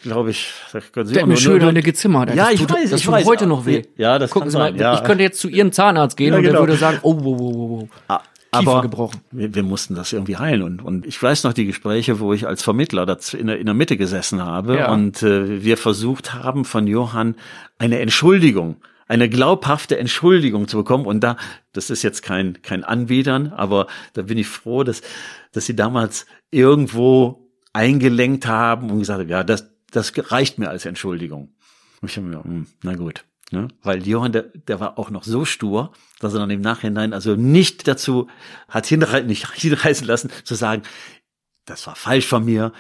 [0.03, 0.51] glaube ich.
[0.93, 2.35] können Sie Der hat mir schön eine gezimmert.
[2.35, 3.27] Ja, ich tut, weiß, das ich weiß.
[3.27, 3.83] heute noch weh.
[3.99, 4.75] Ja, das Gucken kann Sie sein.
[4.77, 4.95] Mal, ja.
[4.95, 6.53] Ich könnte jetzt zu Ihrem Zahnarzt gehen ja, und genau.
[6.61, 8.19] der würde sagen, oh, oh, oh, oh.
[8.53, 9.21] Aber gebrochen.
[9.31, 12.47] Wir, wir mussten das irgendwie heilen und und ich weiß noch die Gespräche, wo ich
[12.47, 14.93] als Vermittler daz- in der, in der Mitte gesessen habe Ja.
[14.93, 17.37] und äh, wir versucht haben von Johann
[17.79, 18.77] eine Entschuldigung,
[19.09, 21.37] eine glaubhafte Entschuldigung zu bekommen und da
[21.73, 25.03] das ist jetzt kein kein Anbietern, aber da bin ich froh, dass
[25.53, 30.85] dass sie damals irgendwo eingelenkt haben und gesagt haben, ja, das das reicht mir als
[30.87, 31.51] Entschuldigung.
[32.01, 33.25] Und ich habe mir, hm, na gut.
[33.53, 33.69] Ne?
[33.83, 37.35] Weil Johann, der, der war auch noch so stur, dass er dann im Nachhinein also
[37.35, 38.29] nicht dazu
[38.69, 40.83] hat hinreißen, nicht hinreißen lassen, zu sagen,
[41.65, 42.73] das war falsch von mir,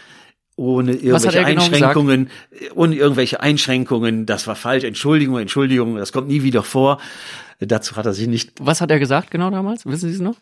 [0.56, 2.30] ohne irgendwelche genau Einschränkungen,
[2.74, 7.00] ohne irgendwelche Einschränkungen, das war falsch, Entschuldigung, Entschuldigung, das kommt nie wieder vor.
[7.58, 9.84] Dazu hat er sich nicht Was hat er gesagt genau damals?
[9.86, 10.36] Wissen Sie es noch?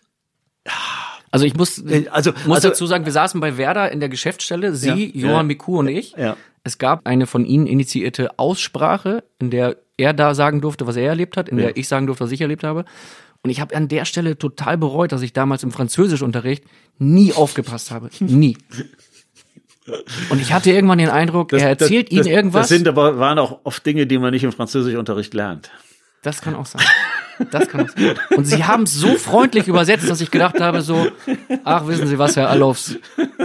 [1.30, 4.08] Also ich muss, Äh, also- muss also- dazu sagen, wir saßen bei Werder in der
[4.08, 5.42] Geschäftsstelle, Sie, Ja, Johann ja.
[5.44, 6.12] Miku und ich.
[6.16, 6.36] Ja.
[6.64, 11.08] Es gab eine von Ihnen initiierte Aussprache, in der er da sagen durfte, was er
[11.08, 11.66] erlebt hat, in Ja.
[11.66, 12.84] der ich sagen durfte, was ich erlebt habe.
[13.42, 16.64] Und ich habe an der Stelle total bereut, dass ich damals im Französischunterricht
[16.98, 18.10] nie aufgepasst habe.
[18.20, 18.56] Nie.
[20.28, 22.68] Und ich hatte irgendwann den Eindruck, er erzählt das, Ihnen das, irgendwas.
[22.68, 25.70] Das sind aber waren auch oft Dinge, die man nicht im Französischunterricht lernt.
[26.22, 26.82] Das kann auch sein.
[27.52, 28.16] Das kann auch sein.
[28.36, 31.06] Und sie haben es so freundlich übersetzt, dass ich gedacht habe, so,
[31.64, 32.96] ach, wissen Sie was, Herr Allofs,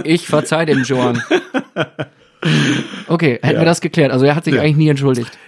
[0.02, 1.22] ich verzeih dem Johann.
[3.08, 4.12] Okay, hätten wir das geklärt.
[4.12, 5.38] Also er hat sich eigentlich nie entschuldigt.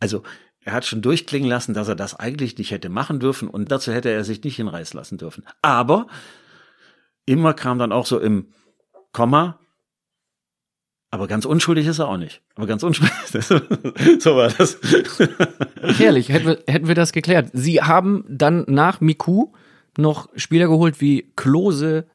[0.00, 0.22] Also
[0.60, 3.92] er hat schon durchklingen lassen, dass er das eigentlich nicht hätte machen dürfen und dazu
[3.92, 5.44] hätte er sich nicht hinreißen lassen dürfen.
[5.62, 6.06] Aber
[7.26, 8.48] immer kam dann auch so im
[9.12, 9.58] Komma,
[11.10, 12.42] aber ganz unschuldig ist er auch nicht.
[12.54, 13.14] Aber ganz unschuldig,
[14.20, 14.78] so war das.
[15.96, 17.50] Herrlich, hätten wir, hätten wir das geklärt.
[17.54, 19.52] Sie haben dann nach Miku
[19.96, 22.06] noch Spieler geholt wie Klose,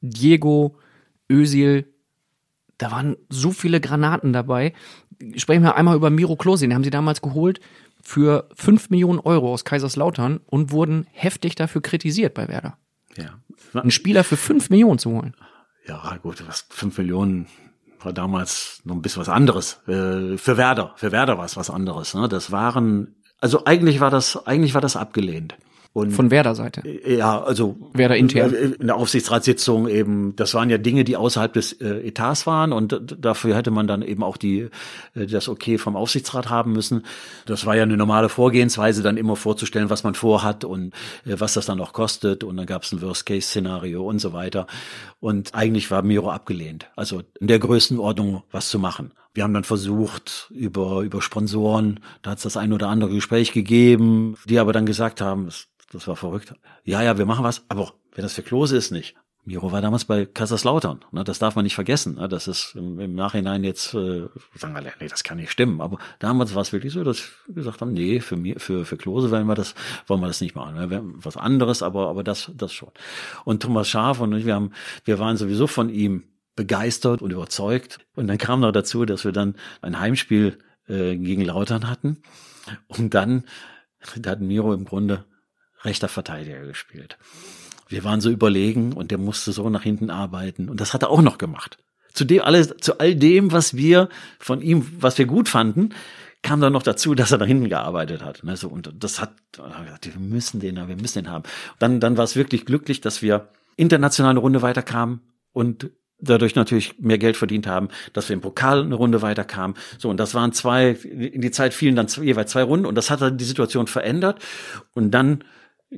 [0.00, 0.76] Diego,
[1.30, 1.86] Özil.
[2.78, 4.72] Da waren so viele Granaten dabei.
[5.36, 6.66] Sprechen wir einmal über Miro Klose.
[6.66, 7.60] Den haben sie damals geholt
[8.02, 12.76] für 5 Millionen Euro aus Kaiserslautern und wurden heftig dafür kritisiert bei Werder.
[13.16, 13.40] Ja.
[13.80, 15.34] Einen Spieler für 5 Millionen zu holen.
[15.86, 17.46] Ja, gut, was fünf Millionen
[18.00, 19.80] war damals noch ein bisschen was anderes.
[19.86, 22.14] Äh, für Werder, für Werder war es was anderes.
[22.14, 22.28] Ne?
[22.28, 25.56] Das waren, also eigentlich war das, eigentlich war das abgelehnt.
[25.96, 26.82] Und Von Werder-Seite.
[27.06, 28.52] Ja, also Werder intern.
[28.52, 33.16] in der Aufsichtsratssitzung eben, das waren ja Dinge, die außerhalb des äh, Etats waren und
[33.18, 34.68] dafür hätte man dann eben auch die
[35.14, 37.06] äh, das Okay vom Aufsichtsrat haben müssen.
[37.46, 40.92] Das war ja eine normale Vorgehensweise, dann immer vorzustellen, was man vorhat und
[41.24, 44.66] äh, was das dann auch kostet und dann gab es ein Worst-Case-Szenario und so weiter.
[45.18, 49.12] Und eigentlich war Miro abgelehnt, also in der Größenordnung was zu machen.
[49.32, 53.52] Wir haben dann versucht, über, über Sponsoren, da hat es das ein oder andere Gespräch
[53.52, 56.54] gegeben, die aber dann gesagt haben, das, das war verrückt.
[56.84, 59.16] Ja, ja, wir machen was, aber wenn das für Klose ist, nicht.
[59.46, 62.16] Miro war damals bei Kaiserslautern, ne, das darf man nicht vergessen.
[62.16, 64.26] Ne, das ist im, im Nachhinein jetzt, äh,
[64.56, 65.80] sagen wir, nee, das kann nicht stimmen.
[65.80, 68.96] Aber damals war es wirklich so, dass wir gesagt haben, nee, für mir, für, für
[68.96, 69.76] Klose wollen wir das,
[70.08, 70.74] wollen wir das nicht machen.
[70.74, 72.90] Ne, was anderes, aber, aber das, das schon.
[73.44, 74.72] Und Thomas Schaaf und ich, wir haben,
[75.04, 76.24] wir waren sowieso von ihm
[76.56, 78.00] begeistert und überzeugt.
[78.16, 80.58] Und dann kam noch dazu, dass wir dann ein Heimspiel
[80.88, 82.18] äh, gegen Lautern hatten.
[82.88, 83.44] Und dann,
[84.16, 85.24] da hat Miro im Grunde
[85.86, 87.16] rechter Verteidiger gespielt.
[87.88, 90.68] Wir waren so überlegen und der musste so nach hinten arbeiten.
[90.68, 91.78] Und das hat er auch noch gemacht.
[92.12, 94.08] Zu dem alles, zu all dem, was wir
[94.38, 95.90] von ihm, was wir gut fanden,
[96.42, 98.44] kam dann noch dazu, dass er nach hinten gearbeitet hat.
[98.44, 101.44] Ne, so, und das hat, wir müssen den wir müssen den haben.
[101.78, 105.20] Dann, dann war es wirklich glücklich, dass wir international eine Runde weiterkamen
[105.52, 109.76] und dadurch natürlich mehr Geld verdient haben, dass wir im Pokal eine Runde weiterkamen.
[109.98, 113.10] So, und das waren zwei, in die Zeit fielen dann jeweils zwei Runden und das
[113.10, 114.40] hat dann die Situation verändert.
[114.94, 115.44] Und dann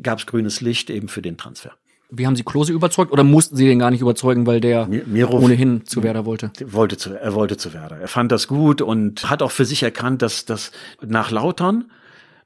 [0.03, 1.72] gab es grünes Licht eben für den Transfer.
[2.11, 5.39] Wie haben Sie Klose überzeugt oder mussten Sie den gar nicht überzeugen, weil der Miro
[5.39, 6.51] ohnehin zu Werder wollte?
[6.64, 7.99] wollte zu, er wollte zu Werder.
[7.99, 10.72] Er fand das gut und hat auch für sich erkannt, dass das
[11.05, 11.91] nach Lautern,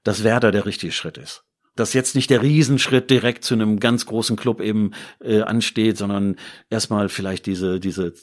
[0.02, 1.44] dass Werder der richtige Schritt ist.
[1.76, 4.90] Dass jetzt nicht der Riesenschritt direkt zu einem ganz großen Club eben
[5.20, 6.36] äh, ansteht, sondern
[6.68, 8.14] erstmal vielleicht diese, diese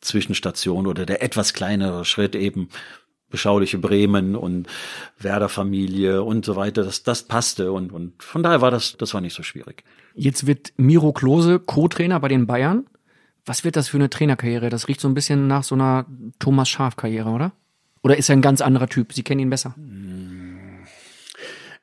[0.00, 2.68] Zwischenstation oder der etwas kleinere Schritt eben
[3.30, 4.68] beschauliche Bremen und
[5.18, 9.14] Werder Familie und so weiter, das, das passte und, und von daher war das, das
[9.14, 9.84] war nicht so schwierig.
[10.14, 12.86] Jetzt wird Miro Klose Co-Trainer bei den Bayern.
[13.44, 14.68] Was wird das für eine Trainerkarriere?
[14.68, 16.06] Das riecht so ein bisschen nach so einer
[16.38, 17.52] Thomas Schaf-Karriere, oder?
[18.02, 19.12] Oder ist er ein ganz anderer Typ?
[19.12, 19.74] Sie kennen ihn besser.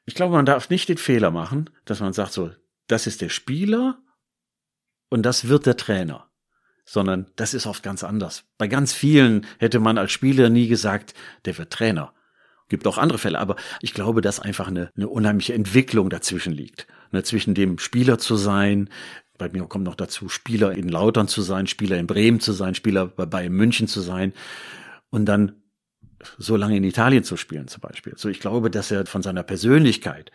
[0.06, 2.52] Ich glaube, man darf nicht den Fehler machen, dass man sagt so,
[2.88, 3.98] das ist der Spieler
[5.10, 6.28] und das wird der Trainer.
[6.86, 8.44] Sondern das ist oft ganz anders.
[8.58, 11.14] Bei ganz vielen hätte man als Spieler nie gesagt,
[11.46, 12.14] der wird Trainer.
[12.70, 16.88] Gibt auch andere Fälle, aber ich glaube, dass einfach eine, eine unheimliche Entwicklung dazwischen liegt.
[17.12, 18.90] Ne, zwischen dem Spieler zu sein,
[19.38, 22.74] bei mir kommt noch dazu, Spieler in Lautern zu sein, Spieler in Bremen zu sein,
[22.74, 24.34] Spieler bei Bayern München zu sein
[25.10, 25.62] und dann
[26.38, 28.14] so lange in Italien zu spielen zum Beispiel.
[28.18, 30.32] So, ich glaube, dass er von seiner Persönlichkeit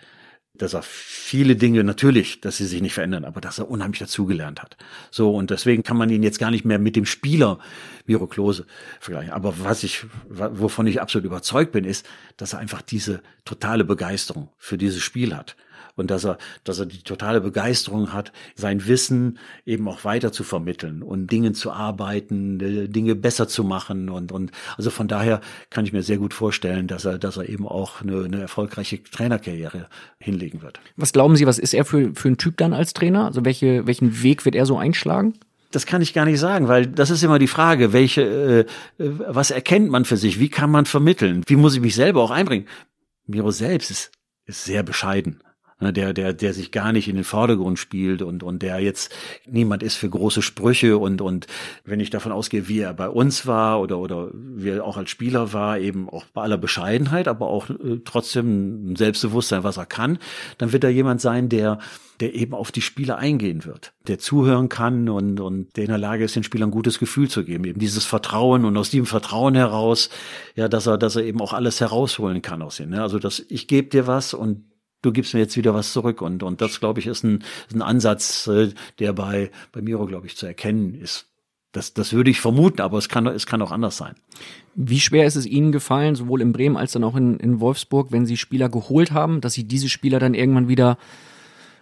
[0.54, 4.60] dass er viele Dinge natürlich, dass sie sich nicht verändern, aber dass er unheimlich dazugelernt
[4.60, 4.76] hat.
[5.10, 7.58] So und deswegen kann man ihn jetzt gar nicht mehr mit dem Spieler
[8.06, 8.66] Miro Klose
[8.98, 9.32] vergleichen.
[9.32, 12.06] Aber was ich, wovon ich absolut überzeugt bin, ist,
[12.36, 15.56] dass er einfach diese totale Begeisterung für dieses Spiel hat
[16.00, 20.42] und dass er, dass er die totale Begeisterung hat, sein Wissen eben auch weiter zu
[20.42, 25.40] vermitteln und Dingen zu arbeiten, äh, Dinge besser zu machen und, und also von daher
[25.68, 29.02] kann ich mir sehr gut vorstellen, dass er, dass er eben auch eine, eine erfolgreiche
[29.02, 29.86] Trainerkarriere
[30.18, 30.80] hinlegen wird.
[30.96, 33.26] Was glauben Sie, was ist er für, für ein Typ dann als Trainer?
[33.26, 35.34] Also welche, welchen Weg wird er so einschlagen?
[35.70, 38.66] Das kann ich gar nicht sagen, weil das ist immer die Frage, welche,
[38.98, 40.40] äh, äh was erkennt man für sich?
[40.40, 41.44] Wie kann man vermitteln?
[41.46, 42.66] Wie muss ich mich selber auch einbringen?
[43.26, 44.10] Miro selbst ist,
[44.46, 45.40] ist sehr bescheiden
[45.80, 49.12] der, der, der sich gar nicht in den Vordergrund spielt und, und der jetzt
[49.46, 51.46] niemand ist für große Sprüche und, und
[51.84, 55.10] wenn ich davon ausgehe, wie er bei uns war oder, oder wie er auch als
[55.10, 59.86] Spieler war, eben auch bei aller Bescheidenheit, aber auch äh, trotzdem ein Selbstbewusstsein, was er
[59.86, 60.18] kann,
[60.58, 61.78] dann wird er jemand sein, der
[62.20, 65.98] der eben auf die Spieler eingehen wird, der zuhören kann und, und der in der
[65.98, 69.06] Lage ist, den Spielern ein gutes Gefühl zu geben, eben dieses Vertrauen und aus diesem
[69.06, 70.10] Vertrauen heraus,
[70.54, 72.90] ja, dass er, dass er eben auch alles herausholen kann aus ihnen.
[72.90, 73.02] Ne?
[73.02, 74.64] Also, dass ich gebe dir was und
[75.02, 76.22] du gibst mir jetzt wieder was zurück.
[76.22, 80.06] Und, und das, glaube ich, ist ein, ist ein Ansatz, äh, der bei, bei Miro,
[80.06, 81.26] glaube ich, zu erkennen ist.
[81.72, 84.16] Das, das würde ich vermuten, aber es kann, es kann auch anders sein.
[84.74, 88.10] Wie schwer ist es Ihnen gefallen, sowohl in Bremen als dann auch in, in Wolfsburg,
[88.10, 90.98] wenn Sie Spieler geholt haben, dass Sie diese Spieler dann irgendwann wieder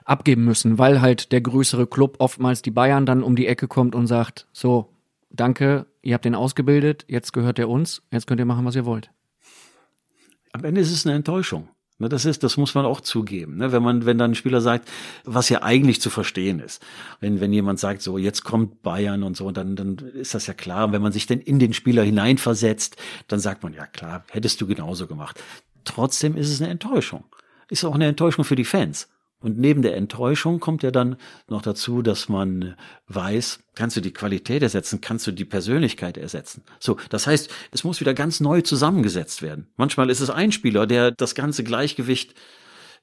[0.05, 3.95] abgeben müssen, weil halt der größere Club, oftmals die Bayern, dann um die Ecke kommt
[3.95, 4.91] und sagt, so,
[5.31, 8.87] danke, ihr habt den ausgebildet, jetzt gehört er uns, jetzt könnt ihr machen, was ihr
[8.87, 9.11] wollt.
[10.53, 11.69] Am Ende ist es eine Enttäuschung.
[12.01, 13.57] Ne, das ist, das muss man auch zugeben.
[13.57, 13.73] Ne?
[13.73, 14.89] Wenn man, wenn dann ein Spieler sagt,
[15.25, 16.81] was ja eigentlich zu verstehen ist.
[17.19, 20.55] Wenn, wenn jemand sagt, so, jetzt kommt Bayern und so, dann, dann ist das ja
[20.55, 20.87] klar.
[20.87, 22.97] Und wenn man sich denn in den Spieler hineinversetzt,
[23.27, 25.43] dann sagt man, ja klar, hättest du genauso gemacht.
[25.85, 27.25] Trotzdem ist es eine Enttäuschung.
[27.69, 29.09] Ist auch eine Enttäuschung für die Fans.
[29.41, 31.17] Und neben der Enttäuschung kommt ja dann
[31.47, 32.75] noch dazu, dass man
[33.07, 36.65] weiß, kannst du die Qualität ersetzen, kannst du die Persönlichkeit ersetzen.
[36.81, 39.69] So, das heißt, es muss wieder ganz neu zusammengesetzt werden.
[39.77, 42.35] Manchmal ist es ein Spieler, der das ganze Gleichgewicht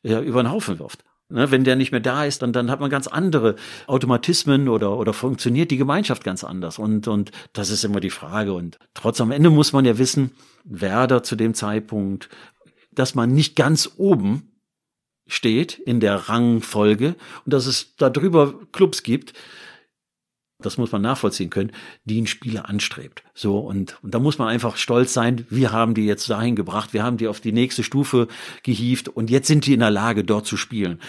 [0.04, 1.04] ja, über den Haufen wirft.
[1.28, 3.56] Ne, wenn der nicht mehr da ist, dann, dann hat man ganz andere
[3.88, 6.78] Automatismen oder, oder funktioniert die Gemeinschaft ganz anders.
[6.78, 8.54] Und, und das ist immer die Frage.
[8.54, 10.32] Und trotz am Ende muss man ja wissen,
[10.66, 12.30] Werder zu dem Zeitpunkt,
[12.92, 14.52] dass man nicht ganz oben
[15.28, 17.16] steht in der Rangfolge
[17.46, 19.34] und dass es darüber Clubs gibt,
[20.60, 21.72] das muss man nachvollziehen können,
[22.06, 23.24] die ein Spieler anstrebt.
[23.34, 26.94] So, und, und da muss man einfach stolz sein, wir haben die jetzt dahin gebracht,
[26.94, 28.28] wir haben die auf die nächste Stufe
[28.64, 31.02] gehievt und jetzt sind die in der Lage, dort zu spielen.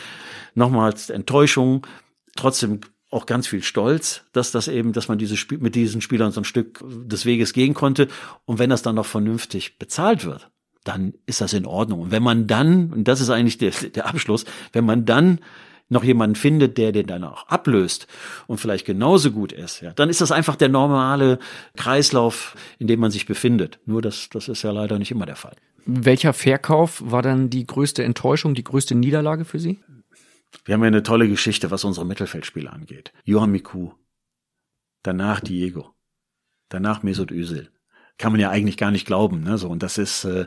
[0.55, 1.87] Nochmals Enttäuschung,
[2.35, 2.81] trotzdem
[3.11, 6.41] auch ganz viel Stolz, dass das eben, dass man diese Spiel, mit diesen Spielern so
[6.41, 8.09] ein Stück des Weges gehen konnte.
[8.45, 10.51] Und wenn das dann noch vernünftig bezahlt wird,
[10.87, 12.01] dann ist das in Ordnung.
[12.01, 15.41] Und wenn man dann, und das ist eigentlich der, der Abschluss, wenn man dann
[15.89, 18.07] noch jemanden findet, der den dann auch ablöst
[18.47, 21.39] und vielleicht genauso gut ist, ja, dann ist das einfach der normale
[21.77, 23.79] Kreislauf, in dem man sich befindet.
[23.87, 25.57] Nur das, das ist ja leider nicht immer der Fall.
[25.85, 29.79] Welcher Verkauf war dann die größte Enttäuschung, die größte Niederlage für Sie?
[30.65, 33.13] Wir haben ja eine tolle Geschichte, was unsere Mittelfeldspieler angeht.
[33.25, 33.93] Johan Miku,
[35.03, 35.95] danach Diego,
[36.69, 37.71] danach Mesut Özil
[38.19, 39.43] kann man ja eigentlich gar nicht glauben.
[39.43, 39.59] Ne?
[39.59, 40.47] So, und das ist äh,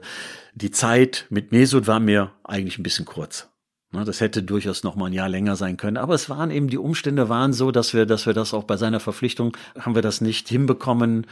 [0.54, 3.50] die Zeit mit Mesut war mir eigentlich ein bisschen kurz.
[3.92, 4.04] Ne?
[4.06, 5.98] Das hätte durchaus noch mal ein Jahr länger sein können.
[5.98, 8.78] Aber es waren eben die Umstände waren so, dass wir, dass wir das auch bei
[8.78, 11.28] seiner Verpflichtung haben wir das nicht hinbekommen.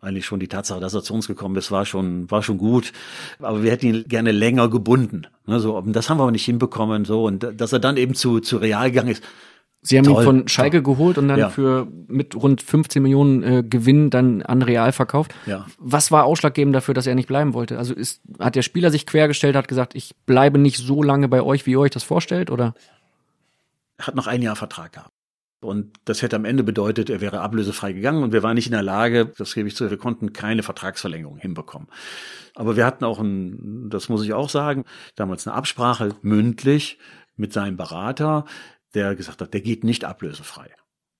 [0.00, 2.92] Eigentlich schon die Tatsache, dass er zu uns gekommen ist, war schon, war schon gut.
[3.38, 5.26] Aber wir hätten ihn gerne länger gebunden.
[5.46, 5.60] Ne?
[5.60, 7.06] So, das haben wir aber nicht hinbekommen.
[7.06, 9.22] So und dass er dann eben zu zu Real gegangen ist
[9.86, 10.94] Sie haben Toll, ihn von Schalke toll.
[10.94, 11.50] geholt und dann ja.
[11.50, 15.34] für mit rund 15 Millionen äh, Gewinn dann an Real verkauft.
[15.44, 15.66] Ja.
[15.78, 17.76] Was war ausschlaggebend dafür, dass er nicht bleiben wollte?
[17.76, 21.42] Also ist, hat der Spieler sich quergestellt, hat gesagt, ich bleibe nicht so lange bei
[21.42, 22.74] euch, wie ihr euch das vorstellt, oder?
[23.98, 25.12] Er hat noch ein Jahr Vertrag gehabt.
[25.60, 28.72] Und das hätte am Ende bedeutet, er wäre ablösefrei gegangen und wir waren nicht in
[28.72, 31.88] der Lage, das gebe ich zu, wir konnten keine Vertragsverlängerung hinbekommen.
[32.54, 34.84] Aber wir hatten auch ein, das muss ich auch sagen,
[35.14, 36.98] damals eine Absprache mündlich
[37.36, 38.44] mit seinem Berater,
[38.94, 40.70] der gesagt hat, der geht nicht ablösefrei.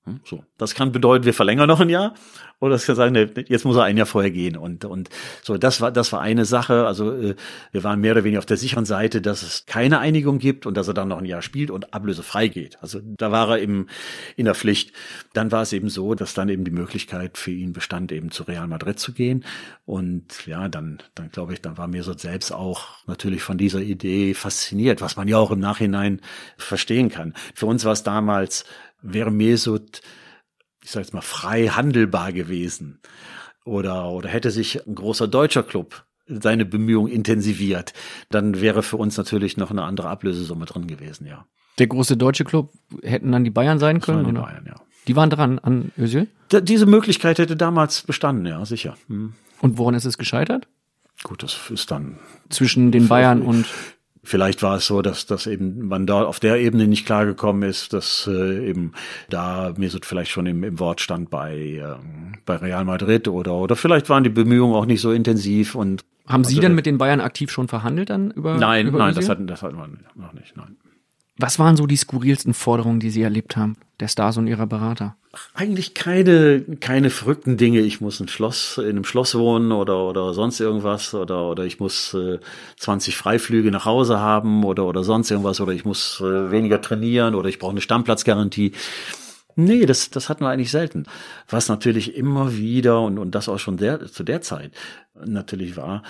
[0.04, 2.14] Hm, so, das kann bedeuten, wir verlängern noch ein Jahr,
[2.60, 3.14] oder es kann sagen,
[3.48, 4.56] jetzt muss er ein Jahr vorher gehen.
[4.56, 5.10] Und und
[5.42, 6.86] so, das war das war eine Sache.
[6.86, 7.34] Also äh,
[7.72, 10.76] wir waren mehr oder weniger auf der sicheren Seite, dass es keine Einigung gibt und
[10.76, 12.78] dass er dann noch ein Jahr spielt und ablösefrei geht.
[12.80, 13.88] Also da war er eben
[14.36, 14.92] in der Pflicht.
[15.34, 18.44] Dann war es eben so, dass dann eben die Möglichkeit für ihn bestand, eben zu
[18.44, 19.44] Real Madrid zu gehen.
[19.84, 24.32] Und ja, dann dann glaube ich, dann war Mesut selbst auch natürlich von dieser Idee
[24.32, 26.20] fasziniert, was man ja auch im Nachhinein
[26.56, 27.34] verstehen kann.
[27.54, 28.64] Für uns war es damals
[29.04, 30.00] wäre Mesut,
[30.82, 33.00] ich sage jetzt mal, frei handelbar gewesen.
[33.64, 37.92] Oder, oder hätte sich ein großer deutscher Club seine Bemühungen intensiviert,
[38.30, 41.46] dann wäre für uns natürlich noch eine andere Ablösesumme drin gewesen, ja.
[41.78, 42.72] Der große deutsche Club
[43.02, 44.46] hätten dann die Bayern sein Das waren können, die oder?
[44.46, 44.74] Bayern, ja.
[45.06, 46.28] Die waren dran an Özil.
[46.48, 48.96] Da, diese Möglichkeit hätte damals bestanden, ja, sicher.
[49.08, 49.34] Hm.
[49.60, 50.66] Und woran ist es gescheitert?
[51.22, 52.18] Gut, das ist dann
[52.48, 53.66] Zwischen den Bayern und
[54.24, 57.92] Vielleicht war es so, dass, dass eben man da auf der Ebene nicht klargekommen ist,
[57.92, 58.92] dass äh, eben
[59.28, 63.76] da Mesut vielleicht schon im, im Wort stand bei, ähm, bei Real Madrid oder, oder
[63.76, 66.96] vielleicht waren die Bemühungen auch nicht so intensiv und haben Sie Also denn mit den
[66.96, 69.20] Bayern aktiv schon verhandelt dann über Nein, über nein, Özil?
[69.20, 70.76] das hatten, das hatten wir noch nicht, nein.
[71.36, 75.16] Was waren so die skurrilsten Forderungen, die Sie erlebt haben, der Stars und ihrer Berater?
[75.54, 77.80] Eigentlich keine, keine verrückten Dinge.
[77.80, 81.80] Ich muss ein Schloss, in einem Schloss wohnen oder, oder sonst irgendwas oder, oder ich
[81.80, 82.38] muss äh,
[82.78, 87.34] 20 Freiflüge nach Hause haben oder, oder sonst irgendwas oder ich muss äh, weniger trainieren
[87.34, 88.72] oder ich brauche eine Stammplatzgarantie.
[89.56, 91.04] Nee, das, das hatten wir eigentlich selten.
[91.48, 94.72] Was natürlich immer wieder und, und das auch schon der, zu der Zeit
[95.24, 96.02] natürlich war,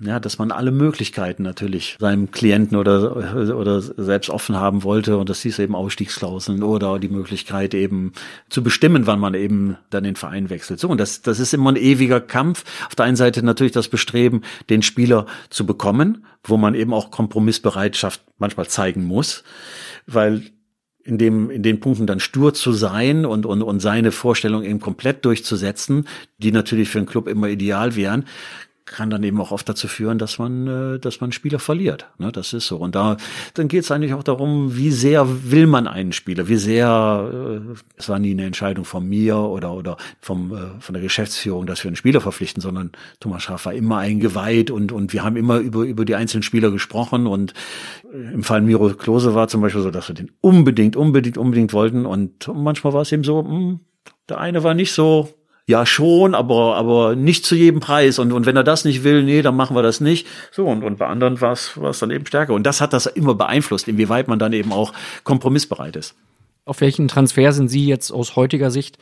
[0.00, 5.16] ja, dass man alle Möglichkeiten natürlich seinem Klienten oder, oder selbst offen haben wollte.
[5.16, 8.12] Und das hieß eben Ausstiegsklauseln oder die Möglichkeit eben
[8.48, 10.80] zu bestimmen, wann man eben dann den Verein wechselt.
[10.80, 12.64] So, und das, das ist immer ein ewiger Kampf.
[12.86, 17.10] Auf der einen Seite natürlich das Bestreben, den Spieler zu bekommen, wo man eben auch
[17.10, 19.44] Kompromissbereitschaft manchmal zeigen muss,
[20.06, 20.42] weil
[21.04, 24.80] in dem in den Punkten dann stur zu sein und und und seine Vorstellung eben
[24.80, 26.08] komplett durchzusetzen,
[26.38, 28.24] die natürlich für einen Club immer ideal wären,
[28.86, 32.06] kann dann eben auch oft dazu führen, dass man äh, dass man Spieler verliert.
[32.18, 32.76] Ne, das ist so.
[32.76, 33.16] Und da
[33.54, 37.74] dann geht es eigentlich auch darum, wie sehr will man einen Spieler, wie sehr äh,
[37.96, 41.82] es war nie eine Entscheidung von mir oder oder vom äh, von der Geschäftsführung, dass
[41.82, 45.58] wir einen Spieler verpflichten, sondern Thomas Schaaf war immer eingeweiht und und wir haben immer
[45.58, 47.54] über über die einzelnen Spieler gesprochen und
[48.14, 52.06] im Fall Miro Klose war zum Beispiel so, dass wir den unbedingt, unbedingt, unbedingt wollten.
[52.06, 53.80] Und manchmal war es eben so, mh,
[54.28, 55.28] der eine war nicht so,
[55.66, 58.18] ja schon, aber, aber nicht zu jedem Preis.
[58.18, 60.26] Und, und wenn er das nicht will, nee, dann machen wir das nicht.
[60.52, 62.52] So, und, und bei anderen war es, dann eben stärker.
[62.54, 64.92] Und das hat das immer beeinflusst, inwieweit man dann eben auch
[65.24, 66.14] kompromissbereit ist.
[66.66, 68.98] Auf welchen Transfer sind Sie jetzt aus heutiger Sicht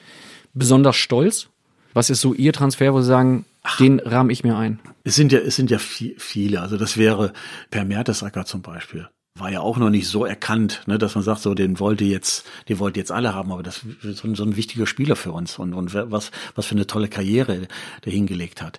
[0.54, 1.48] besonders stolz?
[1.94, 3.44] Was ist so Ihr Transfer, wo Sie sagen,
[3.78, 4.80] den rahme ich mir ein?
[5.04, 6.60] Es sind ja, es sind ja vi- viele.
[6.60, 7.32] Also das wäre
[7.70, 9.08] Per Mertesacker zum Beispiel.
[9.38, 12.46] War ja auch noch nicht so erkannt, ne, dass man sagt, so den wollte jetzt,
[12.68, 15.32] den wollte jetzt alle haben, aber das ist so ein, so ein wichtiger Spieler für
[15.32, 17.66] uns und, und was, was für eine tolle Karriere
[18.04, 18.78] der hingelegt hat.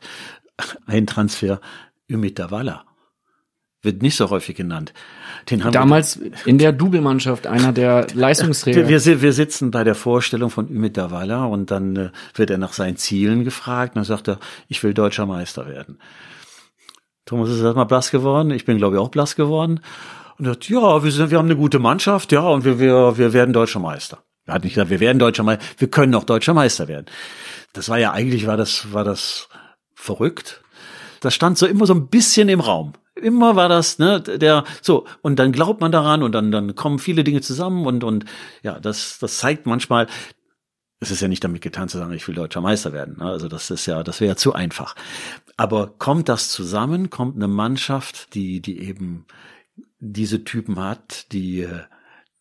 [0.86, 1.60] Ein Transfer,
[2.10, 2.86] Ümit Davala.
[3.82, 4.94] Wird nicht so häufig genannt.
[5.50, 8.88] Den haben wir- Damals in der Double-Mannschaft einer der Leistungsträger.
[8.88, 12.60] wir, wir, wir sitzen bei der Vorstellung von Ümit Davala und dann äh, wird er
[12.60, 13.96] nach seinen Zielen gefragt.
[13.96, 15.98] Und dann sagt er, ich will deutscher Meister werden.
[17.26, 18.52] Thomas ist erstmal blass geworden.
[18.52, 19.80] Ich bin, glaube ich, auch blass geworden.
[20.38, 23.18] Und er sagt, ja, wir, sind, wir haben eine gute Mannschaft, ja, und wir, wir,
[23.18, 24.24] wir werden deutscher Meister.
[24.46, 27.06] Er hat nicht gesagt, wir werden deutscher Meister, wir können auch deutscher Meister werden.
[27.74, 29.50] Das war ja eigentlich, war das, war das
[29.96, 30.62] verrückt.
[31.22, 32.94] Das stand so immer so ein bisschen im Raum.
[33.16, 37.00] Immer war das, ne, der, so, und dann glaubt man daran und dann, dann kommen
[37.00, 38.26] viele Dinge zusammen und, und,
[38.64, 40.08] ja, das, das zeigt manchmal,
[41.00, 43.18] es ist ja nicht damit getan zu sagen, ich will deutscher Meister werden.
[43.20, 43.26] ne?
[43.26, 44.96] Also das ist ja, das wäre ja zu einfach.
[45.58, 47.10] Aber kommt das zusammen?
[47.10, 49.26] Kommt eine Mannschaft, die, die eben
[50.04, 51.84] diese Typen hat, die, äh,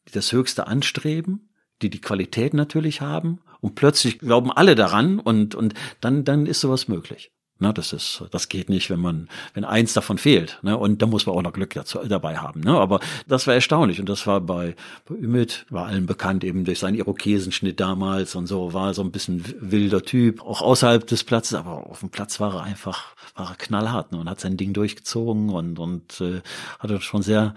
[0.09, 5.55] die das Höchste anstreben, die die Qualität natürlich haben und plötzlich glauben alle daran und,
[5.55, 7.32] und dann, dann ist sowas möglich.
[7.63, 10.59] Ne, das ist, das geht nicht, wenn man, wenn eins davon fehlt.
[10.63, 12.61] Ne, und da muss man auch noch Glück dazu, dabei haben.
[12.61, 12.99] Ne, aber
[13.29, 14.75] das war erstaunlich und das war bei,
[15.09, 19.13] bei Ümit, war allen bekannt eben durch seinen Irokesenschnitt damals und so, war so ein
[19.13, 23.51] bisschen wilder Typ, auch außerhalb des Platzes, aber auf dem Platz war er einfach, war
[23.51, 26.41] er knallhart ne, und hat sein Ding durchgezogen und, und äh,
[26.81, 27.55] hat uns schon sehr,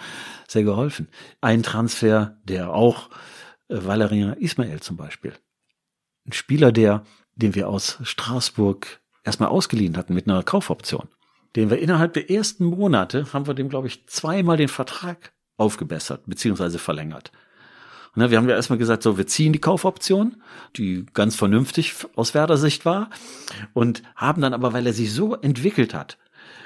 [0.48, 1.08] sehr geholfen.
[1.42, 3.10] Ein Transfer, der auch
[3.70, 5.34] äh, Valérien Ismael zum Beispiel,
[6.28, 7.04] ein Spieler, der,
[7.34, 11.10] den wir aus Straßburg erstmal ausgeliehen hatten mit einer Kaufoption.
[11.56, 16.24] Den wir innerhalb der ersten Monate haben wir dem, glaube ich, zweimal den Vertrag aufgebessert,
[16.26, 17.32] beziehungsweise verlängert.
[18.16, 20.42] Ne, wir haben ja erstmal gesagt, so, wir ziehen die Kaufoption,
[20.78, 23.10] die ganz vernünftig aus Werder-Sicht war,
[23.74, 26.18] und haben dann aber, weil er sich so entwickelt hat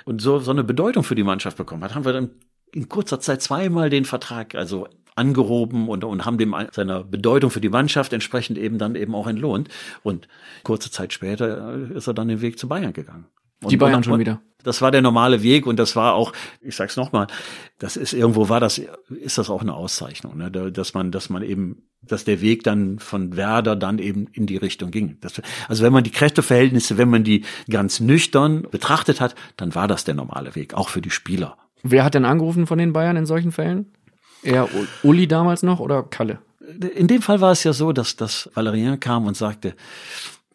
[0.06, 2.30] und so, so eine Bedeutung für die Mannschaft bekommen hat, haben wir dann
[2.72, 4.88] in kurzer Zeit zweimal den Vertrag, also
[5.20, 9.28] angehoben und, und haben dem seiner Bedeutung für die Mannschaft entsprechend eben dann eben auch
[9.28, 9.70] entlohnt.
[10.02, 10.28] Und
[10.64, 13.26] kurze Zeit später äh, ist er dann den Weg zu Bayern gegangen.
[13.62, 14.42] Und, Die Bayern und, schon wieder.
[14.64, 17.28] Das war der normale Weg und das war auch, ich sag's nochmal,
[17.78, 20.52] das ist irgendwo war das, ist das auch eine Auszeichnung, ne?
[20.52, 24.48] Da- dass man, dass man eben, dass der Weg dann von Werder dann eben in
[24.48, 25.18] die Richtung ging.
[25.22, 29.88] Das, also wenn man die Kräfteverhältnisse, wenn man die ganz nüchtern betrachtet hat, dann war
[29.88, 31.58] das der normale Weg, auch für die Spieler.
[31.82, 33.94] Wer hat denn angerufen von den Bayern in solchen Fällen?
[34.44, 34.70] Eher
[35.04, 36.40] Uli damals noch oder Kalle?
[36.96, 39.76] In dem Fall war es ja so, dass, dass Valerien kam und sagte,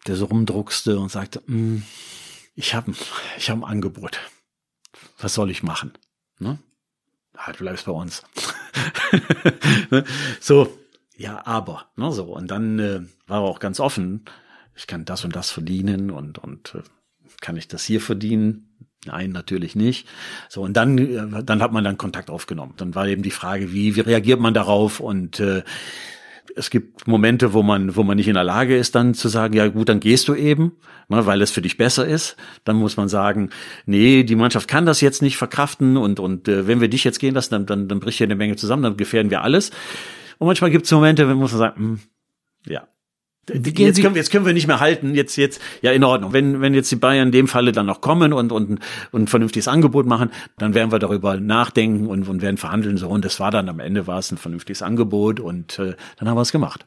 [0.07, 1.83] der so rumdruckste und sagte, "Mm,
[2.55, 2.93] ich habe
[3.37, 4.19] ich hab ein Angebot.
[5.19, 5.93] was soll ich machen?
[6.39, 6.57] Ne?
[7.37, 8.23] Halt, bleibst bei uns.
[10.41, 10.77] So,
[11.17, 12.25] ja, aber, ne, so.
[12.25, 14.25] Und dann äh, war er auch ganz offen.
[14.75, 16.81] Ich kann das und das verdienen und, und äh,
[17.41, 18.84] kann ich das hier verdienen?
[19.05, 20.07] Nein, natürlich nicht.
[20.49, 22.73] So, und dann, äh, dann hat man dann Kontakt aufgenommen.
[22.77, 24.99] Dann war eben die Frage, wie, wie reagiert man darauf?
[24.99, 25.63] Und äh,
[26.55, 29.53] es gibt Momente, wo man, wo man nicht in der Lage ist, dann zu sagen,
[29.55, 30.73] ja gut, dann gehst du eben,
[31.09, 32.37] ne, weil es für dich besser ist.
[32.63, 33.49] Dann muss man sagen,
[33.85, 37.19] nee, die Mannschaft kann das jetzt nicht verkraften und, und äh, wenn wir dich jetzt
[37.19, 39.71] gehen lassen, dann, dann, dann bricht hier eine Menge zusammen, dann gefährden wir alles.
[40.37, 41.99] Und manchmal gibt es Momente, wo man sagen, mh, hm,
[42.67, 42.87] ja,
[43.47, 45.13] Jetzt können, wir, jetzt können wir nicht mehr halten.
[45.13, 46.33] Jetzt, jetzt, ja, in Ordnung.
[46.33, 48.79] Wenn, wenn jetzt die Bayern in dem Falle dann noch kommen und, und,
[49.11, 52.97] und ein vernünftiges Angebot machen, dann werden wir darüber nachdenken und, und werden verhandeln.
[52.97, 56.29] So, und das war dann am Ende war es ein vernünftiges Angebot und äh, dann
[56.29, 56.85] haben wir es gemacht.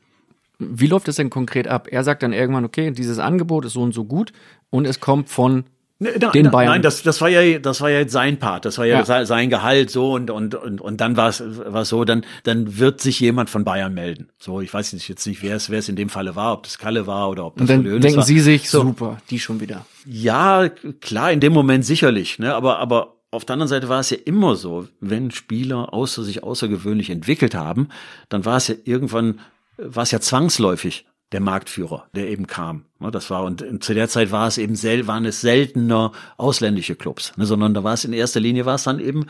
[0.58, 1.86] Wie läuft es denn konkret ab?
[1.88, 4.32] Er sagt dann irgendwann, okay, dieses Angebot ist so und so gut
[4.70, 5.64] und es kommt von
[6.00, 6.74] Ne, da, den Bayern.
[6.74, 9.24] Nein, das, das war ja, das war ja jetzt sein Part, das war ja, ja.
[9.24, 13.00] sein Gehalt so und und und und dann war es war so, dann dann wird
[13.00, 14.28] sich jemand von Bayern melden.
[14.38, 16.78] So, ich weiß jetzt nicht, wer es wer es in dem Falle war, ob das
[16.78, 18.24] Kalle war oder ob das und dann Löhnes denken war.
[18.24, 19.86] Sie sich so, super, die schon wieder.
[20.06, 20.68] Ja,
[21.00, 24.18] klar, in dem Moment sicherlich, ne, aber aber auf der anderen Seite war es ja
[24.24, 27.88] immer so, wenn Spieler außer sich außergewöhnlich entwickelt haben,
[28.28, 29.40] dann war es ja irgendwann
[29.78, 32.86] war es ja zwangsläufig der Marktführer, der eben kam.
[33.00, 37.32] Das war und zu der Zeit war es eben sel waren es seltener ausländische Clubs,
[37.36, 39.26] ne, sondern da war es in erster Linie war es dann eben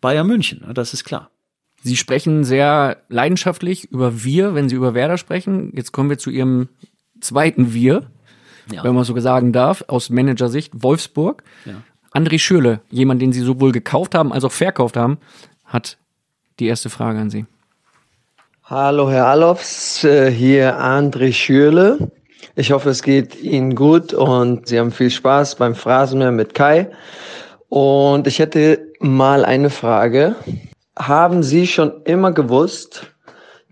[0.00, 0.64] Bayern München.
[0.66, 1.30] Ne, das ist klar.
[1.82, 5.70] Sie sprechen sehr leidenschaftlich über wir, wenn Sie über Werder sprechen.
[5.74, 6.68] Jetzt kommen wir zu Ihrem
[7.20, 8.10] zweiten Wir,
[8.72, 8.82] ja.
[8.82, 11.44] wenn man so sagen darf, aus Managersicht Wolfsburg.
[11.64, 11.82] Ja.
[12.12, 15.18] André Schürle, jemand, den Sie sowohl gekauft haben als auch verkauft haben,
[15.64, 15.98] hat
[16.58, 17.46] die erste Frage an Sie.
[18.68, 22.10] Hallo Herr Alofs, äh, hier André Schürle.
[22.56, 26.90] Ich hoffe, es geht Ihnen gut und Sie haben viel Spaß beim Phrasenmeer mit Kai.
[27.68, 30.34] Und ich hätte mal eine Frage.
[30.98, 33.06] Haben Sie schon immer gewusst,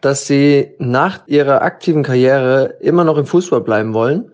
[0.00, 4.30] dass Sie nach Ihrer aktiven Karriere immer noch im Fußball bleiben wollen?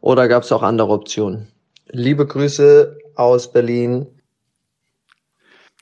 [0.00, 1.48] Oder gab es auch andere Optionen?
[1.88, 4.06] Liebe Grüße aus Berlin.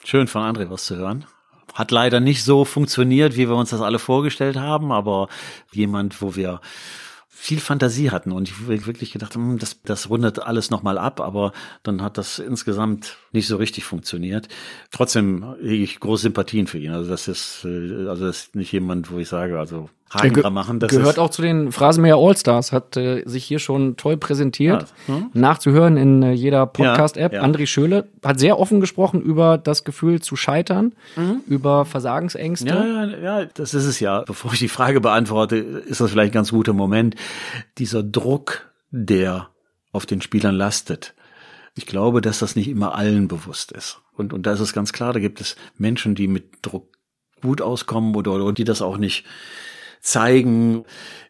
[0.05, 1.27] Schön von André was zu hören.
[1.75, 5.29] Hat leider nicht so funktioniert, wie wir uns das alle vorgestellt haben, aber
[5.73, 6.61] jemand, wo wir
[7.43, 11.53] viel Fantasie hatten und ich wirklich gedacht, hm, das, das rundet alles nochmal ab, aber
[11.83, 14.47] dann hat das insgesamt nicht so richtig funktioniert.
[14.93, 16.93] Trotzdem hege ich große Sympathien für ihn.
[16.93, 20.53] Also das ist, äh, also das ist nicht jemand, wo ich sage, also Haken dran
[20.53, 20.79] machen.
[20.81, 24.87] Das gehört auch zu den Phrasenmäher Allstars, hat äh, sich hier schon toll präsentiert.
[25.09, 25.15] Ja.
[25.15, 25.31] Hm?
[25.33, 27.33] Nachzuhören in äh, jeder Podcast-App.
[27.33, 27.45] Ja, ja.
[27.47, 31.41] André Schöle hat sehr offen gesprochen über das Gefühl zu scheitern, mhm.
[31.47, 32.69] über Versagensängste.
[32.69, 34.23] Ja, ja, ja, das ist es ja.
[34.23, 37.17] Bevor ich die Frage beantworte, ist das vielleicht ein ganz guter Moment.
[37.79, 39.49] Dieser Druck, der
[39.93, 41.15] auf den Spielern lastet.
[41.75, 44.01] Ich glaube, dass das nicht immer allen bewusst ist.
[44.15, 46.89] Und, und da ist es ganz klar, da gibt es Menschen, die mit Druck
[47.41, 49.25] gut auskommen oder, oder die das auch nicht
[50.03, 50.85] zeigen.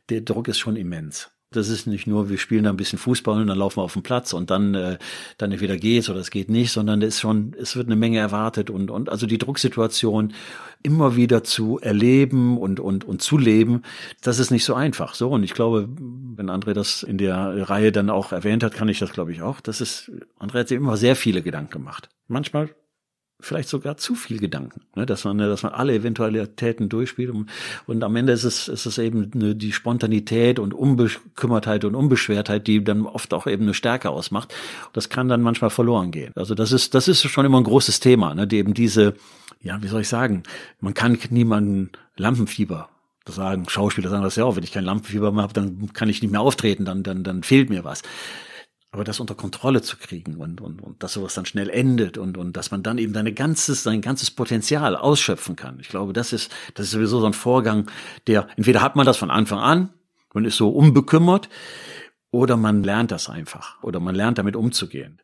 [0.08, 1.30] Der Druck ist schon immens.
[1.52, 3.92] Das ist nicht nur, wir spielen da ein bisschen Fußball und dann laufen wir auf
[3.92, 4.98] den Platz und dann, äh,
[5.38, 8.18] dann entweder geht's oder es geht nicht, sondern es ist schon, es wird eine Menge
[8.18, 10.32] erwartet und, und also die Drucksituation
[10.82, 13.82] immer wieder zu erleben und, und, und zu leben,
[14.22, 15.14] das ist nicht so einfach.
[15.14, 18.88] So, und ich glaube, wenn André das in der Reihe dann auch erwähnt hat, kann
[18.88, 19.60] ich das glaube ich auch.
[19.60, 22.08] Das ist, André hat sich immer sehr viele Gedanken gemacht.
[22.28, 22.70] Manchmal
[23.42, 25.04] vielleicht sogar zu viel Gedanken, ne?
[25.04, 27.50] dass man, dass man alle Eventualitäten durchspielt und,
[27.86, 32.66] und am Ende ist es, ist es eben eine, die Spontanität und Unbekümmertheit und Unbeschwertheit,
[32.66, 34.54] die dann oft auch eben eine Stärke ausmacht.
[34.92, 36.32] Das kann dann manchmal verloren gehen.
[36.36, 38.46] Also das ist, das ist schon immer ein großes Thema, ne?
[38.46, 39.14] die eben diese,
[39.60, 40.42] ja, wie soll ich sagen,
[40.80, 42.88] man kann niemanden Lampenfieber
[43.26, 46.22] sagen, Schauspieler sagen das ja auch, wenn ich kein Lampenfieber mehr habe, dann kann ich
[46.22, 48.02] nicht mehr auftreten, dann, dann, dann fehlt mir was.
[48.92, 52.36] Aber das unter Kontrolle zu kriegen und, und, und dass sowas dann schnell endet und,
[52.36, 55.80] und dass man dann eben deine ganzes, sein ganzes Potenzial ausschöpfen kann.
[55.80, 57.90] Ich glaube, das ist, das ist sowieso so ein Vorgang,
[58.26, 59.88] der, entweder hat man das von Anfang an
[60.34, 61.48] und ist so unbekümmert,
[62.30, 65.20] oder man lernt das einfach, oder man lernt damit umzugehen.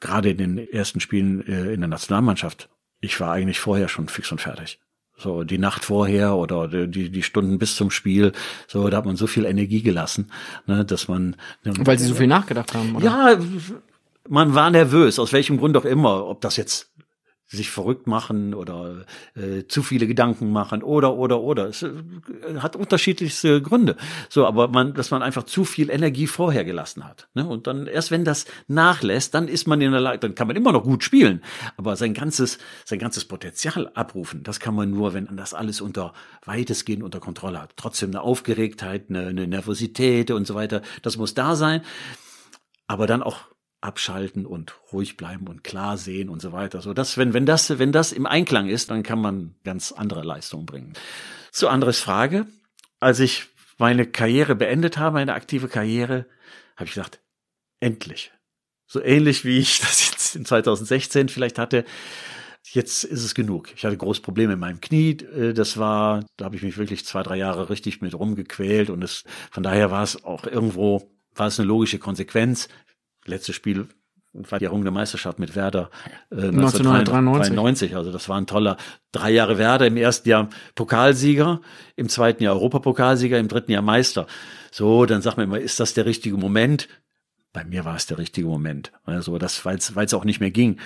[0.00, 2.68] Gerade in den ersten Spielen äh, in der Nationalmannschaft.
[3.00, 4.80] Ich war eigentlich vorher schon fix und fertig.
[5.18, 8.32] So die Nacht vorher oder die, die Stunden bis zum Spiel,
[8.68, 10.30] so da hat man so viel Energie gelassen,
[10.66, 11.34] ne, dass man.
[11.64, 13.04] Ne, Weil sie so viel nachgedacht haben, oder?
[13.04, 13.38] Ja,
[14.28, 16.92] man war nervös, aus welchem Grund auch immer, ob das jetzt
[17.48, 21.68] sich verrückt machen oder äh, zu viele Gedanken machen oder oder oder.
[21.68, 21.90] Es äh,
[22.58, 23.96] hat unterschiedlichste Gründe.
[24.28, 27.46] So aber man dass man einfach zu viel Energie vorher gelassen hat ne?
[27.46, 30.56] und dann erst wenn das nachlässt dann ist man in der Lage dann kann man
[30.56, 31.42] immer noch gut spielen.
[31.78, 35.80] Aber sein ganzes sein ganzes Potenzial abrufen das kann man nur wenn man das alles
[35.80, 36.12] unter
[36.44, 37.72] weitestgehend unter Kontrolle hat.
[37.76, 41.80] Trotzdem eine Aufgeregtheit eine, eine Nervosität und so weiter das muss da sein.
[42.86, 43.40] Aber dann auch
[43.80, 46.80] abschalten und ruhig bleiben und klar sehen und so weiter.
[46.80, 50.22] So dass, wenn, wenn das, wenn das im Einklang ist, dann kann man ganz andere
[50.22, 50.94] Leistungen bringen.
[51.52, 52.46] Zu anderes Frage.
[53.00, 53.46] Als ich
[53.78, 56.26] meine Karriere beendet habe, meine aktive Karriere,
[56.76, 57.20] habe ich gesagt,
[57.80, 58.32] endlich.
[58.86, 61.84] So ähnlich wie ich das jetzt in 2016 vielleicht hatte.
[62.70, 63.72] Jetzt ist es genug.
[63.74, 65.12] Ich hatte große Probleme in meinem Knie.
[65.12, 69.02] Äh, das war, da habe ich mich wirklich zwei, drei Jahre richtig mit rumgequält und
[69.02, 72.68] es, von daher war es auch irgendwo, war es eine logische Konsequenz.
[73.28, 73.86] Letztes Spiel
[74.32, 75.90] war die errungene Meisterschaft mit Werder
[76.30, 77.96] äh, 1993.
[77.96, 78.76] Also das war ein toller
[79.12, 81.60] drei Jahre Werder, im ersten Jahr Pokalsieger,
[81.96, 84.26] im zweiten Jahr Europapokalsieger, im dritten Jahr Meister.
[84.70, 86.88] So, dann sagt man immer, ist das der richtige Moment?
[87.52, 88.92] Bei mir war es der richtige Moment.
[89.04, 90.78] Also das, weil es auch nicht mehr ging.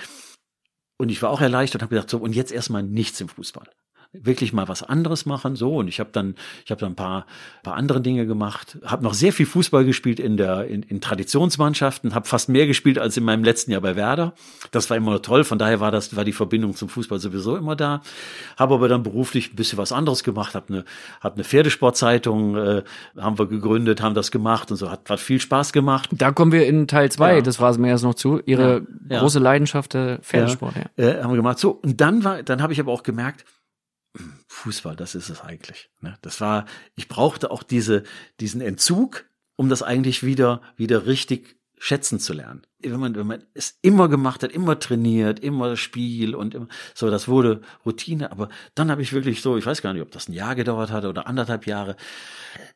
[0.97, 3.67] Und ich war auch erleichtert und habe gesagt, so, und jetzt erstmal nichts im Fußball
[4.13, 5.55] wirklich mal was anderes machen.
[5.55, 6.35] So und ich habe dann
[6.65, 7.25] ich habe dann ein paar
[7.63, 8.77] paar andere Dinge gemacht.
[8.85, 12.13] Habe noch sehr viel Fußball gespielt in der in, in Traditionsmannschaften.
[12.13, 14.33] Habe fast mehr gespielt als in meinem letzten Jahr bei Werder.
[14.71, 15.43] Das war immer toll.
[15.43, 18.01] Von daher war das war die Verbindung zum Fußball sowieso immer da.
[18.57, 20.53] Habe aber dann beruflich ein bisschen was anderes gemacht.
[20.53, 20.85] Habe eine
[21.19, 22.83] habe eine Pferdesportzeitung äh,
[23.17, 24.91] haben wir gegründet haben das gemacht und so.
[24.91, 26.09] Hat hat viel Spaß gemacht.
[26.11, 27.41] Da kommen wir in Teil zwei ja.
[27.41, 28.41] das war es mir erst noch zu.
[28.45, 31.03] Ihre ja, große Leidenschaft der Pferdesport ja.
[31.03, 31.57] Äh, haben wir gemacht.
[31.57, 33.45] So und dann war dann habe ich aber auch gemerkt
[34.47, 35.89] Fußball, das ist es eigentlich.
[36.01, 36.17] Ne?
[36.21, 36.65] Das war,
[36.95, 38.03] ich brauchte auch diese,
[38.39, 39.25] diesen Entzug,
[39.55, 42.65] um das eigentlich wieder, wieder richtig schätzen zu lernen.
[42.79, 47.09] Wenn man, wenn man es immer gemacht hat, immer trainiert, immer Spiel und immer, so,
[47.09, 48.31] das wurde Routine.
[48.31, 50.91] Aber dann habe ich wirklich so, ich weiß gar nicht, ob das ein Jahr gedauert
[50.91, 51.97] hatte oder anderthalb Jahre,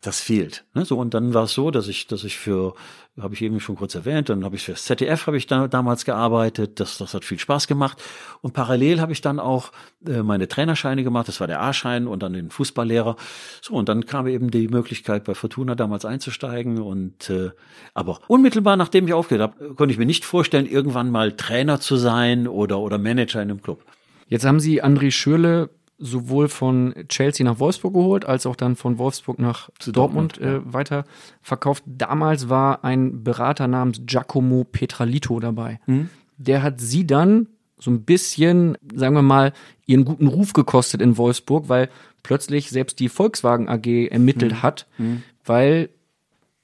[0.01, 0.63] das fehlt.
[0.75, 0.85] Ne?
[0.85, 2.75] So, und dann war es so, dass ich, dass ich für,
[3.19, 5.67] habe ich eben schon kurz erwähnt, dann habe ich für das ZDF habe ich da,
[5.67, 8.01] damals gearbeitet, das, das hat viel Spaß gemacht.
[8.41, 9.71] Und parallel habe ich dann auch
[10.05, 13.15] äh, meine Trainerscheine gemacht, das war der A-Schein und dann den Fußballlehrer.
[13.61, 16.79] So, und dann kam eben die Möglichkeit, bei Fortuna damals einzusteigen.
[16.79, 17.49] Und äh,
[17.95, 21.95] aber unmittelbar nachdem ich aufgehört habe, konnte ich mir nicht vorstellen, irgendwann mal Trainer zu
[21.95, 23.83] sein oder, oder Manager in einem Club.
[24.27, 25.69] Jetzt haben Sie André Schürle
[25.99, 30.67] sowohl von Chelsea nach Wolfsburg geholt, als auch dann von Wolfsburg nach Zu Dortmund, Dortmund
[30.67, 31.05] äh, weiter
[31.41, 31.83] verkauft.
[31.85, 35.79] Damals war ein Berater namens Giacomo Petralito dabei.
[35.87, 36.09] Mhm.
[36.37, 37.47] Der hat sie dann
[37.79, 39.53] so ein bisschen, sagen wir mal,
[39.85, 41.89] ihren guten Ruf gekostet in Wolfsburg, weil
[42.23, 44.61] plötzlich selbst die Volkswagen AG ermittelt mhm.
[44.63, 45.23] hat, mhm.
[45.45, 45.89] weil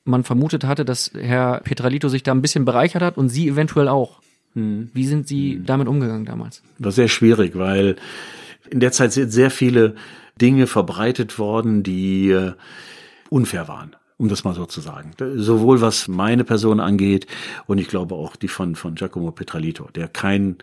[0.06, 3.88] man vermutet hatte, dass Herr Petralito sich da ein bisschen bereichert hat und sie eventuell
[3.88, 4.22] auch.
[4.54, 4.90] Mhm.
[4.94, 5.66] Wie sind Sie mhm.
[5.66, 6.62] damit umgegangen damals?
[6.78, 7.96] War sehr schwierig, weil
[8.70, 9.96] in der Zeit sind sehr viele
[10.42, 12.54] Dinge verbreitet worden, die äh,
[13.30, 15.12] unfair waren um das mal so zu sagen.
[15.36, 17.28] Sowohl was meine Person angeht
[17.66, 20.58] und ich glaube auch die von, von Giacomo Petralito, der kein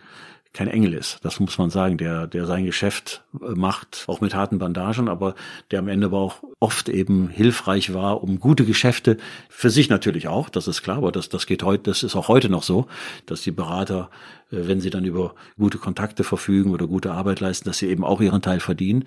[0.53, 1.19] kein Engel ist.
[1.23, 5.35] Das muss man sagen, der, der sein Geschäft äh, macht, auch mit harten Bandagen, aber
[5.71, 9.17] der am Ende aber auch oft eben hilfreich war, um gute Geschäfte
[9.49, 12.27] für sich natürlich auch, das ist klar, aber das, das geht heute, das ist auch
[12.27, 12.87] heute noch so,
[13.25, 14.09] dass die Berater,
[14.51, 18.03] äh, wenn sie dann über gute Kontakte verfügen oder gute Arbeit leisten, dass sie eben
[18.03, 19.05] auch ihren Teil verdienen,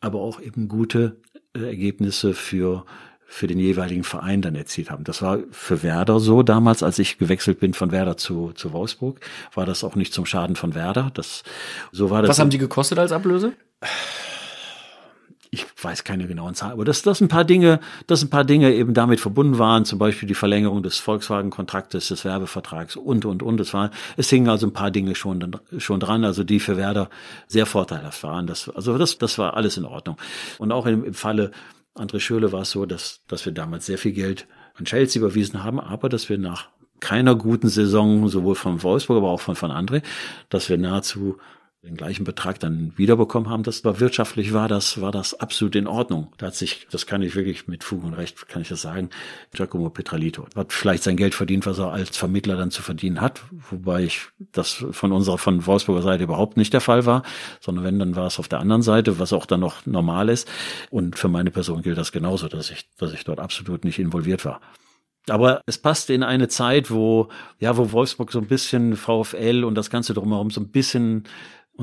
[0.00, 1.16] aber auch eben gute
[1.54, 2.84] äh, Ergebnisse für
[3.32, 5.04] für den jeweiligen Verein dann erzielt haben.
[5.04, 9.20] Das war für Werder so damals, als ich gewechselt bin von Werder zu, zu Wolfsburg,
[9.54, 11.10] war das auch nicht zum Schaden von Werder.
[11.14, 11.42] Das,
[11.92, 12.28] so war das.
[12.28, 13.54] Was haben die gekostet als Ablöse?
[15.54, 18.72] ich weiß keine genauen Zahlen, aber dass, dass ein paar Dinge, dass ein paar Dinge
[18.72, 23.60] eben damit verbunden waren, zum Beispiel die Verlängerung des Volkswagen-Kontraktes, des Werbevertrags und, und, und.
[23.60, 27.10] Es war, es hingen also ein paar Dinge schon, schon dran, also die für Werder
[27.48, 28.46] sehr vorteilhaft waren.
[28.46, 30.16] Das, also das, das war alles in Ordnung.
[30.58, 31.50] Und auch im, im Falle
[31.94, 35.62] André Schürle war es so, dass, dass wir damals sehr viel Geld an Chelsea überwiesen
[35.62, 36.68] haben, aber dass wir nach
[37.00, 40.02] keiner guten Saison, sowohl von Wolfsburg, aber auch von, von André,
[40.48, 41.38] dass wir nahezu
[41.82, 43.64] den gleichen Betrag dann wiederbekommen haben.
[43.64, 46.32] Das war wirtschaftlich war das, war das absolut in Ordnung.
[46.36, 49.10] Da hat sich, das kann ich wirklich mit Fug und Recht, kann ich das sagen,
[49.52, 53.42] Giacomo Petralito hat vielleicht sein Geld verdient, was er als Vermittler dann zu verdienen hat,
[53.50, 57.24] wobei ich das von unserer, von Wolfsburger Seite überhaupt nicht der Fall war,
[57.60, 60.48] sondern wenn, dann war es auf der anderen Seite, was auch dann noch normal ist.
[60.90, 64.44] Und für meine Person gilt das genauso, dass ich, dass ich dort absolut nicht involviert
[64.44, 64.60] war.
[65.28, 67.28] Aber es passte in eine Zeit, wo,
[67.60, 71.24] ja, wo Wolfsburg so ein bisschen VfL und das Ganze drumherum so ein bisschen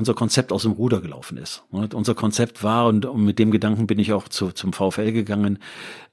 [0.00, 1.62] unser Konzept aus dem Ruder gelaufen ist.
[1.70, 5.58] Und unser Konzept war, und mit dem Gedanken bin ich auch zu, zum VfL gegangen,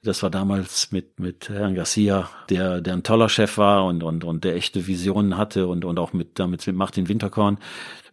[0.04, 4.24] das war damals mit, mit Herrn Garcia, der, der ein toller Chef war und, und,
[4.24, 7.58] und der echte Visionen hatte und, und auch mit, damit mit Martin Winterkorn,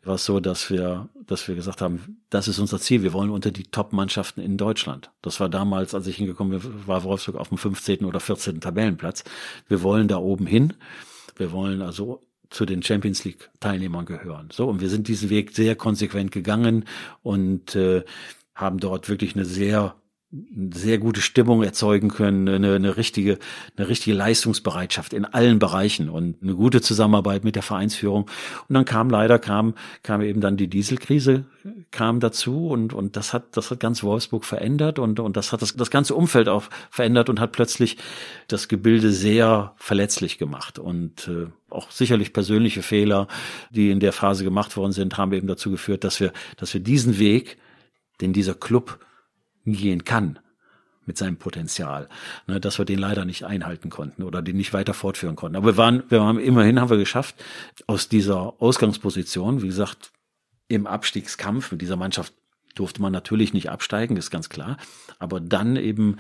[0.06, 3.04] war es so, dass wir, dass wir gesagt haben, das ist unser Ziel.
[3.04, 5.12] Wir wollen unter die Top-Mannschaften in Deutschland.
[5.22, 8.06] Das war damals, als ich hingekommen bin, war Wolfsburg auf dem 15.
[8.06, 8.62] oder 14.
[8.62, 9.24] Tabellenplatz.
[9.68, 10.74] Wir wollen da oben hin.
[11.36, 14.50] Wir wollen also zu den Champions League Teilnehmern gehören.
[14.52, 16.86] So und wir sind diesen Weg sehr konsequent gegangen
[17.24, 18.04] und äh,
[18.54, 19.96] haben dort wirklich eine sehr
[20.32, 23.38] sehr gute Stimmung erzeugen können, eine, eine richtige,
[23.78, 28.24] eine richtige Leistungsbereitschaft in allen Bereichen und eine gute Zusammenarbeit mit der Vereinsführung.
[28.68, 31.46] Und dann kam leider kam kam eben dann die Dieselkrise
[31.92, 35.62] kam dazu und und das hat das hat ganz Wolfsburg verändert und und das hat
[35.62, 37.98] das das ganze Umfeld auch verändert und hat plötzlich
[38.48, 43.28] das Gebilde sehr verletzlich gemacht und äh, auch sicherlich persönliche Fehler,
[43.70, 46.82] die in der Phase gemacht worden sind, haben eben dazu geführt, dass wir dass wir
[46.82, 47.58] diesen Weg,
[48.22, 49.05] den dieser Club
[49.74, 50.40] gehen kann
[51.06, 52.10] mit seinem Potenzial,
[52.48, 55.56] ne, dass wir den leider nicht einhalten konnten oder den nicht weiter fortführen konnten.
[55.56, 57.36] Aber wir waren, wir haben immerhin haben wir geschafft,
[57.88, 60.12] aus dieser Ausgangsposition, wie gesagt,
[60.68, 62.34] im Abstiegskampf mit dieser Mannschaft
[62.74, 64.78] durfte man natürlich nicht absteigen, ist ganz klar,
[65.20, 66.18] aber dann eben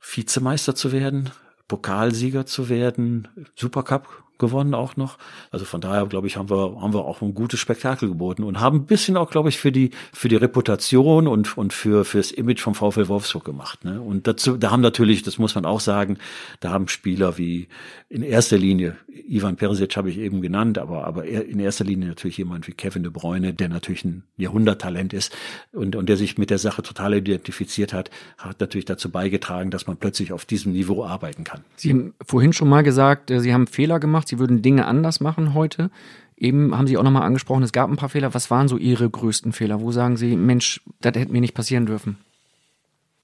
[0.00, 1.30] Vizemeister zu werden,
[1.68, 5.18] Pokalsieger zu werden, Supercup gewonnen auch noch.
[5.50, 8.60] Also von daher, glaube ich, haben wir, haben wir auch ein gutes Spektakel geboten und
[8.60, 12.30] haben ein bisschen auch, glaube ich, für die, für die Reputation und, und für, fürs
[12.30, 13.84] Image vom VfL Wolfsburg gemacht.
[13.84, 14.00] Ne?
[14.00, 16.18] Und dazu, da haben natürlich, das muss man auch sagen,
[16.60, 17.68] da haben Spieler wie
[18.08, 22.38] in erster Linie, Ivan Perisic habe ich eben genannt, aber, aber in erster Linie natürlich
[22.38, 25.34] jemand wie Kevin de Bruyne, der natürlich ein Jahrhunderttalent ist
[25.72, 29.86] und, und der sich mit der Sache total identifiziert hat, hat natürlich dazu beigetragen, dass
[29.86, 31.62] man plötzlich auf diesem Niveau arbeiten kann.
[31.76, 35.20] Sie haben vorhin schon mal gesagt, äh, Sie haben Fehler gemacht, Sie würden Dinge anders
[35.20, 35.90] machen heute.
[36.36, 38.34] Eben haben Sie auch nochmal angesprochen, es gab ein paar Fehler.
[38.34, 39.80] Was waren so Ihre größten Fehler?
[39.80, 42.18] Wo sagen Sie, Mensch, das hätte mir nicht passieren dürfen?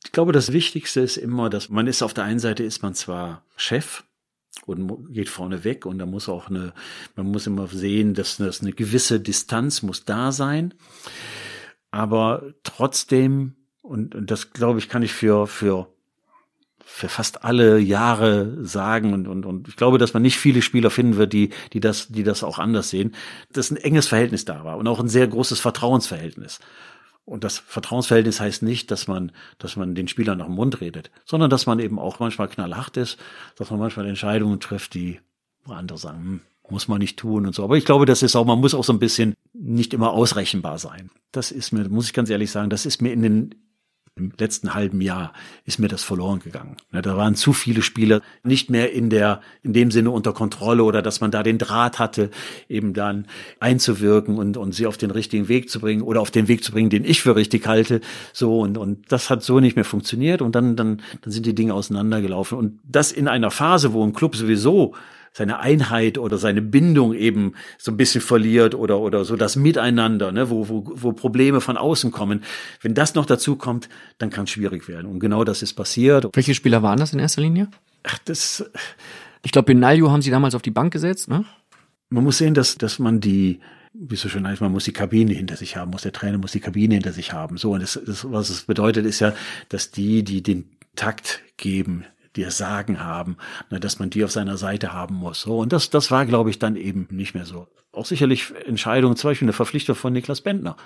[0.05, 2.95] Ich glaube, das Wichtigste ist immer, dass man ist auf der einen Seite ist man
[2.95, 4.05] zwar Chef
[4.67, 6.73] und geht vorne weg und da muss auch eine,
[7.17, 10.75] man muss immer sehen, dass, dass eine gewisse Distanz muss da sein.
[11.91, 15.93] Aber trotzdem, und, und das glaube ich, kann ich für, für
[16.93, 20.91] für fast alle Jahre sagen und, und, und ich glaube, dass man nicht viele Spieler
[20.91, 23.15] finden wird, die, die das, die das auch anders sehen,
[23.53, 26.59] dass ein enges Verhältnis da war und auch ein sehr großes Vertrauensverhältnis.
[27.25, 31.11] Und das Vertrauensverhältnis heißt nicht, dass man, dass man den Spielern nach dem Mund redet,
[31.25, 33.19] sondern dass man eben auch manchmal knallhart ist,
[33.57, 35.21] dass man manchmal Entscheidungen trifft, die
[35.67, 37.65] andere sagen, hm, muss man nicht tun und so.
[37.65, 40.79] Aber ich glaube, das ist auch, man muss auch so ein bisschen nicht immer ausrechenbar
[40.79, 41.11] sein.
[41.33, 43.55] Das ist mir, muss ich ganz ehrlich sagen, das ist mir in den
[44.21, 45.33] im letzten halben Jahr
[45.65, 46.77] ist mir das verloren gegangen.
[46.93, 50.85] Ne, da waren zu viele Spieler nicht mehr in der, in dem Sinne unter Kontrolle
[50.85, 52.31] oder dass man da den Draht hatte,
[52.69, 53.27] eben dann
[53.59, 56.73] einzuwirken und, und sie auf den richtigen Weg zu bringen oder auf den Weg zu
[56.73, 58.01] bringen, den ich für richtig halte.
[58.33, 61.55] So und, und das hat so nicht mehr funktioniert und dann, dann, dann sind die
[61.55, 62.59] Dinge auseinandergelaufen.
[62.59, 64.95] Und das in einer Phase, wo ein Club sowieso
[65.33, 70.33] seine Einheit oder seine Bindung eben so ein bisschen verliert oder oder so das Miteinander,
[70.33, 72.43] ne, wo, wo, wo Probleme von außen kommen.
[72.81, 73.89] Wenn das noch dazu kommt,
[74.19, 75.07] dann kann es schwierig werden.
[75.07, 76.27] Und genau das ist passiert.
[76.35, 77.69] Welche Spieler waren das in erster Linie?
[78.03, 78.65] Ach, das.
[79.43, 81.45] Ich glaube, Benaglio haben sie damals auf die Bank gesetzt, ne?
[82.11, 83.61] Man muss sehen, dass, dass man die,
[83.93, 86.53] wie so schön heißt, man muss die Kabine hinter sich haben, muss der Trainer muss
[86.53, 87.57] die Kabine hinter sich haben.
[87.57, 89.33] So, und das, das was es bedeutet, ist ja,
[89.69, 92.05] dass die, die den Takt geben,
[92.37, 93.37] es sagen haben,
[93.71, 95.43] ne, dass man die auf seiner Seite haben muss.
[95.43, 99.17] So, und das, das war, glaube ich, dann eben nicht mehr so auch sicherlich Entscheidungen,
[99.17, 100.77] zum Beispiel eine Verpflichtung von Niklas Bentner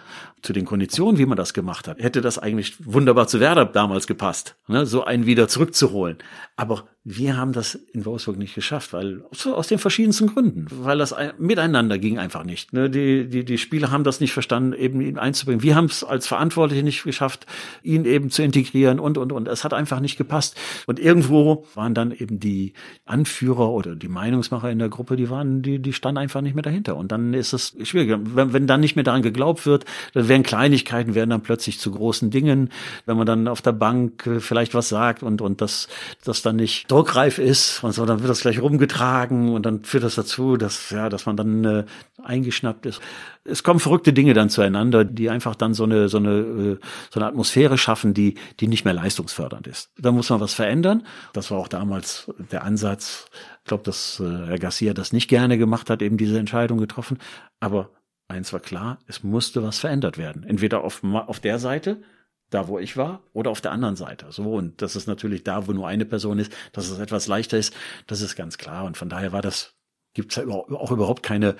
[0.42, 2.02] zu den Konditionen, wie man das gemacht hat.
[2.02, 6.18] Hätte das eigentlich wunderbar zu Werder damals gepasst, ne, so einen wieder zurückzuholen.
[6.56, 11.14] Aber wir haben das in Wolfsburg nicht geschafft, weil aus den verschiedensten Gründen, weil das
[11.36, 12.72] miteinander ging einfach nicht.
[12.72, 12.88] Ne.
[12.88, 15.62] Die, die, die Spieler haben das nicht verstanden, eben ihn einzubringen.
[15.62, 17.44] Wir haben es als Verantwortliche nicht geschafft,
[17.82, 19.48] ihn eben zu integrieren und, und, und.
[19.48, 20.56] Es hat einfach nicht gepasst.
[20.86, 22.72] Und irgendwo waren dann eben die
[23.04, 26.62] Anführer oder die Meinungsmacher in der Gruppe, die waren, die, die standen einfach nicht mehr
[26.62, 26.93] dahinter.
[26.94, 28.18] Und dann ist es schwierig.
[28.22, 31.90] Wenn, wenn dann nicht mehr daran geglaubt wird, dann werden Kleinigkeiten werden dann plötzlich zu
[31.90, 32.70] großen Dingen.
[33.06, 35.88] Wenn man dann auf der Bank äh, vielleicht was sagt und, und das,
[36.24, 40.04] das dann nicht druckreif ist und so, dann wird das gleich rumgetragen und dann führt
[40.04, 41.84] das dazu, dass, ja, dass man dann äh,
[42.22, 43.00] eingeschnappt ist.
[43.44, 46.78] Es kommen verrückte Dinge dann zueinander, die einfach dann so eine, so eine, äh,
[47.10, 49.90] so eine Atmosphäre schaffen, die, die nicht mehr leistungsfördernd ist.
[49.98, 51.06] Da muss man was verändern.
[51.32, 53.26] Das war auch damals der Ansatz,
[53.64, 57.16] ich glaube, dass äh, Herr Garcia das nicht gerne gemacht hat, eben diese Entscheidung getroffen.
[57.60, 57.88] Aber
[58.28, 60.44] eins war klar, es musste was verändert werden.
[60.44, 62.02] Entweder auf, auf der Seite,
[62.50, 64.26] da wo ich war, oder auf der anderen Seite.
[64.28, 67.56] So, und das ist natürlich da, wo nur eine Person ist, dass es etwas leichter
[67.56, 67.74] ist,
[68.06, 68.84] das ist ganz klar.
[68.84, 69.72] Und von daher war das,
[70.12, 71.56] gibt es auch überhaupt keine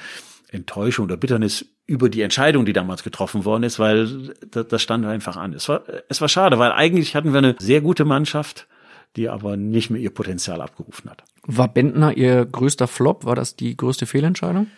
[0.51, 5.39] Enttäuschung oder Bitternis über die Entscheidung, die damals getroffen worden ist, weil das stand einfach
[5.39, 5.55] an.
[5.55, 8.69] Es war, es war schade, weil eigentlich hatten wir eine sehr gute Mannschaft,
[9.17, 11.25] die aber nicht mehr ihr Potenzial abgerufen hat.
[11.47, 13.25] War Bentner Ihr größter Flop?
[13.25, 14.69] War das die größte Fehlentscheidung?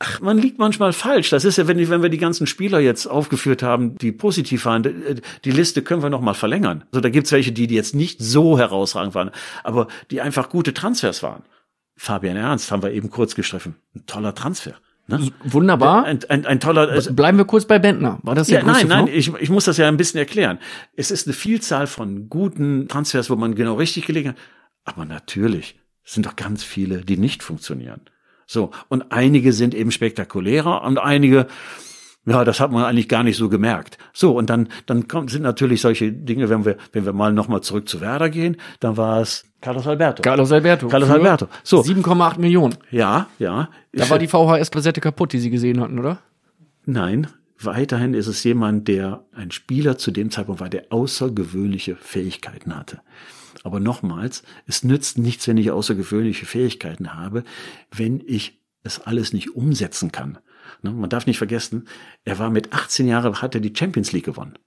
[0.00, 1.30] Ach, man liegt manchmal falsch.
[1.30, 4.84] Das ist ja, wenn, wenn wir die ganzen Spieler jetzt aufgeführt haben, die positiv waren,
[5.44, 6.84] die Liste können wir noch mal verlängern.
[6.92, 9.32] Also da gibt's welche, die, die jetzt nicht so herausragend waren,
[9.64, 11.42] aber die einfach gute Transfers waren.
[11.96, 13.74] Fabian Ernst haben wir eben kurz gestriffen.
[13.96, 14.74] Ein toller Transfer.
[15.08, 15.32] Ne?
[15.42, 16.04] Wunderbar.
[16.04, 16.88] Ein, ein, ein toller.
[16.88, 18.20] Also Bleiben wir kurz bei Bentner.
[18.22, 20.58] War das ja, der Nein, nein, ich, ich muss das ja ein bisschen erklären.
[20.94, 24.36] Es ist eine Vielzahl von guten Transfers, wo man genau richtig gelegen hat.
[24.84, 25.76] Aber natürlich
[26.08, 28.00] sind doch ganz viele, die nicht funktionieren.
[28.46, 28.70] So.
[28.88, 31.46] Und einige sind eben spektakulärer und einige,
[32.24, 33.98] ja, das hat man eigentlich gar nicht so gemerkt.
[34.14, 37.60] So, und dann, dann kommt, sind natürlich solche Dinge, wenn wir, wenn wir mal nochmal
[37.60, 40.22] zurück zu Werder gehen, dann war es Carlos Alberto.
[40.22, 40.88] Carlos Alberto.
[40.88, 41.48] Carlos Alberto.
[41.62, 41.82] So.
[41.82, 42.76] 7,8 Millionen.
[42.90, 43.68] Ja, ja.
[43.92, 46.20] Da war die VHS-Kassette kaputt, die Sie gesehen hatten, oder?
[46.86, 47.26] Nein,
[47.60, 53.00] weiterhin ist es jemand, der ein Spieler zu dem Zeitpunkt war, der außergewöhnliche Fähigkeiten hatte.
[53.64, 57.44] Aber nochmals, es nützt nichts, wenn ich außergewöhnliche Fähigkeiten habe,
[57.90, 60.38] wenn ich es alles nicht umsetzen kann.
[60.82, 61.88] Ne, Man darf nicht vergessen,
[62.24, 64.58] er war mit 18 Jahren, hat er die Champions League gewonnen.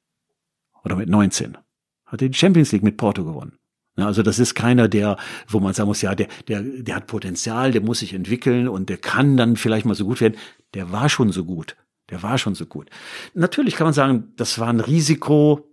[0.84, 1.58] Oder mit 19.
[2.06, 3.58] Hat er die Champions League mit Porto gewonnen.
[3.98, 7.08] Ja, Also das ist keiner, der, wo man sagen muss, ja, der, der, der hat
[7.08, 10.38] Potenzial, der muss sich entwickeln und der kann dann vielleicht mal so gut werden.
[10.74, 11.76] Der war schon so gut.
[12.12, 12.90] Der war schon so gut.
[13.34, 15.72] Natürlich kann man sagen, das war ein Risiko,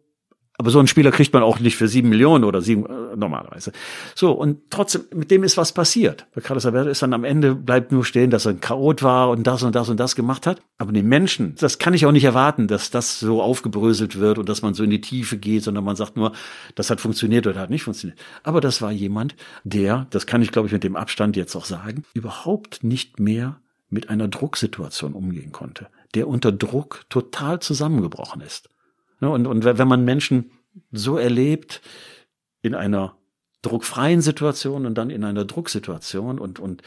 [0.60, 3.70] aber so einen Spieler kriegt man auch nicht für sieben Millionen oder sieben äh, normalerweise.
[4.16, 6.27] So und trotzdem mit dem ist was passiert.
[6.35, 9.31] Bei Carlos Alberto ist dann am Ende bleibt nur stehen, dass er ein Chaot war
[9.31, 10.60] und das und das und das gemacht hat.
[10.77, 14.48] Aber den Menschen, das kann ich auch nicht erwarten, dass das so aufgebröselt wird und
[14.48, 16.32] dass man so in die Tiefe geht, sondern man sagt nur,
[16.74, 18.19] das hat funktioniert oder hat nicht funktioniert.
[18.43, 21.66] Aber das war jemand, der, das kann ich glaube ich mit dem Abstand jetzt auch
[21.66, 23.60] sagen, überhaupt nicht mehr
[23.90, 28.68] mit einer Drucksituation umgehen konnte, der unter Druck total zusammengebrochen ist.
[29.20, 30.51] Ne, Und, und wenn man Menschen
[30.93, 31.80] so erlebt,
[32.62, 33.16] in einer
[33.62, 36.82] druckfreien Situation und dann in einer Drucksituation und, und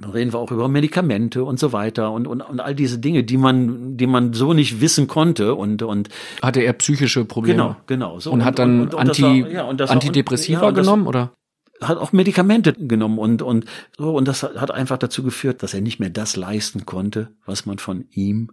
[0.00, 3.22] dann reden wir auch über Medikamente und so weiter und, und, und all diese Dinge,
[3.24, 6.08] die man, die man so nicht wissen konnte und, und
[6.42, 7.56] Hatte er psychische Probleme?
[7.56, 8.20] Genau, genau.
[8.20, 8.32] So.
[8.32, 11.06] Und, hat dann und- und Anti, war- ja, und das war- Antidepressiva ja, und genommen,
[11.06, 11.32] oder?
[11.80, 15.80] Hat auch Medikamente genommen und und so und das hat einfach dazu geführt, dass er
[15.80, 18.50] nicht mehr das leisten konnte, was man von ihm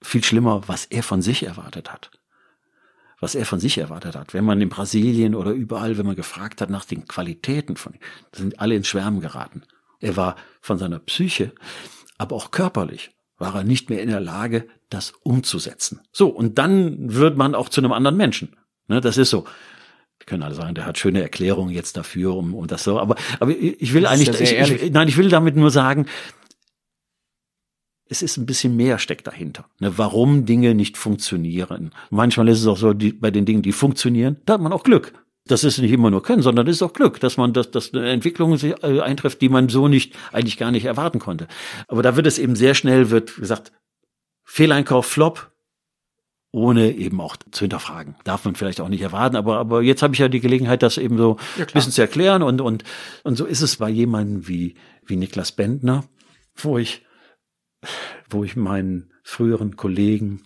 [0.00, 2.10] viel schlimmer, was er von sich erwartet hat.
[3.20, 4.32] Was er von sich erwartet hat.
[4.32, 8.00] Wenn man in Brasilien oder überall, wenn man gefragt hat nach den Qualitäten von ihm,
[8.32, 9.62] sind alle ins Schwärmen geraten.
[9.98, 11.52] Er war von seiner Psyche,
[12.16, 16.00] aber auch körperlich war er nicht mehr in der Lage, das umzusetzen.
[16.12, 18.56] So, und dann wird man auch zu einem anderen Menschen.
[18.86, 19.44] Ne, das ist so.
[20.28, 23.00] Können alle sagen, der hat schöne Erklärungen jetzt dafür, um, um das so.
[23.00, 26.04] Aber, aber ich will eigentlich, ich, ich, nein, ich will damit nur sagen,
[28.10, 29.64] es ist ein bisschen mehr steckt dahinter.
[29.80, 31.92] Ne, warum Dinge nicht funktionieren.
[32.10, 34.82] Manchmal ist es auch so, die, bei den Dingen, die funktionieren, da hat man auch
[34.82, 35.14] Glück.
[35.46, 37.94] Das ist nicht immer nur Können, sondern das ist auch Glück, dass man, dass, dass
[37.94, 41.48] eine Entwicklung sich, äh, eintrifft, die man so nicht, eigentlich gar nicht erwarten konnte.
[41.86, 43.72] Aber da wird es eben sehr schnell, wird gesagt,
[44.44, 45.47] Fehleinkauf, Flop,
[46.50, 48.16] ohne eben auch zu hinterfragen.
[48.24, 50.96] Darf man vielleicht auch nicht erwarten, aber, aber jetzt habe ich ja die Gelegenheit, das
[50.96, 52.84] eben so ein bisschen zu erklären und, und,
[53.22, 56.04] und so ist es bei jemandem wie, wie Niklas Bentner,
[56.56, 57.04] wo ich,
[58.30, 60.42] wo ich meinen früheren Kollegen,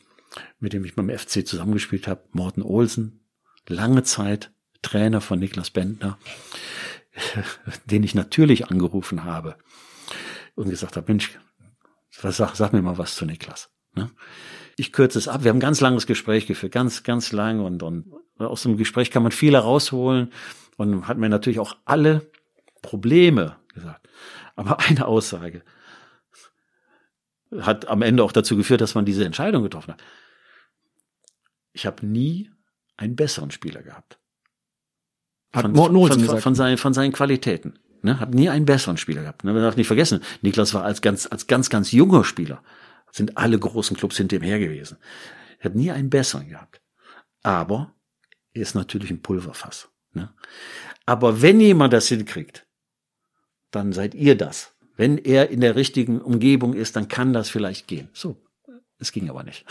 [0.58, 3.24] mit dem ich beim FC zusammengespielt habe, Morten Olsen,
[3.68, 4.52] lange Zeit
[4.82, 6.18] Trainer von Niklas Bentner,
[7.86, 9.56] den ich natürlich angerufen habe
[10.56, 11.38] und gesagt habe, Mensch,
[12.10, 13.70] sag, sag mir mal was zu Niklas.
[13.94, 14.10] Ne?
[14.82, 15.44] Ich kürze es ab.
[15.44, 19.12] Wir haben ein ganz langes Gespräch geführt, ganz, ganz lang und, und aus dem Gespräch
[19.12, 20.32] kann man viel herausholen
[20.76, 22.28] und hat mir natürlich auch alle
[22.82, 24.08] Probleme gesagt.
[24.56, 25.62] Aber eine Aussage
[27.60, 30.02] hat am Ende auch dazu geführt, dass man diese Entscheidung getroffen hat.
[31.72, 32.50] Ich habe nie
[32.96, 34.18] einen besseren Spieler gehabt.
[35.52, 36.42] Hat Von, Morten Olsen von, gesagt.
[36.42, 37.78] von, seinen, von seinen Qualitäten.
[38.02, 38.18] Ne?
[38.18, 39.44] Hab nie einen besseren Spieler gehabt.
[39.44, 39.52] Ne?
[39.52, 42.64] Man darf nicht vergessen, Niklas war als ganz, als ganz, ganz junger Spieler,
[43.12, 44.96] sind alle großen Clubs hinter ihm her gewesen.
[45.60, 46.80] Ich habe nie einen besseren gehabt.
[47.42, 47.94] Aber
[48.52, 49.88] er ist natürlich ein Pulverfass.
[50.12, 50.34] Ne?
[51.06, 52.66] Aber wenn jemand das hinkriegt,
[53.70, 54.74] dann seid ihr das.
[54.96, 58.08] Wenn er in der richtigen Umgebung ist, dann kann das vielleicht gehen.
[58.12, 58.36] So.
[58.98, 59.64] Es ging aber nicht.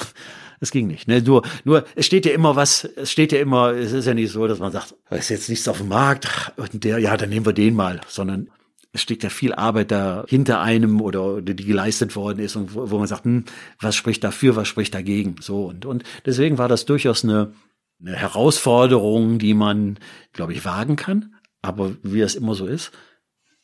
[0.59, 1.07] Es ging nicht.
[1.07, 1.21] Ne?
[1.21, 4.31] Nur, nur, es steht ja immer was, es steht ja immer, es ist ja nicht
[4.31, 7.29] so, dass man sagt, da ist jetzt nichts auf dem Markt und der, ja, dann
[7.29, 8.51] nehmen wir den mal, sondern
[8.93, 12.91] es steckt ja viel Arbeit da hinter einem oder die geleistet worden ist und wo,
[12.91, 13.45] wo man sagt, hm,
[13.79, 17.53] was spricht dafür, was spricht dagegen, so und und deswegen war das durchaus eine,
[17.99, 19.97] eine Herausforderung, die man,
[20.33, 21.35] glaube ich, wagen kann.
[21.61, 22.91] Aber wie es immer so ist,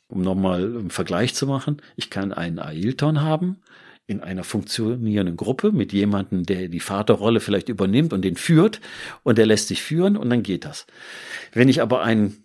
[0.07, 3.57] um nochmal einen Vergleich zu machen, ich kann einen Ailton haben
[4.05, 8.79] in einer funktionierenden Gruppe mit jemandem, der die Vaterrolle vielleicht übernimmt und den führt
[9.23, 10.87] und der lässt sich führen und dann geht das.
[11.51, 12.37] Wenn ich aber einen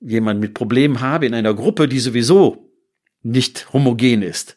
[0.00, 2.70] jemand mit Problemen habe in einer Gruppe, die sowieso
[3.22, 4.56] nicht homogen ist,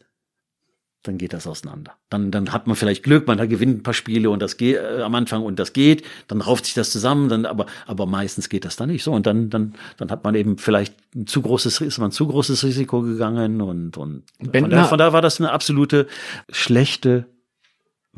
[1.03, 1.93] dann geht das auseinander.
[2.09, 5.01] Dann, dann hat man vielleicht Glück, man gewinnt ein paar Spiele und das geht äh,
[5.01, 8.65] am Anfang und das geht, dann rauft sich das zusammen, dann aber aber meistens geht
[8.65, 11.79] das dann nicht so und dann dann dann hat man eben vielleicht ein zu großes
[11.81, 14.23] ist man ein zu großes Risiko gegangen und und
[14.53, 16.07] von da, von da war das eine absolute
[16.49, 17.27] schlechte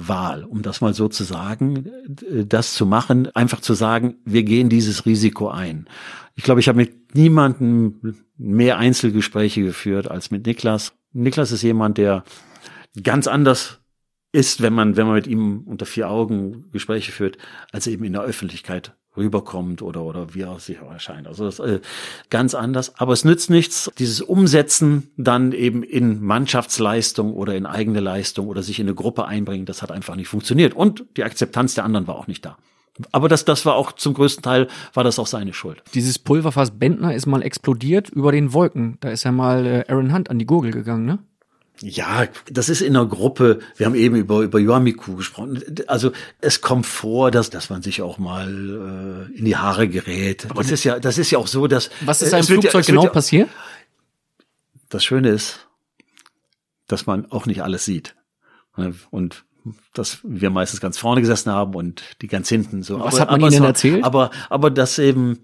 [0.08, 1.86] Wahl, um das mal so zu sagen,
[2.30, 5.88] äh, das zu machen, einfach zu sagen, wir gehen dieses Risiko ein.
[6.36, 10.94] Ich glaube, ich habe mit niemandem mehr Einzelgespräche geführt als mit Niklas.
[11.14, 12.24] Niklas ist jemand, der
[13.04, 13.80] ganz anders
[14.32, 17.38] ist, wenn man, wenn man mit ihm unter vier Augen Gespräche führt,
[17.72, 21.28] als eben in der Öffentlichkeit rüberkommt oder, oder wie er sich erscheint.
[21.28, 21.82] Also das äh,
[22.30, 22.98] ganz anders.
[22.98, 28.64] Aber es nützt nichts, dieses Umsetzen dann eben in Mannschaftsleistung oder in eigene Leistung oder
[28.64, 30.74] sich in eine Gruppe einbringen, das hat einfach nicht funktioniert.
[30.74, 32.58] Und die Akzeptanz der anderen war auch nicht da.
[33.12, 35.82] Aber das, das war auch zum größten Teil, war das auch seine Schuld.
[35.94, 38.98] Dieses Pulverfass Bentner ist mal explodiert über den Wolken.
[39.00, 41.20] Da ist ja mal äh, Aaron Hunt an die Gurgel gegangen, ne?
[41.82, 43.60] Ja, das ist in der Gruppe.
[43.76, 45.64] Wir haben eben über über Yoamiku gesprochen.
[45.88, 50.46] Also es kommt vor, dass dass man sich auch mal äh, in die Haare gerät.
[50.50, 52.94] Aber das ist ja das ist ja auch so, dass was ist einem Flugzeug ja,
[52.94, 53.50] genau ja, passiert?
[54.90, 55.68] Das Schöne ist,
[56.88, 58.16] dass man auch nicht alles sieht
[59.10, 59.46] und
[59.94, 63.00] dass wir meistens ganz vorne gesessen haben und die ganz hinten so.
[63.00, 64.04] Was aber, hat man ihnen war, erzählt?
[64.04, 65.40] Aber aber das eben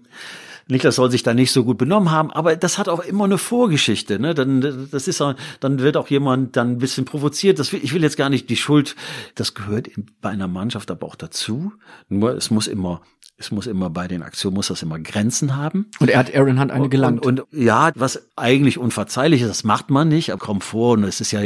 [0.68, 3.38] Niklas soll sich da nicht so gut benommen haben, aber das hat auch immer eine
[3.38, 4.18] Vorgeschichte.
[4.18, 4.34] Ne?
[4.34, 5.22] Dann, das ist,
[5.60, 7.58] dann wird auch jemand dann ein bisschen provoziert.
[7.58, 8.94] Das, ich will jetzt gar nicht die Schuld,
[9.34, 9.88] das gehört
[10.20, 11.72] bei einer Mannschaft aber auch dazu.
[12.08, 13.00] Nur es muss immer
[13.38, 15.86] es muss immer bei den Aktionen muss das immer Grenzen haben.
[16.00, 17.24] Und er hat Aaron Hunt eine gelangt.
[17.24, 21.04] Und, und, ja, was eigentlich unverzeihlich ist, das macht man nicht, aber kommt vor und
[21.04, 21.40] es ist ja,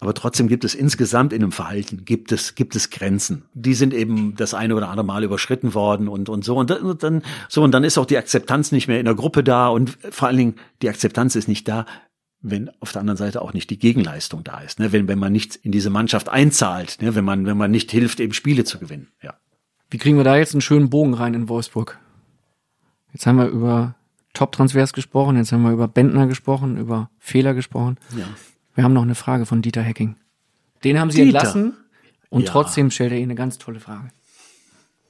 [0.00, 3.44] aber trotzdem gibt es insgesamt in einem Verhalten gibt es gibt es Grenzen.
[3.54, 7.22] Die sind eben das eine oder andere Mal überschritten worden und und so und dann
[7.48, 10.28] so und dann ist auch die Akzeptanz nicht mehr in der Gruppe da und vor
[10.28, 11.86] allen Dingen die Akzeptanz ist nicht da,
[12.40, 14.90] wenn auf der anderen Seite auch nicht die Gegenleistung da ist, ne?
[14.90, 17.14] wenn wenn man nicht in diese Mannschaft einzahlt, ne?
[17.14, 19.34] wenn man wenn man nicht hilft, eben Spiele zu gewinnen, ja.
[19.90, 21.98] Wie kriegen wir da jetzt einen schönen Bogen rein in Wolfsburg?
[23.12, 23.94] Jetzt haben wir über
[24.32, 27.98] Top-Transfers gesprochen, jetzt haben wir über Bentner gesprochen, über Fehler gesprochen.
[28.16, 28.26] Ja.
[28.74, 30.16] Wir haben noch eine Frage von Dieter Hecking.
[30.84, 31.38] Den haben Sie Dieter.
[31.38, 31.76] entlassen
[32.28, 32.50] und ja.
[32.50, 34.10] trotzdem stellt er Ihnen eine ganz tolle Frage.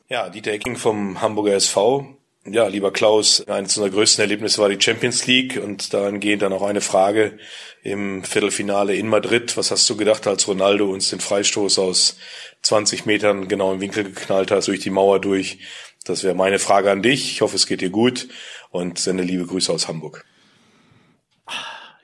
[0.08, 2.06] Ja, Dieter Hecking vom Hamburger SV.
[2.48, 6.52] Ja, lieber Klaus, eines unserer größten Erlebnisse war die Champions League und daran geht dann
[6.52, 7.38] auch eine Frage
[7.82, 9.56] im Viertelfinale in Madrid.
[9.56, 12.18] Was hast du gedacht, als Ronaldo uns den Freistoß aus
[12.62, 15.58] 20 Metern genau im Winkel geknallt hast, durch die Mauer durch.
[16.04, 17.32] Das wäre meine Frage an dich.
[17.32, 18.28] Ich hoffe, es geht dir gut
[18.70, 20.24] und sende liebe Grüße aus Hamburg.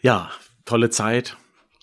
[0.01, 0.33] Ja,
[0.65, 1.37] tolle Zeit,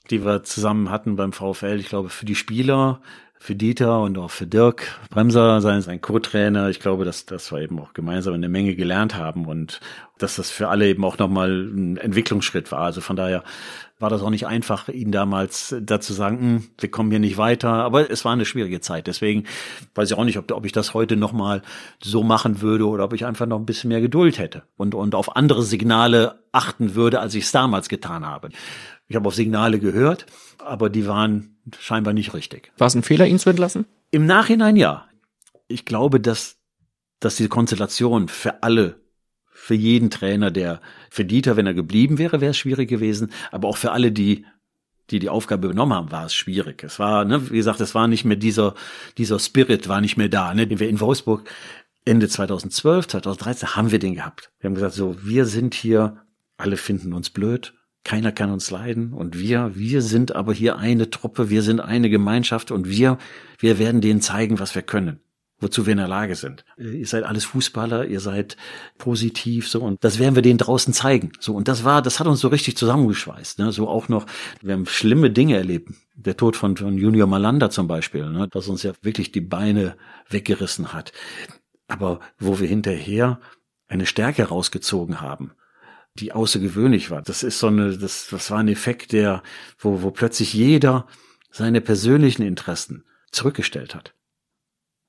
[0.10, 1.80] die wir zusammen hatten beim VfL.
[1.80, 3.02] Ich glaube, für die Spieler,
[3.41, 6.70] für Dieter und auch für Dirk Bremser, sein, sein Co-Trainer.
[6.70, 9.80] Ich glaube, dass, dass wir eben auch gemeinsam eine Menge gelernt haben und
[10.18, 12.82] dass das für alle eben auch nochmal ein Entwicklungsschritt war.
[12.82, 13.45] Also von daher
[13.98, 17.70] war das auch nicht einfach, ihn damals dazu sagen, hm, wir kommen hier nicht weiter.
[17.70, 19.07] Aber es war eine schwierige Zeit.
[19.07, 19.45] Deswegen
[19.95, 21.61] weiß ich auch nicht, ob, ob ich das heute nochmal
[22.03, 25.16] so machen würde oder ob ich einfach noch ein bisschen mehr Geduld hätte und, und
[25.16, 28.49] auf andere Signale achten würde, als ich es damals getan habe.
[29.10, 30.27] Ich habe auf Signale gehört,
[30.60, 32.72] aber die waren scheinbar nicht richtig.
[32.77, 33.86] War es ein Fehler, ihn zu entlassen?
[34.11, 35.07] Im Nachhinein ja.
[35.68, 36.57] Ich glaube, dass,
[37.19, 39.02] dass diese Konstellation für alle
[39.52, 40.80] für jeden Trainer, der
[41.10, 44.45] für Dieter, wenn er geblieben wäre, wäre es schwierig gewesen, aber auch für alle, die
[45.10, 46.84] die die Aufgabe übernommen haben, war es schwierig.
[46.84, 48.76] Es war, ne, wie gesagt, es war nicht mehr dieser
[49.18, 50.53] dieser Spirit war nicht mehr da.
[50.53, 51.49] Ne, den wir in Wolfsburg
[52.06, 54.52] Ende 2012, 2013 haben wir den gehabt.
[54.60, 56.18] Wir haben gesagt, so wir sind hier,
[56.57, 57.73] alle finden uns blöd,
[58.04, 62.10] keiner kann uns leiden und wir, wir sind aber hier eine Truppe, wir sind eine
[62.10, 63.18] Gemeinschaft und wir,
[63.60, 65.20] wir werden denen zeigen, was wir können
[65.60, 66.64] wozu wir in der Lage sind.
[66.78, 68.56] Ihr seid alles Fußballer, ihr seid
[68.98, 71.32] positiv, so, und das werden wir denen draußen zeigen.
[71.40, 74.26] So, und das war, das hat uns so richtig zusammengeschweißt, ne, so auch noch,
[74.62, 75.90] wir haben schlimme Dinge erlebt.
[76.16, 79.96] Der Tod von, von Junior Malanda zum Beispiel, ne, was uns ja wirklich die Beine
[80.30, 81.12] weggerissen hat.
[81.88, 83.40] Aber wo wir hinterher
[83.88, 85.52] eine Stärke rausgezogen haben,
[86.20, 87.22] die außergewöhnlich war.
[87.22, 89.44] Das ist so eine, das, das war ein Effekt, der,
[89.78, 91.08] wo, wo plötzlich jeder
[91.52, 94.14] seine persönlichen Interessen zurückgestellt hat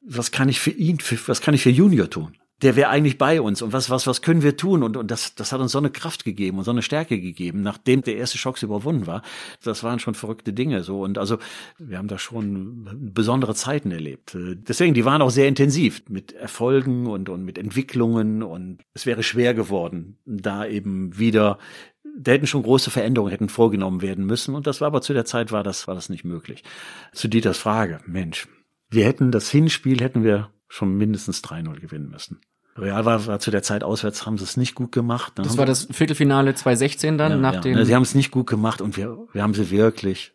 [0.01, 2.37] was kann ich für ihn, für, was kann ich für Junior tun?
[2.63, 4.83] Der wäre eigentlich bei uns und was, was, was können wir tun?
[4.83, 7.63] Und, und das, das hat uns so eine Kraft gegeben und so eine Stärke gegeben,
[7.63, 9.23] nachdem der erste Schock überwunden war.
[9.63, 11.03] Das waren schon verrückte Dinge, so.
[11.03, 11.39] Und also,
[11.79, 14.37] wir haben da schon besondere Zeiten erlebt.
[14.37, 19.23] Deswegen, die waren auch sehr intensiv mit Erfolgen und, und mit Entwicklungen und es wäre
[19.23, 21.59] schwer geworden, da eben wieder
[22.17, 25.25] da hätten schon große Veränderungen hätten vorgenommen werden müssen und das war aber zu der
[25.25, 26.65] Zeit war das war das nicht möglich.
[27.13, 28.49] Zu Dieters Frage, Mensch,
[28.91, 32.41] wir hätten das Hinspiel hätten wir schon mindestens 3-0 gewinnen müssen.
[32.77, 35.33] Real war, war zu der Zeit auswärts, haben sie es nicht gut gemacht.
[35.37, 37.61] Dann das war das Viertelfinale 2016 dann ja, nach ja.
[37.61, 37.85] dem.
[37.85, 40.33] Sie haben es nicht gut gemacht und wir, wir haben sie wirklich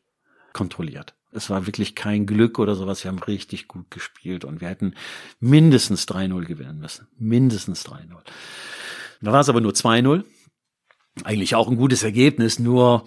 [0.53, 1.15] kontrolliert.
[1.31, 3.03] Es war wirklich kein Glück oder sowas.
[3.03, 4.95] Wir haben richtig gut gespielt und wir hätten
[5.39, 7.07] mindestens 3-0 gewinnen müssen.
[7.17, 8.15] Mindestens 3-0.
[9.21, 10.23] Da war es aber nur 2-0.
[11.23, 13.03] Eigentlich auch ein gutes Ergebnis, nur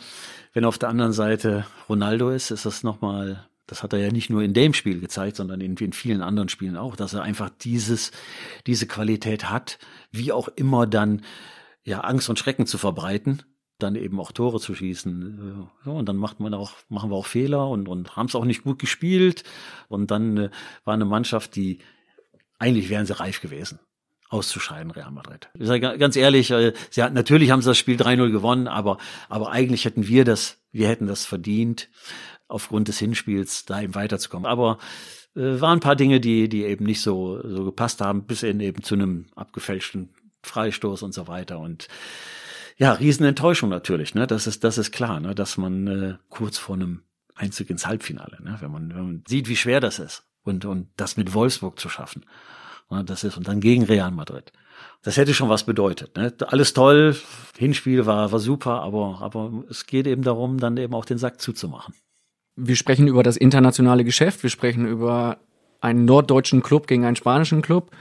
[0.52, 4.30] wenn auf der anderen Seite Ronaldo ist, ist das nochmal, das hat er ja nicht
[4.30, 7.50] nur in dem Spiel gezeigt, sondern in, in vielen anderen Spielen auch, dass er einfach
[7.50, 8.10] dieses,
[8.66, 9.78] diese Qualität hat,
[10.10, 11.22] wie auch immer dann
[11.84, 13.44] ja Angst und Schrecken zu verbreiten
[13.78, 15.68] dann eben auch Tore zu schießen.
[15.86, 18.44] Ja, und dann macht man auch, machen wir auch Fehler und, und haben es auch
[18.44, 19.44] nicht gut gespielt.
[19.88, 20.50] Und dann äh,
[20.84, 21.78] war eine Mannschaft, die
[22.58, 23.78] eigentlich wären sie reif gewesen,
[24.30, 25.48] auszuscheiden, Real Madrid.
[25.54, 28.98] Ich sage ganz ehrlich, äh, sie hat, natürlich haben sie das Spiel 3-0 gewonnen, aber,
[29.28, 31.88] aber eigentlich hätten wir das, wir hätten das verdient,
[32.48, 34.46] aufgrund des Hinspiels da eben weiterzukommen.
[34.46, 34.78] Aber
[35.36, 38.60] äh, waren ein paar Dinge, die, die eben nicht so, so gepasst haben, bis hin
[38.60, 40.10] eben zu einem abgefälschten
[40.42, 41.58] Freistoß und so weiter.
[41.58, 41.88] Und
[42.76, 44.26] ja, Riesenenttäuschung natürlich, ne?
[44.26, 45.34] Das ist, das ist klar, ne?
[45.34, 47.02] Dass man äh, kurz vor einem
[47.34, 48.56] Einzug ins Halbfinale, ne?
[48.60, 51.88] Wenn man, wenn man sieht, wie schwer das ist und, und das mit Wolfsburg zu
[51.88, 52.24] schaffen.
[52.90, 53.04] Ne?
[53.04, 54.52] Das ist, und dann gegen Real Madrid.
[55.02, 56.16] Das hätte schon was bedeutet.
[56.16, 56.32] Ne?
[56.46, 57.16] Alles toll,
[57.56, 61.40] Hinspiel war, war super, aber, aber es geht eben darum, dann eben auch den Sack
[61.40, 61.94] zuzumachen.
[62.60, 65.38] Wir sprechen über das internationale Geschäft, wir sprechen über
[65.80, 67.92] einen norddeutschen Club gegen einen spanischen Club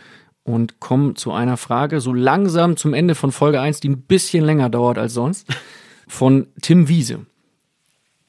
[0.44, 4.44] und kommen zu einer Frage so langsam zum Ende von Folge 1, die ein bisschen
[4.44, 5.48] länger dauert als sonst,
[6.08, 7.28] von Tim Wiese.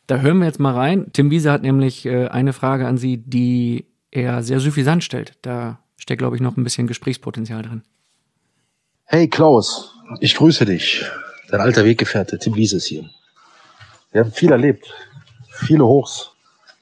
[0.06, 1.06] Da hören wir jetzt mal rein.
[1.14, 5.32] Tim Wiese hat nämlich äh, eine Frage an Sie, die er sehr suffisant stellt.
[5.42, 7.82] Da steckt, glaube ich, noch ein bisschen Gesprächspotenzial drin.
[9.04, 11.04] Hey Klaus, ich grüße dich.
[11.50, 13.08] Dein alter Weggefährte Tim Wiese ist hier.
[14.12, 14.92] Wir haben viel erlebt,
[15.58, 16.30] viele Hochs,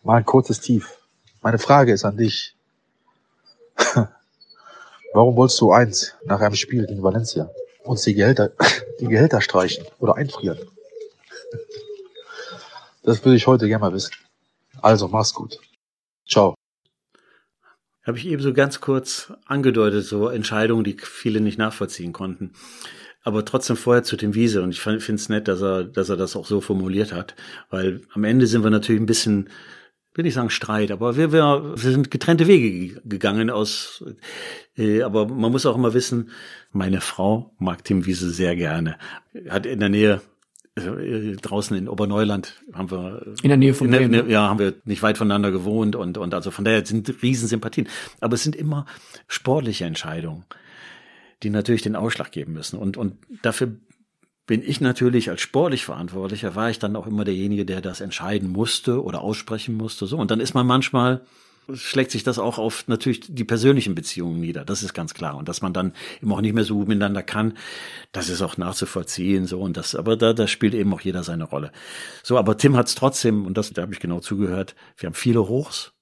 [0.02, 0.98] mal ein kurzes Tief.
[1.42, 2.54] Meine Frage ist an dich.
[5.12, 7.50] Warum wolltest du eins nach einem Spiel gegen Valencia
[7.84, 8.52] uns die Gehälter,
[9.00, 10.58] die Gehälter streichen oder einfrieren?
[13.02, 14.12] Das würde ich heute gerne mal wissen.
[14.82, 15.58] Also, mach's gut.
[16.28, 16.54] Ciao.
[18.04, 22.52] Habe ich eben so ganz kurz angedeutet, so Entscheidungen, die viele nicht nachvollziehen konnten.
[23.26, 26.16] Aber trotzdem vorher zu dem Wiese und ich finde es nett, dass er, dass er
[26.16, 27.34] das auch so formuliert hat,
[27.70, 29.50] weil am Ende sind wir natürlich ein bisschen
[30.14, 34.04] will ich sagen Streit, aber wir, wir, wir sind getrennte Wege gegangen aus,
[34.78, 36.30] äh, aber man muss auch immer wissen,
[36.70, 38.96] meine Frau mag Tim Wiese sehr gerne.
[39.48, 40.20] Hat in der Nähe
[40.76, 44.12] äh, draußen in Oberneuland haben wir in der Nähe von Bremen.
[44.12, 47.88] Ne, ja haben wir nicht weit voneinander gewohnt und und also von daher sind Riesensympathien
[48.20, 48.86] aber es sind immer
[49.26, 50.44] sportliche Entscheidungen
[51.46, 53.76] die natürlich den Ausschlag geben müssen und und dafür
[54.46, 58.50] bin ich natürlich als sportlich Verantwortlicher, war ich dann auch immer derjenige, der das entscheiden
[58.50, 60.06] musste oder aussprechen musste.
[60.06, 60.16] So.
[60.16, 61.22] Und dann ist man manchmal,
[61.74, 64.64] schlägt sich das auch auf natürlich die persönlichen Beziehungen nieder.
[64.64, 65.36] Das ist ganz klar.
[65.36, 65.92] Und dass man dann
[66.22, 67.54] eben auch nicht mehr so miteinander kann,
[68.12, 69.46] das ist auch nachzuvollziehen.
[69.46, 69.60] So.
[69.60, 71.72] Und das, aber da, da spielt eben auch jeder seine Rolle.
[72.22, 75.14] So, aber Tim hat es trotzdem, und das, da habe ich genau zugehört, wir haben
[75.14, 75.92] viele Hochs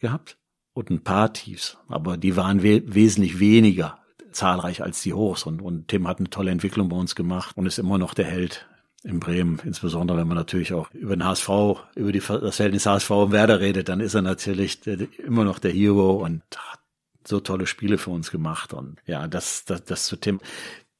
[0.00, 0.36] gehabt
[0.74, 1.78] und ein paar Tiefs.
[1.88, 3.98] Aber die waren we wesentlich weniger
[4.36, 5.44] zahlreich als die Hochs.
[5.44, 8.26] Und, und Tim hat eine tolle Entwicklung bei uns gemacht und ist immer noch der
[8.26, 8.66] Held
[9.06, 11.48] in Bremen, insbesondere wenn man natürlich auch über den HSV,
[11.94, 14.84] über die, das Verhältnis HSV und Werder redet, dann ist er natürlich
[15.18, 16.80] immer noch der Hero und hat
[17.24, 18.74] so tolle Spiele für uns gemacht.
[18.74, 20.40] Und ja, das, das, das zu Tim.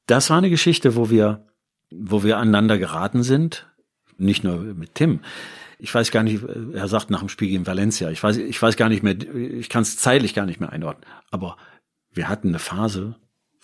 [0.05, 1.45] Das war eine Geschichte, wo wir,
[1.91, 3.67] wo wir aneinander geraten sind.
[4.17, 5.19] Nicht nur mit Tim.
[5.77, 6.43] Ich weiß gar nicht,
[6.73, 8.09] er sagt nach dem Spiel gegen Valencia.
[8.09, 11.05] Ich weiß, ich weiß gar nicht mehr, ich kann es zeitlich gar nicht mehr einordnen.
[11.29, 11.57] Aber
[12.11, 13.15] wir hatten eine Phase,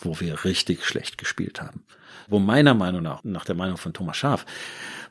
[0.05, 1.83] wo wir richtig schlecht gespielt haben.
[2.27, 4.45] Wo meiner Meinung nach, nach der Meinung von Thomas Schaaf,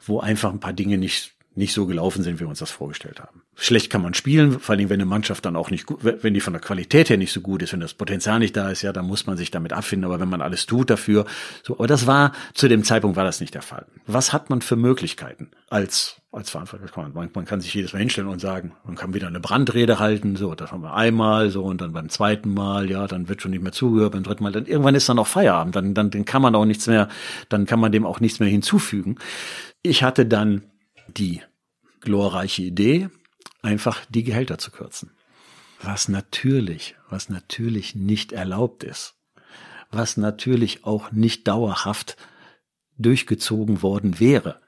[0.05, 3.21] wo einfach ein paar Dinge nicht, nicht so gelaufen sind, wie wir uns das vorgestellt
[3.21, 3.43] haben.
[3.55, 6.41] Schlecht kann man spielen, vor allem wenn eine Mannschaft dann auch nicht gut, wenn die
[6.41, 8.93] von der Qualität her nicht so gut ist, wenn das Potenzial nicht da ist, ja,
[8.93, 11.27] dann muss man sich damit abfinden, aber wenn man alles tut dafür,
[11.63, 13.87] so, aber das war, zu dem Zeitpunkt war das nicht der Fall.
[14.07, 17.11] Was hat man für Möglichkeiten als als Verantwortlicher.
[17.13, 20.37] Man, man kann sich jedes Mal hinstellen und sagen, man kann wieder eine Brandrede halten,
[20.37, 23.51] so, das haben wir einmal, so, und dann beim zweiten Mal, ja, dann wird schon
[23.51, 26.25] nicht mehr zugehört, beim dritten Mal, dann irgendwann ist dann auch Feierabend, dann, dann, dann
[26.25, 27.09] kann man auch nichts mehr,
[27.51, 29.17] dann kann man dem auch nichts mehr hinzufügen.
[29.83, 30.63] Ich hatte dann
[31.17, 31.43] die
[32.01, 33.09] glorreiche Idee,
[33.63, 35.11] einfach die Gehälter zu kürzen.
[35.81, 39.15] Was natürlich, was natürlich nicht erlaubt ist.
[39.91, 42.17] Was natürlich auch nicht dauerhaft
[42.99, 44.61] durchgezogen worden wäre.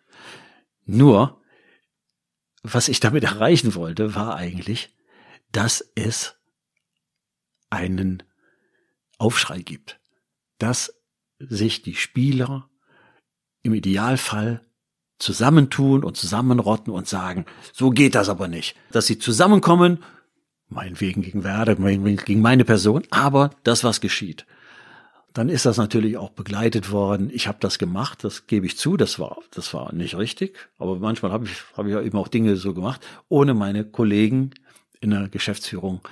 [0.84, 1.40] Nur,
[2.62, 4.94] was ich damit erreichen wollte, war eigentlich,
[5.52, 6.36] dass es
[7.70, 8.22] einen
[9.18, 10.00] Aufschrei gibt,
[10.58, 10.94] dass
[11.38, 12.68] sich die Spieler
[13.62, 14.64] im Idealfall
[15.24, 18.76] zusammentun und zusammenrotten und sagen, so geht das aber nicht.
[18.92, 20.02] Dass sie zusammenkommen,
[20.68, 24.44] meinetwegen gegen Werder, meinetwegen gegen meine Person, aber das, was geschieht.
[25.32, 27.28] dann ist das natürlich auch begleitet worden.
[27.32, 30.96] Ich habe das gemacht, das gebe ich zu, das war das war nicht richtig, aber
[31.00, 34.50] manchmal habe ich habe ich eben auch Dinge so gemacht, ohne meine Kollegen
[35.00, 36.02] in der Geschäftsführung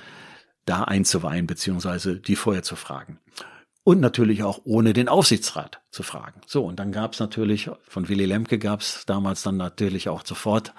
[0.65, 3.19] da einzuweihen beziehungsweise die vorher zu fragen.
[3.85, 6.41] Und natürlich auch ohne den Aufsichtsrat zu fragen.
[6.47, 10.25] So, und dann gab es natürlich, von Willy Lemke gab es damals dann natürlich auch
[10.25, 10.73] sofort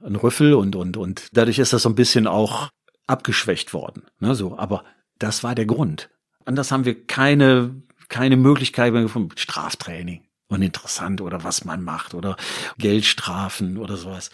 [0.00, 2.68] einen Rüffel und, und, und dadurch ist das so ein bisschen auch
[3.08, 4.04] abgeschwächt worden.
[4.20, 4.84] Ne, so, aber
[5.18, 6.10] das war der Grund.
[6.44, 9.36] Anders haben wir keine, keine Möglichkeit mehr gefunden.
[9.36, 10.24] Straftraining.
[10.46, 12.36] Uninteressant oder was man macht oder
[12.78, 14.30] Geldstrafen oder sowas.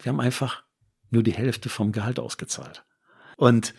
[0.00, 0.62] Wir haben einfach
[1.10, 2.84] nur die Hälfte vom Gehalt ausgezahlt.
[3.36, 3.74] Und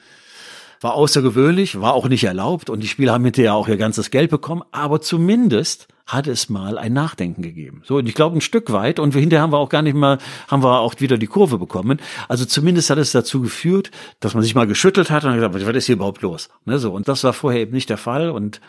[0.86, 4.30] war außergewöhnlich, war auch nicht erlaubt und die Spieler haben hinterher auch ihr ganzes Geld
[4.30, 7.82] bekommen, aber zumindest hat es mal ein Nachdenken gegeben.
[7.86, 10.20] So, und ich glaube ein Stück weit und hinterher haben wir auch gar nicht mal,
[10.48, 12.00] haben wir auch wieder die Kurve bekommen.
[12.28, 13.90] Also zumindest hat es dazu geführt,
[14.20, 16.50] dass man sich mal geschüttelt hat und gesagt, was ist hier überhaupt los?
[16.66, 18.62] Ne, so, und das war vorher eben nicht der Fall und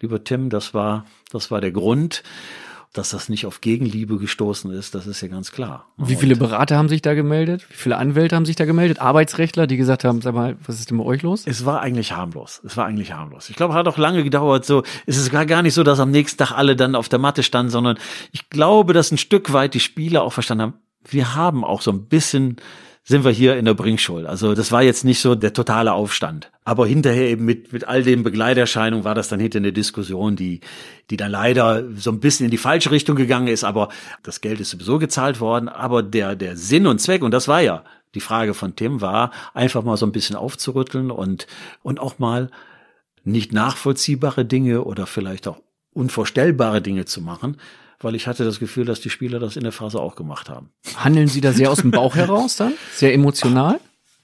[0.00, 2.24] lieber Tim, das war, das war der Grund
[2.92, 5.86] dass das nicht auf Gegenliebe gestoßen ist, das ist ja ganz klar.
[5.96, 7.64] Wie viele Berater haben sich da gemeldet?
[7.70, 9.00] Wie viele Anwälte haben sich da gemeldet?
[9.00, 11.44] Arbeitsrechtler, die gesagt haben, sag mal, was ist denn bei euch los?
[11.46, 12.60] Es war eigentlich harmlos.
[12.64, 13.48] Es war eigentlich harmlos.
[13.48, 14.64] Ich glaube, hat auch lange gedauert.
[14.64, 17.20] So, es ist gar, gar nicht so, dass am nächsten Tag alle dann auf der
[17.20, 17.96] Matte standen, sondern
[18.32, 20.74] ich glaube, dass ein Stück weit die Spieler auch verstanden haben,
[21.08, 22.56] wir haben auch so ein bisschen
[23.02, 24.26] sind wir hier in der Bringschuld.
[24.26, 26.50] Also das war jetzt nicht so der totale Aufstand.
[26.64, 30.60] Aber hinterher eben mit, mit all den Begleiterscheinungen war das dann hinter eine Diskussion, die,
[31.08, 33.64] die dann leider so ein bisschen in die falsche Richtung gegangen ist.
[33.64, 33.88] Aber
[34.22, 35.68] das Geld ist sowieso gezahlt worden.
[35.68, 39.30] Aber der, der Sinn und Zweck, und das war ja die Frage von Tim, war
[39.54, 41.46] einfach mal so ein bisschen aufzurütteln und,
[41.82, 42.50] und auch mal
[43.24, 45.60] nicht nachvollziehbare Dinge oder vielleicht auch
[45.92, 47.56] unvorstellbare Dinge zu machen,
[48.00, 50.70] weil ich hatte das Gefühl, dass die Spieler das in der Phase auch gemacht haben.
[50.96, 52.72] Handeln Sie da sehr aus dem Bauch heraus dann?
[52.94, 53.78] Sehr emotional?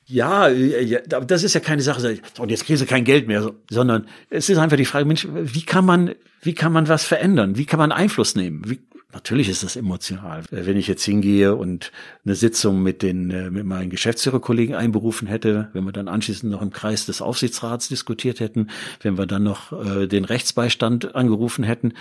[0.09, 4.07] Ja, ja, das ist ja keine Sache, und jetzt kriegen sie kein Geld mehr, sondern
[4.31, 7.59] es ist einfach die Frage, Mensch, wie kann man, wie kann man was verändern?
[7.59, 8.63] Wie kann man Einfluss nehmen?
[8.67, 8.79] Wie,
[9.17, 10.43] Natürlich ist das emotional.
[10.51, 11.91] Wenn ich jetzt hingehe und
[12.27, 16.61] eine Sitzung mit den äh, mit meinen Geschäftsführerkollegen einberufen hätte, wenn wir dann anschließend noch
[16.61, 18.69] im Kreis des Aufsichtsrats diskutiert hätten,
[19.01, 21.95] wenn wir dann noch äh, den Rechtsbeistand angerufen hätten,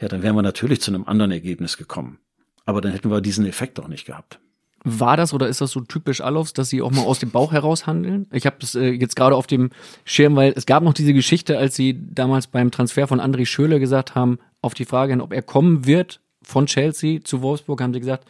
[0.00, 2.18] ja, dann wären wir natürlich zu einem anderen Ergebnis gekommen.
[2.66, 4.38] Aber dann hätten wir diesen Effekt auch nicht gehabt.
[4.84, 7.50] War das oder ist das so typisch Alofs, dass sie auch mal aus dem Bauch
[7.50, 8.28] heraus handeln?
[8.30, 9.70] Ich habe das äh, jetzt gerade auf dem
[10.04, 13.80] Schirm, weil es gab noch diese Geschichte, als sie damals beim Transfer von André Schöle
[13.80, 18.00] gesagt haben, auf die Frage, ob er kommen wird, von Chelsea zu Wolfsburg haben sie
[18.00, 18.26] gesagt,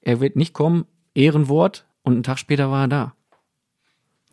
[0.00, 3.14] er wird nicht kommen, Ehrenwort, und einen Tag später war er da.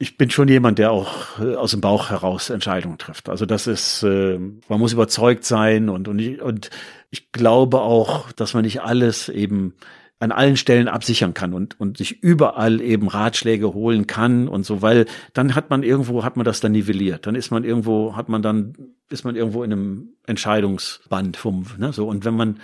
[0.02, 3.28] Ich bin schon jemand, der auch äh, aus dem Bauch heraus Entscheidungen trifft.
[3.30, 4.40] Also das ist, äh,
[4.70, 6.70] man muss überzeugt sein und, und, ich, und
[7.12, 9.74] ich glaube auch, dass man nicht alles eben
[10.20, 14.82] an allen Stellen absichern kann und, und sich überall eben Ratschläge holen kann und so,
[14.82, 17.26] weil dann hat man irgendwo, hat man das dann nivelliert.
[17.26, 18.74] Dann ist man irgendwo, hat man dann,
[19.10, 22.08] ist man irgendwo in einem Entscheidungsband vom, ne, so.
[22.08, 22.60] Und wenn man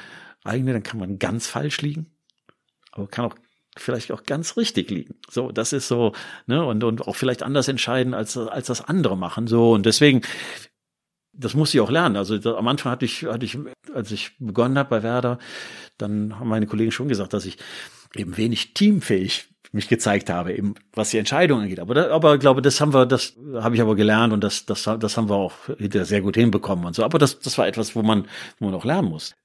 [0.45, 2.07] eigene, dann kann man ganz falsch liegen,
[2.91, 3.35] aber kann auch
[3.77, 5.15] vielleicht auch ganz richtig liegen.
[5.29, 6.13] So, das ist so,
[6.47, 9.47] ne, und, und auch vielleicht anders entscheiden, als, als das andere machen.
[9.47, 10.21] So, und deswegen,
[11.33, 12.15] das muss ich auch lernen.
[12.15, 13.57] Also da, am Anfang hatte ich, hatte ich,
[13.93, 15.39] als ich begonnen habe bei Werder,
[15.97, 17.57] dann haben meine Kollegen schon gesagt, dass ich
[18.15, 21.81] eben wenig teamfähig mich gezeigt habe, eben was die Entscheidung angeht.
[21.81, 24.65] Aber, da, aber ich glaube, das haben wir, das habe ich aber gelernt und das,
[24.65, 27.03] das, das haben wir auch wieder sehr gut hinbekommen und so.
[27.03, 28.25] Aber das, das war etwas, wo man,
[28.59, 29.35] wo man auch lernen muss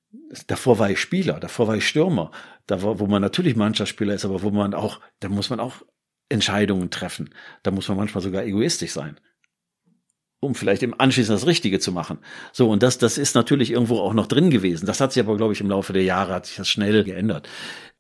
[0.47, 2.31] davor war ich Spieler, davor war ich Stürmer,
[2.67, 5.83] da war, wo man natürlich Mannschaftsspieler ist, aber wo man auch, da muss man auch
[6.29, 7.31] Entscheidungen treffen.
[7.63, 9.19] Da muss man manchmal sogar egoistisch sein,
[10.41, 12.19] um vielleicht im Anschließend das Richtige zu machen.
[12.53, 14.87] So und das, das ist natürlich irgendwo auch noch drin gewesen.
[14.87, 17.49] Das hat sich aber, glaube ich, im Laufe der Jahre hat sich das schnell geändert.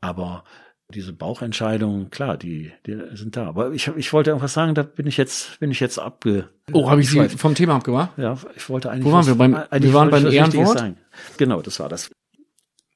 [0.00, 0.44] Aber
[0.90, 3.46] diese Bauchentscheidungen, klar, die, die sind da.
[3.46, 6.48] Aber ich, ich wollte irgendwas sagen, da bin ich jetzt, bin ich jetzt abge.
[6.72, 8.10] Oh, habe ich Sie vom Thema abgebracht?
[8.16, 9.04] Ja, ich wollte eigentlich.
[9.04, 9.34] Wo waren wir?
[9.34, 10.78] Beim, wir waren beim Ehrenwort.
[10.78, 10.96] Sagen.
[11.36, 12.10] Genau, das war das.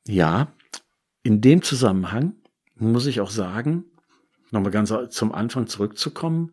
[0.07, 0.49] Ja,
[1.23, 2.35] in dem Zusammenhang
[2.77, 3.85] muss ich auch sagen,
[4.51, 6.53] nochmal ganz zum Anfang zurückzukommen,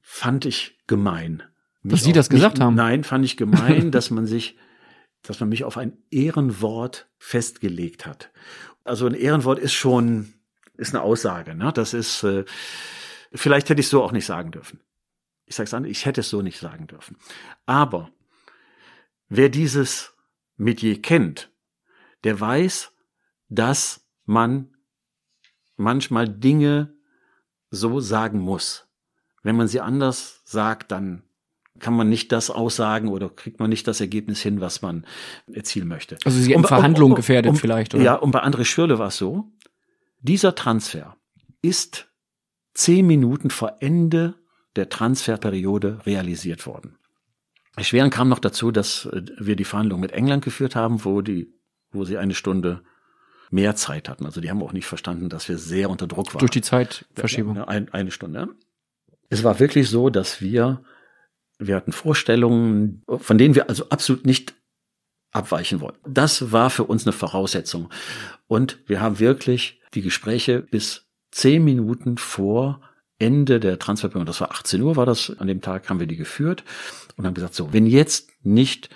[0.00, 1.42] fand ich gemein.
[1.82, 2.74] Dass Sie das gesagt mich, haben?
[2.74, 4.56] Nein, fand ich gemein, dass man sich,
[5.22, 8.30] dass man mich auf ein Ehrenwort festgelegt hat.
[8.84, 10.34] Also ein Ehrenwort ist schon,
[10.76, 11.54] ist eine Aussage.
[11.54, 11.72] Ne?
[11.72, 12.44] Das ist, äh,
[13.32, 14.80] vielleicht hätte ich so auch nicht sagen dürfen.
[15.46, 17.16] Ich sage es an, ich hätte es so nicht sagen dürfen.
[17.66, 18.10] Aber
[19.28, 20.14] wer dieses
[20.56, 21.50] Metier kennt,
[22.24, 22.92] der weiß,
[23.48, 24.74] dass man
[25.76, 26.94] manchmal Dinge
[27.70, 28.88] so sagen muss.
[29.42, 31.24] Wenn man sie anders sagt, dann
[31.80, 35.04] kann man nicht das aussagen oder kriegt man nicht das Ergebnis hin, was man
[35.52, 36.16] erzielen möchte.
[36.24, 38.02] Also sie haben Verhandlungen gefährdet um, vielleicht, oder?
[38.02, 39.52] Ja, und bei André Schürle war es so,
[40.24, 41.16] dieser Transfer
[41.62, 42.08] ist
[42.72, 44.34] zehn Minuten vor Ende
[44.74, 46.96] der Transferperiode realisiert worden.
[47.76, 51.52] Erschwerend kam noch dazu, dass äh, wir die Verhandlungen mit England geführt haben, wo die,
[51.92, 52.82] wo sie eine Stunde
[53.50, 54.24] mehr Zeit hatten.
[54.24, 56.40] Also die haben auch nicht verstanden, dass wir sehr unter Druck waren.
[56.40, 57.56] Durch die Zeitverschiebung.
[57.56, 58.48] Ja, ein, eine Stunde.
[59.28, 60.82] Es war wirklich so, dass wir,
[61.58, 64.54] wir hatten Vorstellungen, von denen wir also absolut nicht
[65.32, 66.00] abweichen wollten.
[66.12, 67.90] Das war für uns eine Voraussetzung.
[68.46, 72.80] Und wir haben wirklich die Gespräche bis zehn Minuten vor
[73.18, 76.16] Ende der Transferperiode, das war 18 Uhr, war das an dem Tag, haben wir die
[76.16, 76.64] geführt
[77.16, 78.90] und haben gesagt, so, wenn jetzt nicht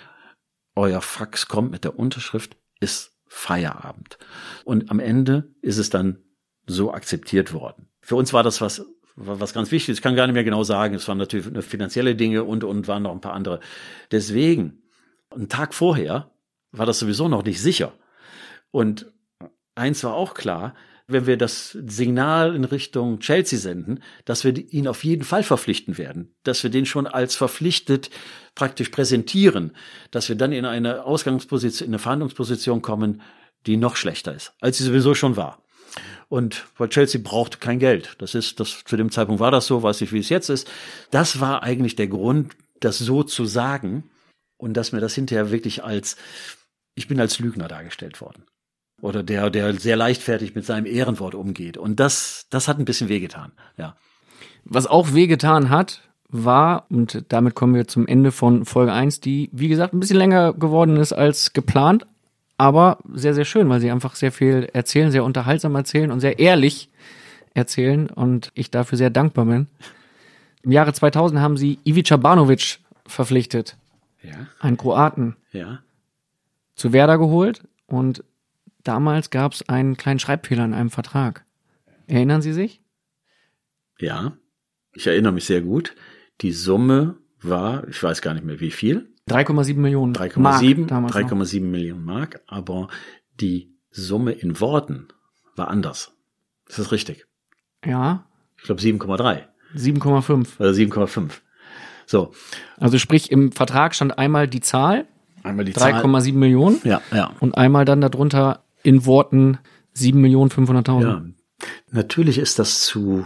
[0.75, 4.17] euer Fax kommt mit der Unterschrift, ist Feierabend.
[4.65, 6.19] Und am Ende ist es dann
[6.65, 7.87] so akzeptiert worden.
[8.01, 8.85] Für uns war das was,
[9.15, 9.93] was ganz wichtig.
[9.93, 10.95] Ich kann gar nicht mehr genau sagen.
[10.95, 13.59] Es waren natürlich finanzielle Dinge und, und waren noch ein paar andere.
[14.11, 14.81] Deswegen,
[15.29, 16.31] einen Tag vorher
[16.71, 17.93] war das sowieso noch nicht sicher.
[18.71, 19.11] Und
[19.79, 20.75] eins war auch klar,
[21.09, 25.97] wenn wir das Signal in Richtung Chelsea senden, dass wir ihn auf jeden Fall verpflichten
[25.97, 28.11] werden, dass wir den schon als verpflichtet
[28.53, 29.75] praktisch präsentieren,
[30.11, 33.21] dass wir dann in eine Ausgangsposition, in eine Verhandlungsposition kommen,
[33.65, 35.63] die noch schlechter ist, als sie sowieso schon war.
[36.27, 38.15] Und weil Chelsea braucht kein Geld.
[38.19, 40.69] Das ist, das, zu dem Zeitpunkt war das so, weiß ich, wie es jetzt ist.
[41.09, 44.11] Das war eigentlich der Grund, das so zu sagen
[44.57, 46.17] und dass mir das hinterher wirklich als,
[46.93, 48.45] ich bin als Lügner dargestellt worden
[49.01, 51.77] oder der, der sehr leichtfertig mit seinem Ehrenwort umgeht.
[51.77, 53.95] Und das, das hat ein bisschen wehgetan, ja.
[54.65, 59.49] Was auch wehgetan hat, war, und damit kommen wir zum Ende von Folge 1, die,
[59.51, 62.05] wie gesagt, ein bisschen länger geworden ist als geplant,
[62.57, 66.39] aber sehr, sehr schön, weil sie einfach sehr viel erzählen, sehr unterhaltsam erzählen und sehr
[66.39, 66.89] ehrlich
[67.53, 69.67] erzählen und ich dafür sehr dankbar bin.
[70.61, 73.77] Im Jahre 2000 haben sie Ivica Banovic verpflichtet.
[74.21, 74.47] Ja.
[74.59, 75.35] Einen Kroaten.
[75.51, 75.79] Ja.
[76.75, 78.23] Zu Werder geholt und
[78.89, 81.45] damals gab es einen kleinen Schreibfehler in einem Vertrag.
[82.07, 82.81] Erinnern Sie sich?
[83.99, 84.33] Ja,
[84.93, 85.95] ich erinnere mich sehr gut.
[86.41, 89.13] Die Summe war, ich weiß gar nicht mehr wie viel.
[89.29, 92.87] 3,7 Millionen 3,7 3,7 Millionen Mark, aber
[93.39, 95.09] die Summe in Worten
[95.55, 96.17] war anders.
[96.67, 97.27] Ist das richtig?
[97.85, 98.25] Ja.
[98.57, 99.43] Ich glaube 7,3.
[99.75, 100.59] 7,5.
[100.59, 101.29] Oder 7,5.
[102.07, 102.31] So.
[102.77, 105.05] Also sprich, im Vertrag stand einmal die Zahl.
[105.43, 106.81] Einmal die 3,7 Millionen.
[106.83, 107.33] Ja, ja.
[107.39, 109.59] Und einmal dann darunter in Worten
[109.95, 111.01] 7.500.000.
[111.01, 111.23] Ja.
[111.91, 113.25] Natürlich ist das zu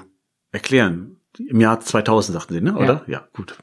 [0.52, 1.18] erklären.
[1.38, 2.76] Im Jahr 2000 sagten Sie, ne?
[2.76, 3.04] Oder?
[3.08, 3.14] Ja.
[3.14, 3.58] ja, gut.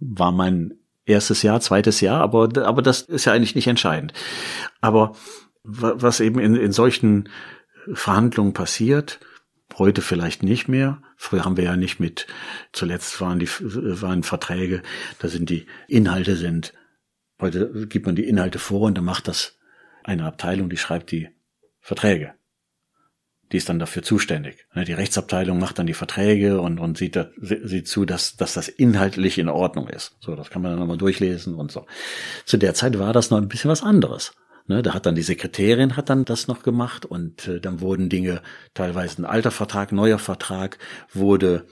[0.00, 4.12] War mein erstes Jahr, zweites Jahr, aber, aber das ist ja eigentlich nicht entscheidend.
[4.80, 5.14] Aber
[5.62, 7.28] was eben in, in solchen
[7.92, 9.20] Verhandlungen passiert,
[9.78, 11.02] heute vielleicht nicht mehr.
[11.16, 12.26] Früher haben wir ja nicht mit,
[12.72, 14.82] zuletzt waren die, waren Verträge,
[15.18, 16.74] da sind die Inhalte sind,
[17.40, 19.58] heute gibt man die Inhalte vor und dann macht das
[20.04, 21.28] eine Abteilung, die schreibt die
[21.80, 22.34] Verträge.
[23.50, 24.66] Die ist dann dafür zuständig.
[24.74, 28.54] Ne, die Rechtsabteilung macht dann die Verträge und, und sieht, da, sieht zu, dass, dass
[28.54, 30.16] das inhaltlich in Ordnung ist.
[30.20, 31.86] So, das kann man dann nochmal durchlesen und so.
[32.46, 34.32] Zu der Zeit war das noch ein bisschen was anderes.
[34.68, 38.08] Ne, da hat dann die Sekretärin hat dann das noch gemacht und äh, dann wurden
[38.08, 38.42] Dinge,
[38.74, 40.78] teilweise ein alter Vertrag, neuer Vertrag,
[41.12, 41.66] wurde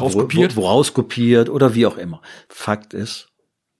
[0.00, 2.22] rauskopiert, wo, wo, wo rauskopiert oder wie auch immer.
[2.48, 3.28] Fakt ist,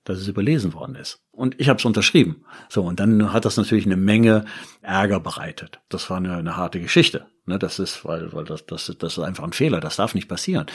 [0.06, 1.18] dass es überlesen worden ist.
[1.32, 2.44] Und ich habe es unterschrieben.
[2.68, 4.44] So, und dann hat das natürlich eine Menge
[4.80, 5.80] Ärger bereitet.
[5.88, 7.26] Das war eine, eine harte Geschichte.
[7.44, 10.28] Ne, das ist, weil, weil das, das, das ist einfach ein Fehler, das darf nicht
[10.28, 10.66] passieren.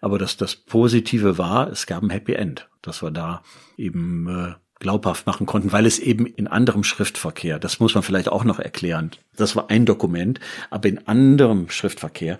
[0.00, 3.42] Aber das, das Positive war, es gab ein Happy End, dass wir da
[3.76, 8.28] eben äh, glaubhaft machen konnten, weil es eben in anderem Schriftverkehr, das muss man vielleicht
[8.28, 10.40] auch noch erklären, das war ein Dokument,
[10.70, 12.38] aber in anderem Schriftverkehr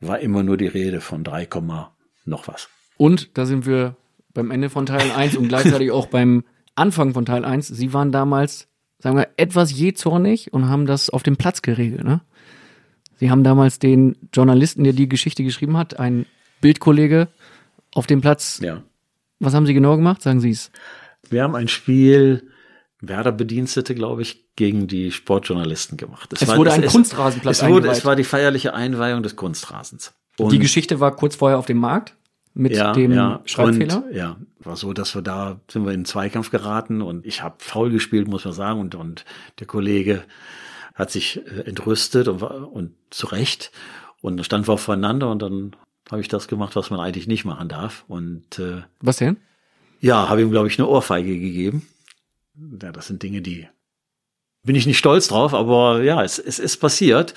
[0.00, 1.48] war immer nur die Rede von 3,
[2.24, 2.68] noch was.
[2.98, 3.96] Und da sind wir
[4.34, 6.44] beim Ende von Teil 1 und gleichzeitig auch beim
[6.74, 7.68] Anfang von Teil 1.
[7.68, 8.68] Sie waren damals,
[8.98, 12.04] sagen wir, etwas jähzornig und haben das auf dem Platz geregelt.
[12.04, 12.20] Ne?
[13.16, 16.26] Sie haben damals den Journalisten, der die Geschichte geschrieben hat, ein
[16.60, 17.28] Bildkollege
[17.94, 18.60] auf dem Platz.
[18.62, 18.82] Ja.
[19.40, 20.22] Was haben Sie genau gemacht?
[20.22, 20.70] Sagen Sie es.
[21.28, 22.48] Wir haben ein Spiel
[23.00, 26.32] Werder-Bedienstete, glaube ich, gegen die Sportjournalisten gemacht.
[26.32, 29.36] Es, es war, wurde ein es, Kunstrasenplatz es, wurde, es war die feierliche Einweihung des
[29.36, 30.14] Kunstrasens.
[30.38, 32.16] Und die Geschichte war kurz vorher auf dem Markt
[32.54, 33.40] mit ja, dem ja.
[33.44, 34.04] Schreibfehler?
[34.04, 37.42] Und, ja, war so, dass wir da sind wir in den Zweikampf geraten und ich
[37.42, 39.24] habe faul gespielt, muss man sagen, und, und
[39.58, 40.24] der Kollege
[40.94, 43.72] hat sich äh, entrüstet und, und zu Recht.
[44.20, 45.74] Und da standen wir aufeinander und dann
[46.10, 48.04] habe ich das gemacht, was man eigentlich nicht machen darf.
[48.06, 49.38] Und äh, was denn?
[50.00, 51.88] Ja, habe ihm, glaube ich, eine Ohrfeige gegeben.
[52.82, 53.66] Ja, das sind Dinge, die
[54.64, 57.34] bin ich nicht stolz drauf, aber ja, es, es ist passiert.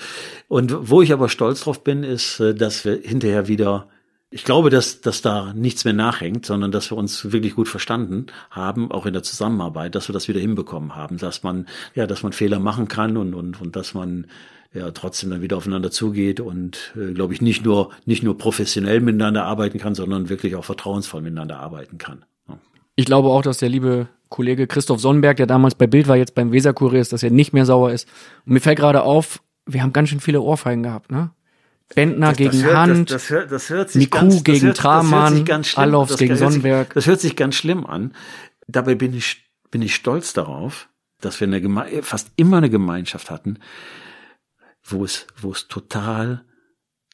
[0.48, 3.88] Und wo ich aber stolz drauf bin, ist, äh, dass wir hinterher wieder
[4.30, 8.26] ich glaube, dass, dass da nichts mehr nachhängt, sondern dass wir uns wirklich gut verstanden
[8.50, 12.22] haben, auch in der Zusammenarbeit, dass wir das wieder hinbekommen haben, dass man, ja, dass
[12.22, 14.26] man Fehler machen kann und, und, und dass man
[14.74, 19.00] ja trotzdem dann wieder aufeinander zugeht und, äh, glaube ich, nicht nur, nicht nur professionell
[19.00, 22.24] miteinander arbeiten kann, sondern wirklich auch vertrauensvoll miteinander arbeiten kann.
[22.48, 22.58] Ja.
[22.96, 26.34] Ich glaube auch, dass der liebe Kollege Christoph Sonnenberg, der damals bei Bild war, jetzt
[26.34, 28.08] beim Weserkurier ist, dass er nicht mehr sauer ist.
[28.44, 31.30] Und mir fällt gerade auf, wir haben ganz schön viele Ohrfeigen gehabt, ne?
[31.94, 34.84] Bentner Das- gegen das hört- Hand, das, hört, das hört sich Miku ganz, gegen hört,
[35.76, 36.92] Alofs das gegen Sonnenberg.
[36.94, 38.12] Das hört sich ganz schlimm an.
[38.66, 40.88] Dabei bin ich, bin ich stolz darauf,
[41.20, 43.58] dass wir eine Geme fast immer eine Gemeinschaft hatten,
[44.82, 46.44] wo es, wo es total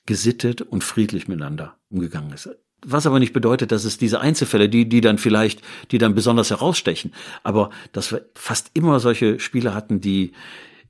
[0.06, 2.48] gesittet und friedlich miteinander umgegangen ist.
[2.84, 5.62] Was aber nicht bedeutet, dass es diese Einzelfälle, die, die dann vielleicht,
[5.92, 10.32] die dann besonders herausstechen, aber dass wir fast immer solche Spiele hatten, die,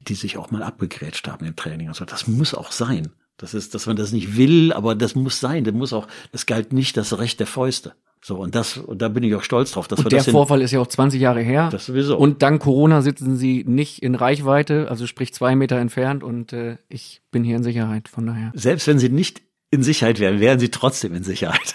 [0.00, 1.88] die sich auch mal abgegrätscht haben im Training.
[1.88, 3.12] Also das muss auch sein.
[3.36, 5.64] Das ist, dass man das nicht will, aber das muss sein.
[5.64, 7.94] Das muss auch, das galt nicht das Recht der Fäuste.
[8.24, 10.30] So, und das, und da bin ich auch stolz drauf, dass wir und der das
[10.30, 11.70] Vorfall ist ja auch 20 Jahre her.
[11.72, 12.16] Das sowieso.
[12.16, 16.76] Und dank Corona sitzen sie nicht in Reichweite, also sprich zwei Meter entfernt und äh,
[16.88, 18.52] ich bin hier in Sicherheit, von daher.
[18.54, 19.42] Selbst wenn sie nicht
[19.72, 21.74] in Sicherheit wären, wären sie trotzdem in Sicherheit.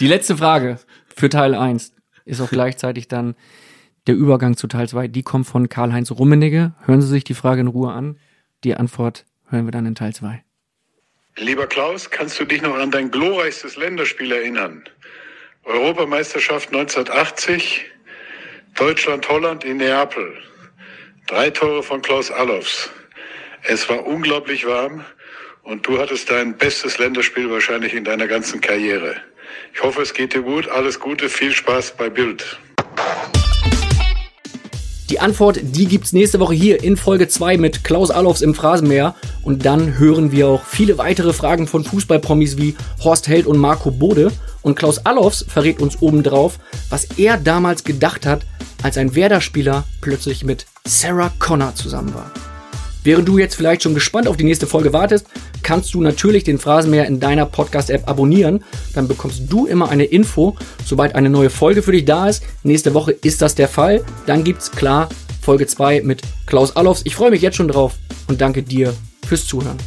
[0.00, 0.78] Die letzte Frage
[1.14, 1.92] für Teil 1
[2.26, 3.34] ist auch gleichzeitig dann
[4.06, 5.08] der Übergang zu Teil 2.
[5.08, 6.74] Die kommt von Karl-Heinz Rummenigge.
[6.84, 8.18] Hören Sie sich die Frage in Ruhe an.
[8.64, 10.42] Die Antwort hören wir dann in Teil 2.
[11.36, 14.84] Lieber Klaus, kannst du dich noch an dein glorreichstes Länderspiel erinnern?
[15.64, 17.84] Europameisterschaft 1980,
[18.74, 20.36] Deutschland-Holland in Neapel.
[21.26, 22.90] Drei Tore von Klaus Allofs.
[23.62, 25.04] Es war unglaublich warm
[25.62, 29.16] und du hattest dein bestes Länderspiel wahrscheinlich in deiner ganzen Karriere.
[29.74, 30.68] Ich hoffe, es geht dir gut.
[30.68, 32.58] Alles Gute, viel Spaß bei Bild.
[35.10, 39.14] Die Antwort, die gibt's nächste Woche hier in Folge 2 mit Klaus Allofs im Phrasenmäher.
[39.42, 43.90] Und dann hören wir auch viele weitere Fragen von Fußballpromis wie Horst Held und Marco
[43.90, 44.30] Bode.
[44.60, 46.58] Und Klaus Allofs verrät uns obendrauf,
[46.90, 48.44] was er damals gedacht hat,
[48.82, 52.30] als ein Werder-Spieler plötzlich mit Sarah Connor zusammen war.
[53.04, 55.26] Während du jetzt vielleicht schon gespannt auf die nächste Folge wartest,
[55.62, 58.64] kannst du natürlich den Phrasenmäher in deiner Podcast-App abonnieren.
[58.94, 62.42] Dann bekommst du immer eine Info, sobald eine neue Folge für dich da ist.
[62.62, 64.04] Nächste Woche ist das der Fall.
[64.26, 65.08] Dann gibt's klar
[65.40, 67.02] Folge 2 mit Klaus Allofs.
[67.04, 67.94] Ich freue mich jetzt schon drauf
[68.26, 68.94] und danke dir
[69.26, 69.78] fürs Zuhören.